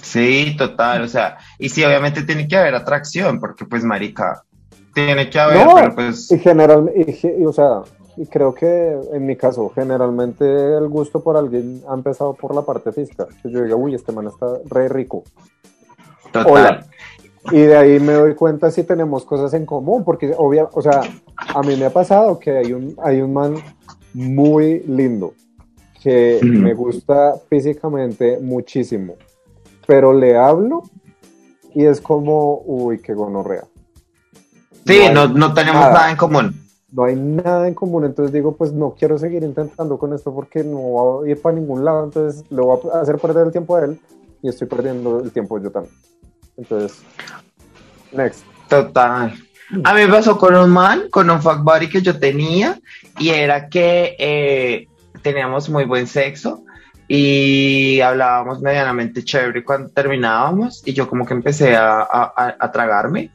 Sí, 0.00 0.54
total, 0.56 1.02
o 1.02 1.08
sea, 1.08 1.38
y 1.58 1.68
sí, 1.68 1.84
obviamente 1.84 2.22
tiene 2.22 2.46
que 2.46 2.56
haber 2.56 2.76
atracción, 2.76 3.40
porque 3.40 3.64
pues 3.64 3.82
marica, 3.82 4.44
tiene 4.94 5.28
que 5.28 5.40
haber, 5.40 5.66
pero 5.74 5.94
pues... 5.96 6.30
Y 6.30 6.38
generalmente, 6.38 7.44
o 7.44 7.52
sea, 7.52 7.82
y 8.18 8.26
creo 8.26 8.52
que 8.52 8.98
en 9.12 9.26
mi 9.26 9.36
caso, 9.36 9.70
generalmente 9.72 10.44
el 10.44 10.88
gusto 10.88 11.22
por 11.22 11.36
alguien 11.36 11.82
ha 11.88 11.94
empezado 11.94 12.34
por 12.34 12.52
la 12.52 12.62
parte 12.62 12.90
física. 12.90 13.26
Que 13.40 13.50
yo 13.50 13.62
digo, 13.62 13.76
uy, 13.76 13.94
este 13.94 14.10
man 14.10 14.26
está 14.26 14.46
re 14.68 14.88
rico. 14.88 15.22
Total. 16.32 16.84
Y 17.52 17.60
de 17.60 17.76
ahí 17.76 18.00
me 18.00 18.14
doy 18.14 18.34
cuenta 18.34 18.72
si 18.72 18.82
tenemos 18.82 19.24
cosas 19.24 19.54
en 19.54 19.64
común, 19.64 20.04
porque 20.04 20.34
obvio, 20.36 20.68
o 20.72 20.82
sea, 20.82 21.00
a 21.36 21.62
mí 21.62 21.76
me 21.76 21.86
ha 21.86 21.90
pasado 21.90 22.38
que 22.40 22.58
hay 22.58 22.72
un, 22.72 22.96
hay 23.02 23.20
un 23.20 23.32
man 23.32 23.54
muy 24.12 24.80
lindo, 24.80 25.34
que 26.02 26.40
me 26.42 26.74
gusta 26.74 27.36
físicamente 27.48 28.38
muchísimo, 28.42 29.14
pero 29.86 30.12
le 30.12 30.36
hablo 30.36 30.82
y 31.72 31.86
es 31.86 32.00
como, 32.00 32.62
uy, 32.66 33.00
qué 33.00 33.14
gonorrea. 33.14 33.64
Sí, 34.84 35.02
no, 35.12 35.28
no, 35.28 35.54
tenemos 35.54 35.80
nada 35.80 36.10
en 36.10 36.16
común 36.16 36.67
no 36.90 37.04
hay 37.04 37.16
nada 37.16 37.68
en 37.68 37.74
común, 37.74 38.04
entonces 38.04 38.32
digo, 38.32 38.56
pues 38.56 38.72
no 38.72 38.94
quiero 38.98 39.18
seguir 39.18 39.42
intentando 39.42 39.98
con 39.98 40.14
esto 40.14 40.34
porque 40.34 40.64
no 40.64 40.92
va 40.92 41.24
a 41.24 41.28
ir 41.28 41.40
para 41.40 41.56
ningún 41.56 41.84
lado, 41.84 42.04
entonces 42.04 42.44
le 42.50 42.62
voy 42.62 42.78
a 42.92 43.00
hacer 43.00 43.18
perder 43.18 43.46
el 43.46 43.52
tiempo 43.52 43.76
a 43.76 43.84
él 43.84 44.00
y 44.42 44.48
estoy 44.48 44.66
perdiendo 44.68 45.20
el 45.20 45.30
tiempo 45.30 45.58
yo 45.60 45.70
también. 45.70 45.94
Entonces, 46.56 47.02
next. 48.12 48.44
Total. 48.68 49.34
A 49.84 49.94
mí 49.94 50.00
me 50.00 50.08
pasó 50.08 50.38
con 50.38 50.54
un 50.54 50.70
man, 50.70 51.04
con 51.10 51.28
un 51.28 51.42
fuck 51.42 51.62
buddy 51.62 51.88
que 51.88 52.00
yo 52.00 52.18
tenía 52.18 52.78
y 53.18 53.30
era 53.30 53.68
que 53.68 54.16
eh, 54.18 54.88
teníamos 55.22 55.68
muy 55.68 55.84
buen 55.84 56.06
sexo 56.06 56.64
y 57.06 58.00
hablábamos 58.00 58.60
medianamente 58.60 59.22
chévere 59.22 59.64
cuando 59.64 59.90
terminábamos 59.90 60.82
y 60.86 60.92
yo 60.92 61.08
como 61.08 61.26
que 61.26 61.34
empecé 61.34 61.76
a, 61.76 62.06
a 62.36 62.72
tragarme, 62.72 63.30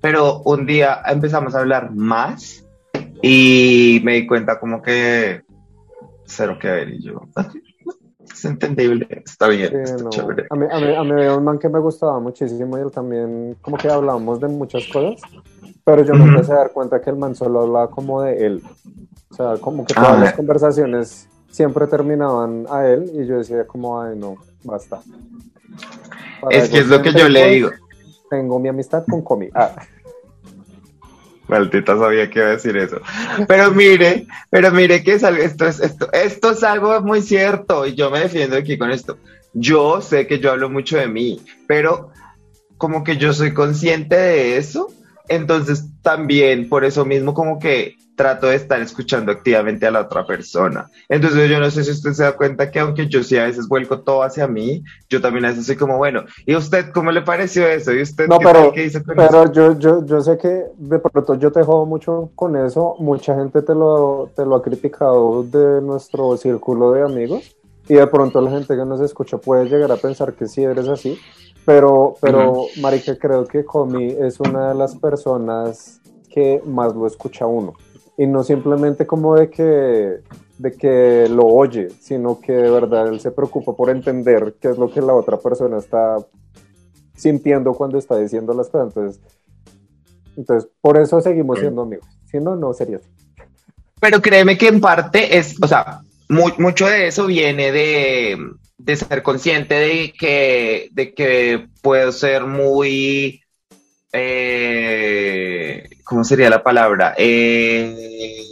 pero 0.00 0.40
un 0.42 0.66
día 0.66 1.02
empezamos 1.06 1.54
a 1.54 1.60
hablar 1.60 1.94
más 1.94 2.65
y 3.22 4.00
me 4.04 4.14
di 4.14 4.26
cuenta 4.26 4.58
como 4.58 4.82
que 4.82 5.42
cero 6.24 6.58
que 6.60 6.68
ver 6.68 6.88
y 6.90 7.02
yo, 7.02 7.22
es 8.30 8.44
entendible, 8.44 9.22
está 9.24 9.48
bien, 9.48 9.74
está 9.80 10.08
chévere. 10.10 10.46
A 10.50 10.56
mí, 10.56 10.66
a, 10.70 10.78
mí, 10.78 10.94
a 10.94 11.02
mí 11.02 11.10
había 11.12 11.36
un 11.36 11.44
man 11.44 11.58
que 11.58 11.68
me 11.68 11.78
gustaba 11.78 12.18
muchísimo 12.20 12.76
y 12.78 12.82
él 12.82 12.90
también, 12.90 13.56
como 13.60 13.76
que 13.76 13.88
hablábamos 13.88 14.40
de 14.40 14.48
muchas 14.48 14.86
cosas, 14.88 15.20
pero 15.84 16.04
yo 16.04 16.14
me 16.14 16.24
empecé 16.24 16.52
a 16.52 16.56
dar 16.56 16.72
cuenta 16.72 17.00
que 17.00 17.10
el 17.10 17.16
man 17.16 17.34
solo 17.34 17.62
hablaba 17.62 17.90
como 17.90 18.22
de 18.22 18.44
él. 18.44 18.62
O 19.30 19.34
sea, 19.34 19.56
como 19.60 19.84
que 19.84 19.94
todas 19.94 20.16
ah. 20.16 20.20
las 20.20 20.32
conversaciones 20.34 21.28
siempre 21.50 21.86
terminaban 21.86 22.66
a 22.70 22.86
él 22.86 23.10
y 23.14 23.26
yo 23.26 23.38
decía 23.38 23.66
como, 23.66 24.00
ay 24.00 24.16
no, 24.16 24.36
basta. 24.64 25.00
es 26.50 26.68
que 26.68 26.78
es 26.78 26.88
lo 26.88 27.00
que 27.00 27.12
yo 27.12 27.28
le 27.28 27.50
digo. 27.50 27.70
Tengo 28.28 28.58
mi 28.58 28.68
amistad 28.68 29.04
con 29.08 29.22
Comi. 29.22 29.48
Ah. 29.54 29.74
Maldita 31.48 31.96
sabía 31.96 32.28
que 32.28 32.40
iba 32.40 32.48
a 32.48 32.52
decir 32.52 32.76
eso. 32.76 33.00
Pero 33.46 33.70
mire, 33.70 34.26
pero 34.50 34.70
mire 34.72 35.02
que 35.02 35.14
es 35.14 35.22
esto 35.22 35.66
es, 35.66 35.80
esto 35.80 36.50
es 36.50 36.62
algo 36.64 37.00
muy 37.02 37.22
cierto 37.22 37.86
y 37.86 37.94
yo 37.94 38.10
me 38.10 38.20
defiendo 38.20 38.56
aquí 38.56 38.76
con 38.78 38.90
esto. 38.90 39.18
Yo 39.54 40.00
sé 40.00 40.26
que 40.26 40.38
yo 40.38 40.50
hablo 40.52 40.68
mucho 40.68 40.98
de 40.98 41.08
mí, 41.08 41.40
pero 41.66 42.10
como 42.76 43.04
que 43.04 43.16
yo 43.16 43.32
soy 43.32 43.54
consciente 43.54 44.16
de 44.16 44.56
eso, 44.58 44.92
entonces 45.28 45.84
también 46.02 46.68
por 46.68 46.84
eso 46.84 47.04
mismo 47.04 47.32
como 47.32 47.58
que 47.58 47.96
trato 48.16 48.48
de 48.48 48.56
estar 48.56 48.80
escuchando 48.80 49.30
activamente 49.30 49.86
a 49.86 49.90
la 49.90 50.00
otra 50.00 50.26
persona. 50.26 50.90
Entonces 51.08 51.48
yo 51.48 51.60
no 51.60 51.70
sé 51.70 51.84
si 51.84 51.90
usted 51.90 52.12
se 52.12 52.24
da 52.24 52.36
cuenta 52.36 52.70
que 52.70 52.80
aunque 52.80 53.06
yo 53.06 53.22
sí 53.22 53.36
a 53.36 53.44
veces 53.44 53.68
vuelco 53.68 54.00
todo 54.00 54.22
hacia 54.22 54.48
mí, 54.48 54.82
yo 55.08 55.20
también 55.20 55.44
a 55.44 55.48
veces 55.50 55.66
soy 55.66 55.76
como, 55.76 55.98
bueno, 55.98 56.24
¿y 56.46 56.56
usted 56.56 56.90
cómo 56.92 57.12
le 57.12 57.22
pareció 57.22 57.66
eso? 57.68 57.92
¿Y 57.92 58.02
usted 58.02 58.26
no, 58.26 58.38
pero, 58.38 58.72
qué 58.72 58.82
dice 58.82 59.00
pero 59.02 59.52
Yo, 59.52 59.78
yo, 59.78 60.04
yo 60.04 60.20
sé 60.20 60.38
que 60.38 60.64
de 60.76 60.98
pronto 60.98 61.34
yo 61.34 61.52
te 61.52 61.62
jodo 61.62 61.84
mucho 61.84 62.30
con 62.34 62.56
eso, 62.56 62.96
mucha 62.98 63.34
gente 63.36 63.62
te 63.62 63.74
lo, 63.74 64.30
te 64.34 64.44
lo 64.44 64.56
ha 64.56 64.62
criticado 64.62 65.42
de 65.44 65.82
nuestro 65.82 66.36
círculo 66.38 66.92
de 66.92 67.02
amigos, 67.02 67.56
y 67.88 67.94
de 67.94 68.06
pronto 68.06 68.40
la 68.40 68.50
gente 68.50 68.74
que 68.76 68.84
nos 68.84 69.00
escucha 69.00 69.38
puede 69.38 69.66
llegar 69.66 69.92
a 69.92 69.96
pensar 69.96 70.32
que 70.32 70.46
sí 70.48 70.64
eres 70.64 70.88
así, 70.88 71.18
pero, 71.64 72.16
pero 72.20 72.66
Marica, 72.80 73.16
creo 73.18 73.44
que 73.44 73.64
Comi 73.64 74.06
es 74.06 74.40
una 74.40 74.68
de 74.68 74.74
las 74.74 74.96
personas 74.96 76.00
que 76.32 76.62
más 76.64 76.94
lo 76.94 77.06
escucha 77.06 77.46
uno. 77.46 77.74
Y 78.18 78.26
no 78.26 78.42
simplemente 78.42 79.06
como 79.06 79.36
de 79.36 79.50
que, 79.50 80.20
de 80.58 80.72
que 80.72 81.28
lo 81.28 81.46
oye, 81.46 81.90
sino 82.00 82.40
que 82.40 82.52
de 82.52 82.70
verdad 82.70 83.08
él 83.08 83.20
se 83.20 83.30
preocupa 83.30 83.74
por 83.74 83.90
entender 83.90 84.54
qué 84.60 84.68
es 84.68 84.78
lo 84.78 84.90
que 84.90 85.02
la 85.02 85.14
otra 85.14 85.38
persona 85.38 85.78
está 85.78 86.16
sintiendo 87.14 87.74
cuando 87.74 87.98
está 87.98 88.18
diciendo 88.18 88.54
las 88.54 88.68
cosas. 88.68 88.88
Entonces, 88.88 89.20
entonces 90.36 90.70
por 90.80 90.98
eso 90.98 91.20
seguimos 91.20 91.58
siendo 91.58 91.82
amigos. 91.82 92.06
Si 92.30 92.38
no, 92.38 92.56
no 92.56 92.72
sería 92.72 92.96
así. 92.96 93.08
Pero 94.00 94.20
créeme 94.20 94.58
que 94.58 94.68
en 94.68 94.80
parte 94.80 95.38
es, 95.38 95.56
o 95.62 95.66
sea, 95.66 96.00
mucho 96.28 96.86
de 96.86 97.08
eso 97.08 97.26
viene 97.26 97.72
de, 97.72 98.96
ser 98.96 99.22
consciente 99.22 99.74
de 99.74 100.12
que, 100.12 100.88
de 100.92 101.14
que 101.14 101.66
puedo 101.82 102.12
ser 102.12 102.44
muy, 102.44 103.42
eh, 104.12 105.88
¿cómo 106.06 106.24
sería 106.24 106.48
la 106.48 106.62
palabra? 106.62 107.14
Eh, 107.18 108.44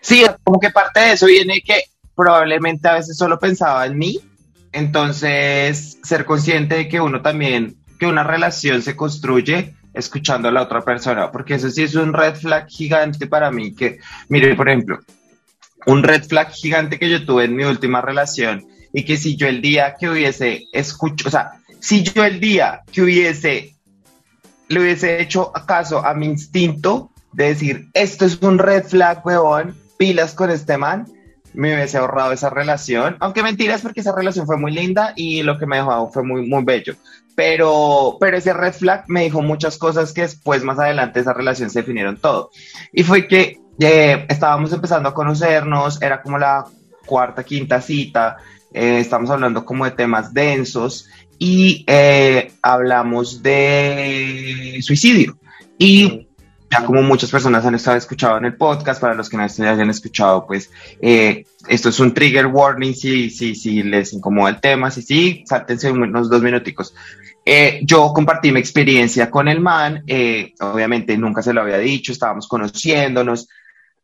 sí, 0.00 0.24
como 0.42 0.60
que 0.60 0.70
parte 0.70 1.00
de 1.00 1.12
eso 1.12 1.26
viene 1.26 1.62
que 1.62 1.84
probablemente 2.14 2.88
a 2.88 2.94
veces 2.94 3.16
solo 3.16 3.38
pensaba 3.38 3.86
en 3.86 3.96
mí, 3.96 4.20
entonces 4.72 5.98
ser 6.02 6.24
consciente 6.26 6.74
de 6.74 6.88
que 6.88 7.00
uno 7.00 7.22
también, 7.22 7.76
que 7.98 8.06
una 8.06 8.24
relación 8.24 8.82
se 8.82 8.96
construye 8.96 9.74
escuchando 9.94 10.48
a 10.48 10.52
la 10.52 10.62
otra 10.62 10.82
persona, 10.82 11.30
porque 11.30 11.54
eso 11.54 11.70
sí 11.70 11.82
es 11.82 11.94
un 11.94 12.12
red 12.12 12.34
flag 12.34 12.66
gigante 12.68 13.26
para 13.26 13.50
mí, 13.50 13.74
que, 13.74 13.98
mire, 14.28 14.54
por 14.54 14.68
ejemplo, 14.68 14.98
un 15.86 16.02
red 16.02 16.24
flag 16.24 16.50
gigante 16.50 16.98
que 16.98 17.08
yo 17.08 17.24
tuve 17.24 17.44
en 17.44 17.56
mi 17.56 17.64
última 17.64 18.00
relación 18.00 18.66
y 18.92 19.04
que 19.04 19.16
si 19.16 19.36
yo 19.36 19.46
el 19.46 19.62
día 19.62 19.94
que 19.98 20.08
hubiese 20.08 20.64
escuchado, 20.72 21.28
o 21.28 21.30
sea, 21.30 21.52
si 21.80 22.02
yo 22.02 22.24
el 22.24 22.40
día 22.40 22.82
que 22.92 23.02
hubiese, 23.02 23.74
le 24.72 24.80
hubiese 24.80 25.20
hecho 25.20 25.52
caso 25.66 26.04
a 26.04 26.14
mi 26.14 26.26
instinto 26.26 27.10
de 27.32 27.48
decir, 27.48 27.88
esto 27.94 28.24
es 28.24 28.40
un 28.42 28.58
red 28.58 28.84
flag, 28.84 29.24
weón, 29.24 29.76
pilas 29.98 30.34
con 30.34 30.50
este 30.50 30.76
man, 30.78 31.06
me 31.54 31.74
hubiese 31.74 31.98
ahorrado 31.98 32.32
esa 32.32 32.48
relación, 32.48 33.16
aunque 33.20 33.42
mentiras 33.42 33.82
porque 33.82 34.00
esa 34.00 34.14
relación 34.14 34.46
fue 34.46 34.56
muy 34.56 34.72
linda 34.72 35.12
y 35.14 35.42
lo 35.42 35.58
que 35.58 35.66
me 35.66 35.76
dejó 35.76 36.10
fue 36.10 36.22
muy, 36.22 36.46
muy 36.46 36.64
bello, 36.64 36.94
pero, 37.34 38.16
pero 38.18 38.36
ese 38.36 38.54
red 38.54 38.72
flag 38.72 39.04
me 39.08 39.24
dijo 39.24 39.42
muchas 39.42 39.76
cosas 39.76 40.12
que 40.12 40.22
después, 40.22 40.64
más 40.64 40.78
adelante, 40.78 41.20
esa 41.20 41.34
relación 41.34 41.70
se 41.70 41.80
definieron 41.80 42.16
todo. 42.16 42.50
Y 42.92 43.02
fue 43.02 43.28
que 43.28 43.60
eh, 43.78 44.26
estábamos 44.28 44.72
empezando 44.72 45.10
a 45.10 45.14
conocernos, 45.14 46.00
era 46.00 46.22
como 46.22 46.38
la 46.38 46.64
cuarta, 47.04 47.44
quinta 47.44 47.80
cita, 47.80 48.38
eh, 48.72 49.00
estamos 49.00 49.28
hablando 49.30 49.64
como 49.64 49.84
de 49.84 49.90
temas 49.90 50.32
densos 50.32 51.08
y 51.44 51.84
eh, 51.88 52.52
hablamos 52.62 53.42
de 53.42 54.78
suicidio. 54.80 55.36
Y 55.76 56.28
ya 56.70 56.84
como 56.84 57.02
muchas 57.02 57.32
personas 57.32 57.66
han 57.66 57.74
estado 57.74 57.96
escuchado 57.96 58.38
en 58.38 58.44
el 58.44 58.56
podcast, 58.56 59.00
para 59.00 59.14
los 59.14 59.28
que 59.28 59.36
no 59.36 59.42
hayan 59.42 59.90
escuchado, 59.90 60.46
pues 60.46 60.70
esto 61.00 61.88
es 61.88 61.98
un 61.98 62.14
trigger 62.14 62.46
warning 62.46 62.94
si, 62.94 63.28
si, 63.28 63.56
si 63.56 63.82
les 63.82 64.12
incomoda 64.12 64.50
el 64.50 64.60
tema, 64.60 64.92
si 64.92 65.02
sí, 65.02 65.42
sáltense 65.44 65.90
unos 65.90 66.30
dos 66.30 66.42
minuticos. 66.42 66.94
yo 67.82 68.12
compartí 68.12 68.52
mi 68.52 68.60
experiencia 68.60 69.28
con 69.28 69.48
el 69.48 69.58
man, 69.58 70.04
obviamente 70.60 71.18
nunca 71.18 71.42
se 71.42 71.52
lo 71.52 71.62
había 71.62 71.78
dicho, 71.78 72.12
estábamos 72.12 72.46
conociéndonos, 72.46 73.48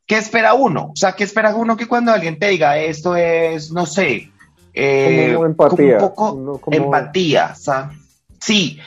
¿qué 0.05 0.17
espera 0.17 0.55
uno? 0.55 0.91
O 0.93 0.97
sea, 0.97 1.13
¿qué 1.13 1.23
espera 1.23 1.55
uno 1.55 1.77
que 1.77 1.87
cuando 1.87 2.13
alguien 2.13 2.37
te 2.37 2.49
diga 2.49 2.79
esto 2.79 3.15
es, 3.15 3.71
no 3.71 3.87
sé, 3.87 4.33
eh, 4.79 5.33
como 5.35 5.47
empatía, 5.47 5.99
un 5.99 6.01
poco 6.01 6.71
empatía, 6.71 7.55
¿sabes? 7.55 7.99
Sí, 8.41 8.79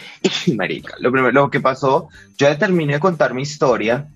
y 0.45 0.53
marica, 0.55 0.95
lo 0.99 1.11
primero 1.11 1.33
lo 1.33 1.49
que 1.49 1.59
pasó, 1.59 2.07
yo 2.37 2.47
ya 2.47 2.57
terminé 2.57 2.93
de 2.93 2.99
contar 2.99 3.33
mi 3.33 3.41
historia, 3.41 4.07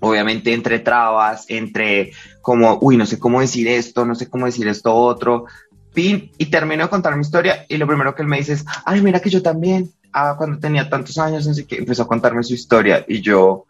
obviamente 0.00 0.52
entre 0.52 0.78
trabas, 0.78 1.46
entre 1.48 2.12
como, 2.40 2.78
uy, 2.80 2.96
no 2.96 3.06
sé 3.06 3.18
cómo 3.18 3.40
decir 3.40 3.66
esto, 3.68 4.04
no 4.04 4.14
sé 4.14 4.28
cómo 4.28 4.46
decir 4.46 4.68
esto 4.68 4.94
otro, 4.94 5.46
pin, 5.92 6.30
y 6.38 6.46
termino 6.46 6.84
de 6.84 6.90
contar 6.90 7.16
mi 7.16 7.22
historia 7.22 7.64
y 7.68 7.76
lo 7.76 7.86
primero 7.86 8.14
que 8.14 8.22
él 8.22 8.28
me 8.28 8.38
dice 8.38 8.52
es, 8.52 8.64
ay, 8.84 9.00
mira 9.00 9.20
que 9.20 9.30
yo 9.30 9.42
también, 9.42 9.90
ah, 10.12 10.34
cuando 10.36 10.58
tenía 10.58 10.88
tantos 10.88 11.18
años, 11.18 11.46
no 11.46 11.54
sé 11.54 11.66
qué, 11.66 11.76
empezó 11.76 12.02
a 12.02 12.08
contarme 12.08 12.44
su 12.44 12.54
historia 12.54 13.04
y 13.08 13.20
yo, 13.20 13.66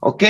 ok, 0.00 0.22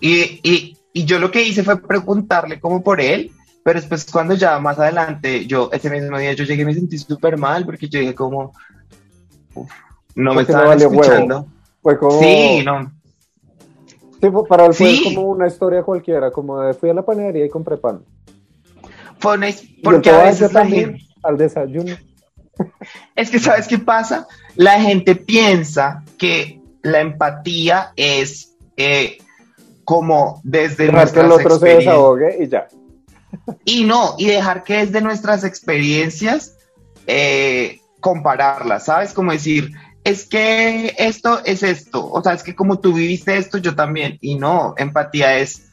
y, 0.00 0.76
yo 0.94 1.18
lo 1.18 1.30
que 1.30 1.42
hice 1.42 1.62
fue 1.62 1.80
preguntarle 1.80 2.60
como 2.60 2.82
por 2.82 3.00
él, 3.00 3.30
pero 3.64 3.80
después 3.80 4.06
cuando 4.10 4.34
ya 4.34 4.58
más 4.58 4.78
adelante, 4.78 5.46
yo 5.46 5.70
ese 5.72 5.90
mismo 5.90 6.18
día 6.18 6.32
yo 6.32 6.44
llegué 6.44 6.62
y 6.62 6.64
me 6.64 6.74
sentí 6.74 6.98
súper 6.98 7.36
mal 7.36 7.64
porque 7.64 7.88
yo 7.88 8.00
dije 8.00 8.14
como, 8.14 8.52
no 10.14 10.34
me 10.34 10.42
estaban 10.42 10.78
escuchando. 10.78 11.46
Fue 11.82 11.98
como... 11.98 12.20
Sí, 12.20 12.64
no. 12.64 12.92
para 14.48 14.66
él 14.66 14.74
fue 14.74 15.00
como 15.04 15.22
una 15.22 15.46
historia 15.46 15.82
cualquiera, 15.82 16.30
como 16.30 16.60
de 16.60 16.74
fui 16.74 16.90
a 16.90 16.94
la 16.94 17.02
panadería 17.02 17.46
y 17.46 17.48
compré 17.48 17.76
pan. 17.76 18.02
Fue 19.18 19.38
porque 19.82 20.10
a 20.10 20.24
veces 20.24 20.50
también 20.50 20.98
al 21.22 21.36
desayuno. 21.36 21.94
Es 23.16 23.30
que, 23.30 23.38
¿sabes 23.38 23.66
qué 23.66 23.78
pasa? 23.78 24.26
La 24.56 24.78
gente 24.78 25.16
piensa 25.16 26.04
que 26.18 26.60
la 26.82 27.00
empatía 27.00 27.92
es 27.96 28.54
eh, 28.76 29.18
como 29.84 30.40
desde 30.44 30.86
dejar 30.86 31.12
que 31.12 31.20
el 31.20 31.32
otro 31.32 31.58
se 31.58 31.68
desahogue 31.68 32.44
y 32.44 32.48
ya. 32.48 32.68
Y 33.64 33.84
no, 33.84 34.14
y 34.18 34.26
dejar 34.26 34.62
que 34.62 34.78
desde 34.78 35.00
nuestras 35.00 35.44
experiencias 35.44 36.56
eh, 37.06 37.80
compararlas, 38.00 38.84
¿sabes? 38.86 39.12
Como 39.12 39.32
decir, 39.32 39.72
es 40.04 40.26
que 40.26 40.94
esto 40.98 41.40
es 41.44 41.62
esto, 41.62 42.10
o 42.10 42.22
sea, 42.22 42.32
es 42.32 42.42
que 42.42 42.54
como 42.54 42.80
tú 42.80 42.92
viviste 42.92 43.36
esto, 43.36 43.58
yo 43.58 43.74
también. 43.74 44.18
Y 44.20 44.36
no, 44.36 44.74
empatía 44.76 45.38
es 45.38 45.70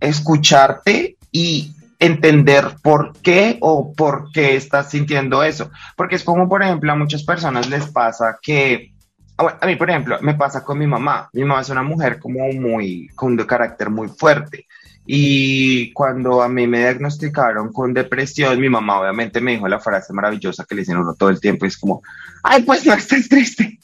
escucharte 0.00 1.16
y 1.32 1.74
entender 1.98 2.76
por 2.82 3.12
qué 3.20 3.58
o 3.60 3.92
por 3.92 4.30
qué 4.32 4.56
estás 4.56 4.90
sintiendo 4.90 5.42
eso. 5.42 5.70
Porque 5.96 6.16
es 6.16 6.24
como, 6.24 6.48
por 6.48 6.62
ejemplo, 6.62 6.92
a 6.92 6.96
muchas 6.96 7.22
personas 7.22 7.68
les 7.68 7.86
pasa 7.86 8.38
que 8.40 8.94
a 9.36 9.66
mí, 9.66 9.74
por 9.74 9.90
ejemplo, 9.90 10.18
me 10.20 10.34
pasa 10.34 10.62
con 10.62 10.78
mi 10.78 10.86
mamá. 10.86 11.28
Mi 11.32 11.42
mamá 11.44 11.60
es 11.60 11.68
una 11.68 11.82
mujer 11.82 12.20
como 12.20 12.46
muy, 12.52 13.08
con 13.14 13.32
un 13.32 13.38
carácter 13.38 13.90
muy 13.90 14.08
fuerte. 14.08 14.66
Y 15.06 15.92
cuando 15.92 16.42
a 16.42 16.48
mí 16.48 16.66
me 16.66 16.78
diagnosticaron 16.78 17.72
con 17.72 17.92
depresión, 17.92 18.58
mi 18.58 18.70
mamá 18.70 19.00
obviamente 19.00 19.40
me 19.40 19.52
dijo 19.52 19.68
la 19.68 19.80
frase 19.80 20.12
maravillosa 20.12 20.64
que 20.64 20.74
le 20.74 20.82
dicen 20.82 20.96
uno 20.96 21.14
todo 21.14 21.28
el 21.28 21.40
tiempo, 21.40 21.66
es 21.66 21.76
como, 21.76 22.02
ay, 22.42 22.62
pues 22.62 22.86
no 22.86 22.94
estás 22.94 23.28
triste. 23.28 23.78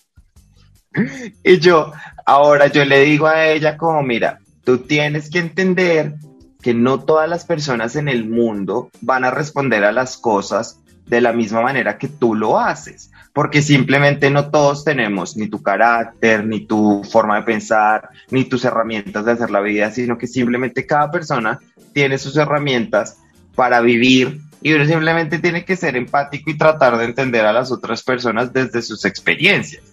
y 1.44 1.58
yo, 1.58 1.92
ahora 2.24 2.68
yo 2.68 2.84
le 2.84 3.00
digo 3.00 3.26
a 3.26 3.46
ella 3.48 3.76
como, 3.76 4.02
mira, 4.02 4.38
tú 4.64 4.78
tienes 4.78 5.28
que 5.28 5.40
entender 5.40 6.14
que 6.62 6.74
no 6.74 7.00
todas 7.00 7.28
las 7.28 7.44
personas 7.44 7.96
en 7.96 8.08
el 8.08 8.28
mundo 8.28 8.90
van 9.00 9.24
a 9.24 9.30
responder 9.30 9.84
a 9.84 9.92
las 9.92 10.16
cosas 10.16 10.80
de 11.06 11.20
la 11.20 11.32
misma 11.32 11.62
manera 11.62 11.98
que 11.98 12.08
tú 12.08 12.34
lo 12.34 12.58
haces 12.58 13.10
porque 13.32 13.62
simplemente 13.62 14.30
no 14.30 14.50
todos 14.50 14.84
tenemos 14.84 15.36
ni 15.36 15.48
tu 15.48 15.62
carácter, 15.62 16.44
ni 16.44 16.66
tu 16.66 17.04
forma 17.04 17.36
de 17.36 17.42
pensar, 17.42 18.08
ni 18.30 18.44
tus 18.44 18.64
herramientas 18.64 19.24
de 19.24 19.32
hacer 19.32 19.50
la 19.50 19.60
vida, 19.60 19.90
sino 19.90 20.18
que 20.18 20.26
simplemente 20.26 20.86
cada 20.86 21.10
persona 21.10 21.58
tiene 21.92 22.18
sus 22.18 22.36
herramientas 22.36 23.18
para 23.54 23.80
vivir 23.80 24.40
y 24.62 24.72
uno 24.72 24.84
simplemente 24.84 25.38
tiene 25.38 25.64
que 25.64 25.76
ser 25.76 25.96
empático 25.96 26.50
y 26.50 26.58
tratar 26.58 26.98
de 26.98 27.04
entender 27.04 27.46
a 27.46 27.52
las 27.52 27.70
otras 27.70 28.02
personas 28.02 28.52
desde 28.52 28.82
sus 28.82 29.04
experiencias. 29.04 29.84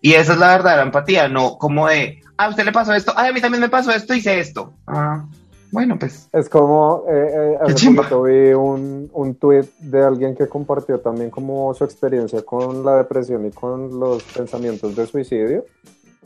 Y 0.00 0.14
esa 0.14 0.32
es 0.32 0.38
la 0.38 0.48
verdadera 0.48 0.82
empatía, 0.82 1.28
no 1.28 1.58
como 1.58 1.86
de, 1.86 2.20
ah, 2.36 2.46
a 2.46 2.48
usted 2.48 2.64
le 2.64 2.72
pasó 2.72 2.92
esto, 2.92 3.14
ah, 3.16 3.28
a 3.28 3.32
mí 3.32 3.40
también 3.40 3.60
me 3.60 3.68
pasó 3.68 3.92
esto, 3.92 4.12
hice 4.12 4.40
esto. 4.40 4.74
Ah, 4.88 5.24
bueno, 5.72 5.98
pues. 5.98 6.28
Es 6.32 6.48
como, 6.50 7.04
eh, 7.08 7.28
eh 7.32 7.58
hace 7.60 7.88
vi 7.90 8.52
un, 8.52 9.10
un 9.12 9.34
tweet 9.36 9.64
de 9.80 10.04
alguien 10.04 10.36
que 10.36 10.46
compartió 10.46 11.00
también 11.00 11.30
como 11.30 11.72
su 11.72 11.84
experiencia 11.84 12.42
con 12.42 12.84
la 12.84 12.98
depresión 12.98 13.46
y 13.46 13.50
con 13.50 13.98
los 13.98 14.22
pensamientos 14.22 14.94
de 14.94 15.06
suicidio. 15.06 15.64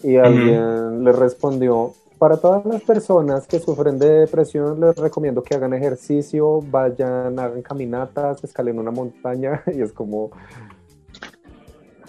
Y 0.02 0.16
alguien 0.16 1.04
le 1.04 1.12
respondió, 1.12 1.94
para 2.18 2.38
todas 2.38 2.64
las 2.66 2.82
personas 2.82 3.46
que 3.46 3.60
sufren 3.60 3.98
de 3.98 4.10
depresión, 4.20 4.80
les 4.80 4.96
recomiendo 4.96 5.42
que 5.42 5.54
hagan 5.54 5.74
ejercicio, 5.74 6.60
vayan, 6.62 7.38
hagan 7.38 7.62
caminatas, 7.62 8.42
escalen 8.42 8.78
una 8.78 8.90
montaña. 8.90 9.62
Y 9.74 9.80
es 9.80 9.92
como... 9.92 10.30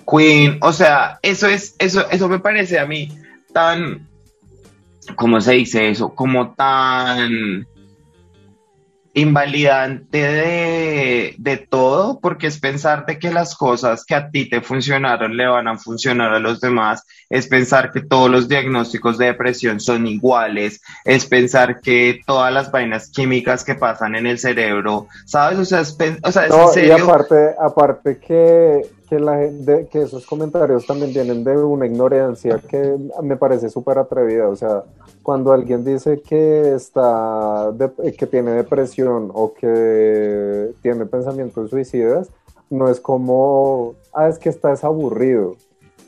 Queen, 0.09 0.57
o 0.61 0.71
sea, 0.71 1.19
eso 1.21 1.47
es, 1.47 1.75
eso, 1.79 2.09
eso 2.09 2.29
me 2.29 2.39
parece 2.39 2.79
a 2.79 2.85
mí 2.85 3.09
tan 3.51 4.06
¿cómo 5.15 5.41
se 5.41 5.53
dice 5.53 5.89
eso? 5.89 6.13
Como 6.13 6.53
tan 6.53 7.67
invalidante 9.17 10.17
de, 10.19 11.35
de, 11.39 11.57
todo, 11.57 12.19
porque 12.19 12.45
es 12.45 12.59
pensar 12.59 13.03
de 13.07 13.17
que 13.17 13.31
las 13.31 13.55
cosas 13.55 14.05
que 14.05 14.13
a 14.13 14.29
ti 14.29 14.47
te 14.47 14.61
funcionaron 14.61 15.35
le 15.35 15.47
van 15.47 15.67
a 15.67 15.75
funcionar 15.75 16.35
a 16.35 16.39
los 16.39 16.61
demás, 16.61 17.03
es 17.27 17.47
pensar 17.47 17.91
que 17.91 18.01
todos 18.01 18.29
los 18.29 18.47
diagnósticos 18.47 19.17
de 19.17 19.25
depresión 19.25 19.79
son 19.79 20.05
iguales, 20.05 20.81
es 21.03 21.25
pensar 21.25 21.81
que 21.81 22.19
todas 22.27 22.53
las 22.53 22.71
vainas 22.71 23.09
químicas 23.09 23.63
que 23.63 23.73
pasan 23.73 24.13
en 24.15 24.27
el 24.27 24.37
cerebro, 24.37 25.07
¿sabes? 25.25 25.57
O 25.57 25.65
sea, 25.65 25.79
es, 25.79 25.97
o 26.21 26.31
sea, 26.31 26.45
es 26.45 26.77
Y 26.77 26.91
aparte, 26.91 27.55
aparte 27.59 28.19
que, 28.19 28.83
que, 29.09 29.19
la, 29.19 29.39
que 29.89 30.01
esos 30.01 30.25
comentarios 30.25 30.85
también 30.85 31.13
vienen 31.13 31.43
de 31.43 31.57
una 31.57 31.85
ignorancia 31.85 32.59
que 32.67 32.97
me 33.21 33.37
parece 33.37 33.69
súper 33.69 33.97
atrevida, 33.97 34.49
o 34.49 34.55
sea, 34.55 34.83
cuando 35.23 35.51
alguien 35.51 35.83
dice 35.83 36.21
que 36.21 36.73
está 36.73 37.73
que 38.17 38.27
tiene 38.27 38.51
depresión 38.51 39.31
o 39.33 39.53
que 39.53 40.73
tiene 40.81 41.05
pensamientos 41.05 41.69
suicidas, 41.69 42.29
no 42.69 42.89
es 42.89 42.99
como, 42.99 43.95
ah, 44.13 44.27
es 44.27 44.37
que 44.37 44.49
estás 44.49 44.83
aburrido, 44.83 45.55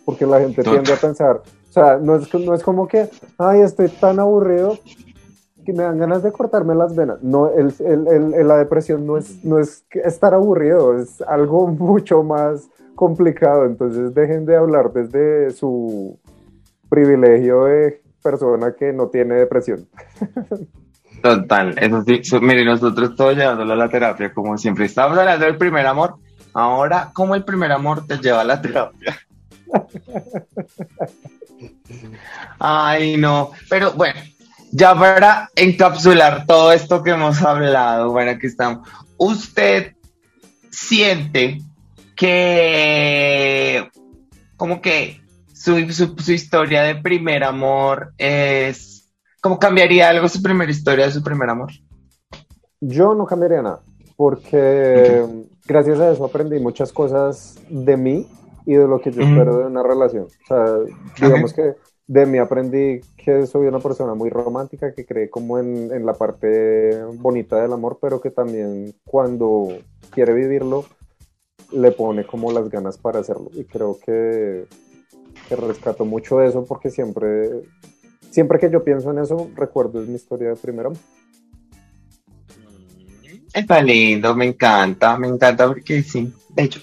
porque 0.06 0.26
la 0.26 0.40
gente 0.40 0.64
tiende 0.64 0.94
a 0.94 0.98
pensar, 0.98 1.42
o 1.70 1.72
sea, 1.72 1.98
no 1.98 2.16
es, 2.16 2.34
no 2.34 2.54
es 2.54 2.64
como 2.64 2.88
que, 2.88 3.10
ay, 3.38 3.62
estoy 3.62 3.90
tan 3.90 4.20
aburrido 4.20 4.78
que 5.66 5.74
me 5.74 5.84
dan 5.84 6.00
ganas 6.00 6.24
de 6.24 6.32
cortarme 6.32 6.74
las 6.74 6.96
venas. 6.96 7.22
No, 7.22 7.50
el, 7.50 7.74
el, 7.80 8.48
la 8.48 8.58
depresión 8.58 9.06
no 9.06 9.18
es, 9.18 9.44
no 9.44 9.60
es 9.60 9.86
estar 9.92 10.34
aburrido, 10.34 10.98
es 10.98 11.22
algo 11.22 11.68
mucho 11.68 12.24
más 12.24 12.70
complicado, 13.00 13.64
entonces 13.64 14.14
dejen 14.14 14.46
de 14.46 14.58
hablar 14.58 14.92
desde 14.92 15.52
su 15.52 16.20
privilegio 16.90 17.64
de 17.64 18.02
persona 18.22 18.76
que 18.78 18.92
no 18.92 19.08
tiene 19.08 19.36
depresión. 19.36 19.88
Total, 21.24 21.76
eso 21.80 22.04
sí, 22.04 22.22
mire, 22.42 22.66
nosotros 22.66 23.16
todos 23.16 23.38
llevándolo 23.38 23.72
a 23.72 23.78
la 23.78 23.88
terapia, 23.88 24.34
como 24.34 24.58
siempre. 24.58 24.84
Estamos 24.84 25.18
hablando 25.18 25.46
del 25.46 25.56
primer 25.56 25.88
amor, 25.88 26.16
ahora, 26.54 27.12
¿cómo 27.14 27.36
el 27.36 27.46
primer 27.46 27.72
amor 27.72 28.06
te 28.06 28.18
lleva 28.18 28.42
a 28.42 28.44
la 28.44 28.62
terapia? 28.62 29.18
Ay, 32.60 33.16
no, 33.16 33.52
pero 33.70 33.94
bueno, 33.94 34.20
ya 34.74 34.94
para 34.94 35.50
encapsular 35.56 36.46
todo 36.46 36.74
esto 36.74 37.02
que 37.02 37.12
hemos 37.12 37.42
hablado, 37.42 38.12
bueno, 38.12 38.32
aquí 38.32 38.48
estamos. 38.48 38.86
¿Usted 39.16 39.94
siente 40.70 41.62
que 42.20 43.90
como 44.58 44.82
que 44.82 45.22
su, 45.54 45.78
historia 45.78 46.84
de 46.84 46.96
primer 46.96 47.46
amor 47.46 48.14
es... 48.18 49.10
¿Cómo 49.42 49.58
cambiaría 49.58 50.10
algo 50.10 50.28
su 50.28 50.42
primera 50.42 50.70
historia 50.70 51.06
de 51.06 51.14
su 51.14 51.24
primer 51.24 51.50
amor? 51.50 51.72
Yo 52.82 53.16
no 53.16 53.26
cambiaría 53.26 53.62
nada, 53.62 53.82
porque 54.18 55.26
gracias 55.66 56.00
a 56.02 56.12
eso 56.12 56.26
aprendí 56.26 56.60
muchas 56.60 56.92
cosas 56.92 57.58
de 57.70 57.96
mí 57.96 58.28
y 58.66 58.74
de 58.74 58.86
lo 58.86 59.00
que 59.00 59.12
yo 59.12 59.22
espero 59.22 59.58
de 59.58 59.68
una 59.68 59.82
relación. 59.82 60.26
O 60.26 60.48
sea, 60.48 60.66
digamos 61.22 61.54
que 61.54 61.76
de 62.06 62.26
mí 62.26 62.38
aprendí 62.38 63.00
que 63.16 63.48
soy 63.48 63.68
una 63.68 63.80
persona 63.80 64.14
muy 64.14 64.30
romántica, 64.30 64.94
que 64.94 65.06
cree 65.06 65.30
como 65.30 65.58
en, 65.58 65.90
en, 65.94 66.06
la 66.06 66.14
parte 66.14 67.02
bonita 67.14 67.62
del 67.62 67.72
amor, 67.72 67.98
pero 68.02 68.20
que 68.20 68.32
también 68.32 68.94
cuando 69.06 69.70
quiere 70.12 70.34
vivirlo, 70.34 70.86
le 71.72 71.92
pone 71.92 72.26
como 72.26 72.52
las 72.52 72.70
ganas 72.70 72.98
para 72.98 73.20
hacerlo. 73.20 73.50
Y 73.54 73.64
creo 73.64 73.98
que 74.04 74.68
que 75.48 75.56
rescato 75.56 76.06
mucho 76.06 76.42
eso 76.42 76.64
porque 76.66 76.92
siempre, 76.92 77.64
siempre 78.30 78.60
que 78.60 78.70
yo 78.70 78.84
pienso 78.84 79.12
en 79.12 79.20
eso, 79.20 79.50
recuerdo 79.56 80.02
mi 80.02 80.16
historia 80.16 80.50
de 80.50 80.56
primero. 80.56 80.94
Está 83.52 83.82
lindo, 83.82 84.36
me 84.36 84.46
encanta, 84.46 85.18
me 85.18 85.28
encanta 85.28 85.68
porque 85.68 86.04
sí, 86.04 86.32
de 86.50 86.64
hecho. 86.64 86.82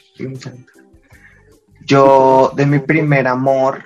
Yo, 1.84 2.53
de 2.57 2.66
mi 2.66 2.80
primer 2.80 3.28
amor, 3.28 3.84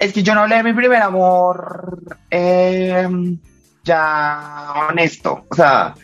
es 0.00 0.12
que 0.12 0.24
yo 0.24 0.34
no 0.34 0.40
hablé 0.40 0.56
de 0.56 0.64
mi 0.64 0.72
primer 0.72 1.00
amor 1.00 2.18
em, 2.28 3.38
ya 3.84 4.88
honesto, 4.90 5.44
o 5.48 5.54
sea, 5.54 5.94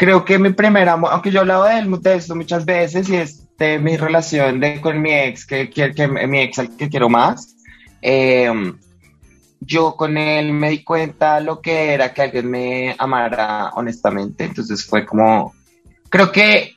creo 0.00 0.24
que 0.24 0.38
mi 0.38 0.48
primer 0.54 0.88
amor, 0.88 1.10
aunque 1.12 1.30
yo 1.30 1.36
he 1.36 1.42
hablado 1.42 1.64
de, 1.64 1.78
él, 1.78 2.00
de 2.00 2.14
esto 2.14 2.34
muchas 2.34 2.64
veces 2.64 3.06
y 3.10 3.16
es 3.16 3.46
mi 3.82 3.98
relación 3.98 4.58
de, 4.58 4.80
con 4.80 5.02
mi 5.02 5.12
ex, 5.12 5.44
que, 5.44 5.68
que, 5.68 6.08
mi 6.08 6.40
ex 6.40 6.58
al 6.58 6.74
que 6.74 6.88
quiero 6.88 7.10
más, 7.10 7.54
em, 8.00 8.78
yo 9.60 9.96
con 9.96 10.16
él 10.16 10.54
me 10.54 10.70
di 10.70 10.82
cuenta 10.82 11.38
lo 11.40 11.60
que 11.60 11.92
era 11.92 12.14
que 12.14 12.22
alguien 12.22 12.50
me 12.50 12.96
amara 12.98 13.72
honestamente, 13.74 14.44
entonces 14.44 14.86
fue 14.86 15.04
como, 15.04 15.52
creo 16.08 16.32
que 16.32 16.76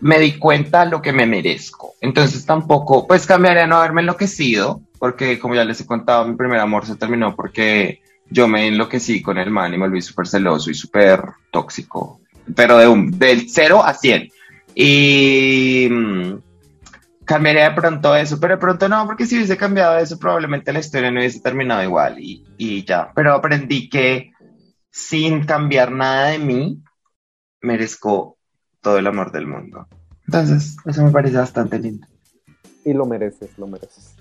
me 0.00 0.18
di 0.18 0.36
cuenta 0.36 0.84
lo 0.86 1.00
que 1.00 1.12
me 1.12 1.24
merezco, 1.24 1.94
entonces 2.00 2.44
tampoco, 2.44 3.06
pues 3.06 3.28
cambiaría 3.28 3.68
no 3.68 3.76
haberme 3.76 4.00
enloquecido, 4.00 4.80
porque 4.98 5.38
como 5.38 5.54
ya 5.54 5.64
les 5.64 5.80
he 5.82 5.86
contado, 5.86 6.26
mi 6.26 6.34
primer 6.34 6.58
amor 6.58 6.84
se 6.84 6.96
terminó 6.96 7.36
porque 7.36 8.00
yo 8.28 8.48
me 8.48 8.66
enloquecí 8.66 9.22
con 9.22 9.38
el 9.38 9.52
man 9.52 9.72
y 9.72 9.78
me 9.78 9.86
volví 9.86 10.02
súper 10.02 10.26
celoso 10.26 10.68
y 10.68 10.74
súper 10.74 11.22
tóxico, 11.52 12.18
pero 12.54 12.78
de 12.78 12.88
un, 12.88 13.18
del 13.18 13.48
0 13.48 13.82
a 13.84 13.94
100. 13.94 14.30
Y 14.74 15.88
mm, 15.90 16.34
cambiaría 17.24 17.70
de 17.70 17.74
pronto 17.74 18.14
eso, 18.14 18.38
pero 18.38 18.54
de 18.54 18.60
pronto 18.60 18.88
no, 18.88 19.06
porque 19.06 19.26
si 19.26 19.36
hubiese 19.36 19.56
cambiado 19.56 19.98
eso, 19.98 20.18
probablemente 20.18 20.72
la 20.72 20.80
historia 20.80 21.10
no 21.10 21.20
hubiese 21.20 21.40
terminado 21.40 21.82
igual 21.82 22.18
y, 22.18 22.44
y 22.56 22.84
ya. 22.84 23.10
Pero 23.14 23.34
aprendí 23.34 23.88
que 23.88 24.32
sin 24.90 25.44
cambiar 25.44 25.92
nada 25.92 26.28
de 26.28 26.38
mí, 26.38 26.82
merezco 27.60 28.38
todo 28.80 28.98
el 28.98 29.06
amor 29.06 29.32
del 29.32 29.46
mundo. 29.46 29.88
Entonces, 30.26 30.76
eso 30.84 31.04
me 31.04 31.10
parece 31.10 31.36
bastante 31.36 31.78
lindo. 31.78 32.06
Y 32.84 32.92
lo 32.92 33.04
mereces, 33.04 33.50
lo 33.58 33.66
mereces. 33.66 34.14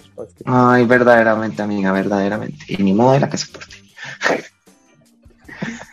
Ay, 0.45 0.85
verdaderamente, 0.85 1.61
amiga, 1.61 1.91
verdaderamente. 1.91 2.65
Y 2.67 2.81
ni 2.81 2.93
modo 2.93 3.13
de 3.13 3.19
la 3.19 3.29
que 3.29 3.37
soporte. 3.37 3.75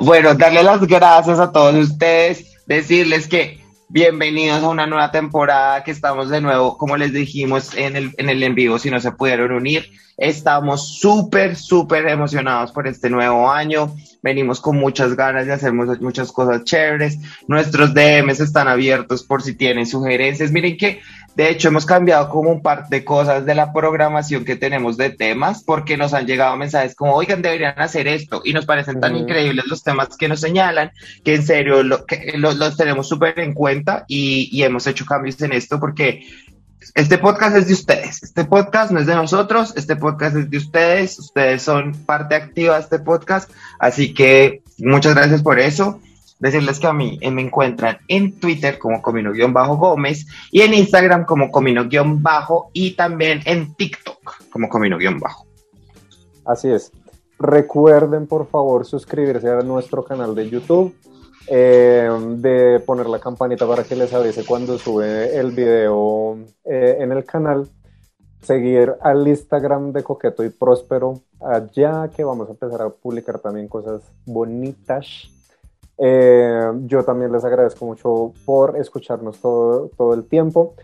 bueno, 0.00 0.34
darle 0.34 0.62
las 0.62 0.86
gracias 0.86 1.38
a 1.38 1.52
todos 1.52 1.74
ustedes, 1.74 2.56
decirles 2.66 3.28
que 3.28 3.58
Bienvenidos 3.90 4.62
a 4.62 4.68
una 4.68 4.86
nueva 4.86 5.10
temporada 5.10 5.82
que 5.82 5.92
estamos 5.92 6.28
de 6.28 6.42
nuevo, 6.42 6.76
como 6.76 6.98
les 6.98 7.14
dijimos 7.14 7.74
en 7.74 7.96
el 7.96 8.14
en, 8.18 8.28
el 8.28 8.42
en 8.42 8.54
vivo, 8.54 8.78
si 8.78 8.90
no 8.90 9.00
se 9.00 9.12
pudieron 9.12 9.50
unir. 9.50 9.90
Estamos 10.18 10.98
súper, 10.98 11.56
súper 11.56 12.06
emocionados 12.06 12.70
por 12.70 12.86
este 12.86 13.08
nuevo 13.08 13.50
año. 13.50 13.96
Venimos 14.22 14.60
con 14.60 14.76
muchas 14.76 15.14
ganas 15.14 15.46
de 15.46 15.52
hacer 15.52 15.72
muchas 15.72 16.32
cosas 16.32 16.64
chéveres. 16.64 17.18
Nuestros 17.46 17.94
DMs 17.94 18.40
están 18.40 18.68
abiertos 18.68 19.22
por 19.22 19.42
si 19.42 19.54
tienen 19.54 19.86
sugerencias. 19.86 20.50
Miren 20.50 20.76
que 20.76 21.00
de 21.38 21.50
hecho, 21.50 21.68
hemos 21.68 21.86
cambiado 21.86 22.28
como 22.30 22.50
un 22.50 22.62
par 22.62 22.88
de 22.88 23.04
cosas 23.04 23.46
de 23.46 23.54
la 23.54 23.72
programación 23.72 24.44
que 24.44 24.56
tenemos 24.56 24.96
de 24.96 25.10
temas 25.10 25.62
porque 25.62 25.96
nos 25.96 26.12
han 26.12 26.26
llegado 26.26 26.56
mensajes 26.56 26.96
como, 26.96 27.14
oigan, 27.14 27.42
deberían 27.42 27.78
hacer 27.80 28.08
esto 28.08 28.42
y 28.44 28.52
nos 28.52 28.66
parecen 28.66 28.98
tan 28.98 29.14
increíbles 29.14 29.66
los 29.68 29.84
temas 29.84 30.16
que 30.16 30.26
nos 30.26 30.40
señalan 30.40 30.90
que 31.22 31.36
en 31.36 31.44
serio 31.44 31.84
lo, 31.84 32.04
que, 32.06 32.32
los 32.38 32.76
tenemos 32.76 33.08
súper 33.08 33.38
en 33.38 33.54
cuenta 33.54 34.04
y, 34.08 34.48
y 34.50 34.64
hemos 34.64 34.88
hecho 34.88 35.06
cambios 35.06 35.40
en 35.40 35.52
esto 35.52 35.78
porque 35.78 36.26
este 36.94 37.18
podcast 37.18 37.56
es 37.56 37.66
de 37.66 37.74
ustedes. 37.74 38.22
Este 38.22 38.44
podcast 38.44 38.90
no 38.90 39.00
es 39.00 39.06
de 39.06 39.14
nosotros. 39.14 39.74
Este 39.76 39.96
podcast 39.96 40.36
es 40.36 40.50
de 40.50 40.58
ustedes. 40.58 41.18
Ustedes 41.18 41.62
son 41.62 41.92
parte 42.06 42.34
activa 42.34 42.74
de 42.74 42.80
este 42.80 42.98
podcast. 42.98 43.50
Así 43.78 44.14
que 44.14 44.62
muchas 44.78 45.14
gracias 45.14 45.42
por 45.42 45.58
eso 45.58 46.00
decirles 46.38 46.78
que 46.78 46.86
a 46.86 46.92
mí 46.92 47.18
eh, 47.20 47.30
me 47.30 47.42
encuentran 47.42 47.98
en 48.08 48.38
Twitter 48.38 48.78
como 48.78 49.02
Comino-Gómez 49.02 50.26
y 50.50 50.60
en 50.62 50.74
Instagram 50.74 51.24
como 51.24 51.50
Comino-Bajo 51.50 52.70
y 52.72 52.92
también 52.92 53.40
en 53.44 53.74
TikTok 53.74 54.50
como 54.50 54.68
Comino-Bajo. 54.68 55.46
Así 56.44 56.70
es. 56.70 56.92
Recuerden 57.38 58.26
por 58.26 58.48
favor 58.48 58.84
suscribirse 58.84 59.48
a 59.48 59.60
nuestro 59.60 60.04
canal 60.04 60.34
de 60.34 60.48
YouTube, 60.48 60.94
eh, 61.50 62.10
de 62.36 62.80
poner 62.80 63.06
la 63.08 63.18
campanita 63.18 63.66
para 63.66 63.84
que 63.84 63.96
les 63.96 64.12
avise 64.12 64.44
cuando 64.44 64.78
sube 64.78 65.36
el 65.36 65.52
video 65.52 66.38
eh, 66.64 66.96
en 67.00 67.12
el 67.12 67.24
canal, 67.24 67.68
seguir 68.42 68.94
al 69.00 69.26
Instagram 69.26 69.92
de 69.92 70.02
Coqueto 70.02 70.44
y 70.44 70.50
Próspero, 70.50 71.22
allá 71.40 72.10
que 72.14 72.24
vamos 72.24 72.48
a 72.48 72.52
empezar 72.52 72.82
a 72.82 72.90
publicar 72.90 73.38
también 73.38 73.68
cosas 73.68 74.02
bonitas 74.24 75.30
eh, 75.98 76.70
yo 76.84 77.04
también 77.04 77.32
les 77.32 77.44
agradezco 77.44 77.84
mucho 77.84 78.32
por 78.44 78.76
escucharnos 78.78 79.40
todo, 79.40 79.90
todo 79.96 80.14
el 80.14 80.24
tiempo. 80.24 80.74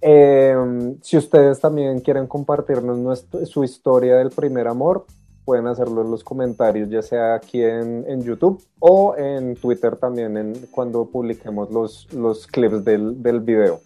Eh, 0.00 0.56
si 1.02 1.18
ustedes 1.18 1.60
también 1.60 2.00
quieren 2.00 2.26
compartirnos 2.26 3.26
su 3.44 3.62
historia 3.62 4.16
del 4.16 4.30
primer 4.30 4.66
amor, 4.66 5.04
pueden 5.44 5.66
hacerlo 5.66 6.02
en 6.02 6.10
los 6.10 6.22
comentarios, 6.22 6.88
ya 6.88 7.02
sea 7.02 7.34
aquí 7.34 7.62
en, 7.62 8.04
en 8.08 8.22
YouTube 8.22 8.62
o 8.78 9.16
en 9.16 9.56
Twitter 9.56 9.96
también 9.96 10.36
en, 10.36 10.54
cuando 10.70 11.04
publiquemos 11.06 11.70
los, 11.70 12.12
los 12.12 12.46
clips 12.46 12.84
del, 12.84 13.22
del 13.22 13.40
video. 13.40 13.80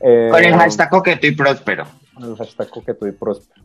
Eh, 0.00 0.28
con 0.30 0.44
el 0.44 0.54
hashtag 0.54 0.90
coqueto 0.90 1.26
y 1.26 1.34
próspero. 1.34 1.84
Con 2.14 2.24
el 2.24 2.36
hashtag 2.36 2.70
coqueto 2.70 3.06
y 3.06 3.12
próspero. 3.12 3.62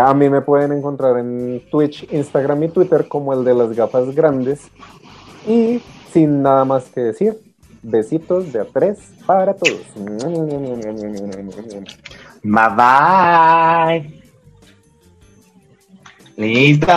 a 0.00 0.14
mí 0.14 0.28
me 0.28 0.40
pueden 0.40 0.72
encontrar 0.72 1.18
en 1.18 1.62
Twitch, 1.70 2.06
Instagram 2.12 2.64
y 2.64 2.68
Twitter 2.68 3.08
como 3.08 3.32
el 3.32 3.44
de 3.44 3.54
las 3.54 3.72
gafas 3.74 4.14
grandes. 4.14 4.68
Y 5.46 5.82
sin 6.12 6.42
nada 6.42 6.64
más 6.64 6.84
que 6.90 7.00
decir, 7.00 7.38
besitos 7.82 8.52
de 8.52 8.60
a 8.60 8.64
tres 8.64 8.98
para 9.26 9.54
todos. 9.54 9.82
Bye 12.42 12.68
bye. 12.76 14.23
Listo. 16.36 16.92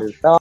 Listo. 0.00 0.38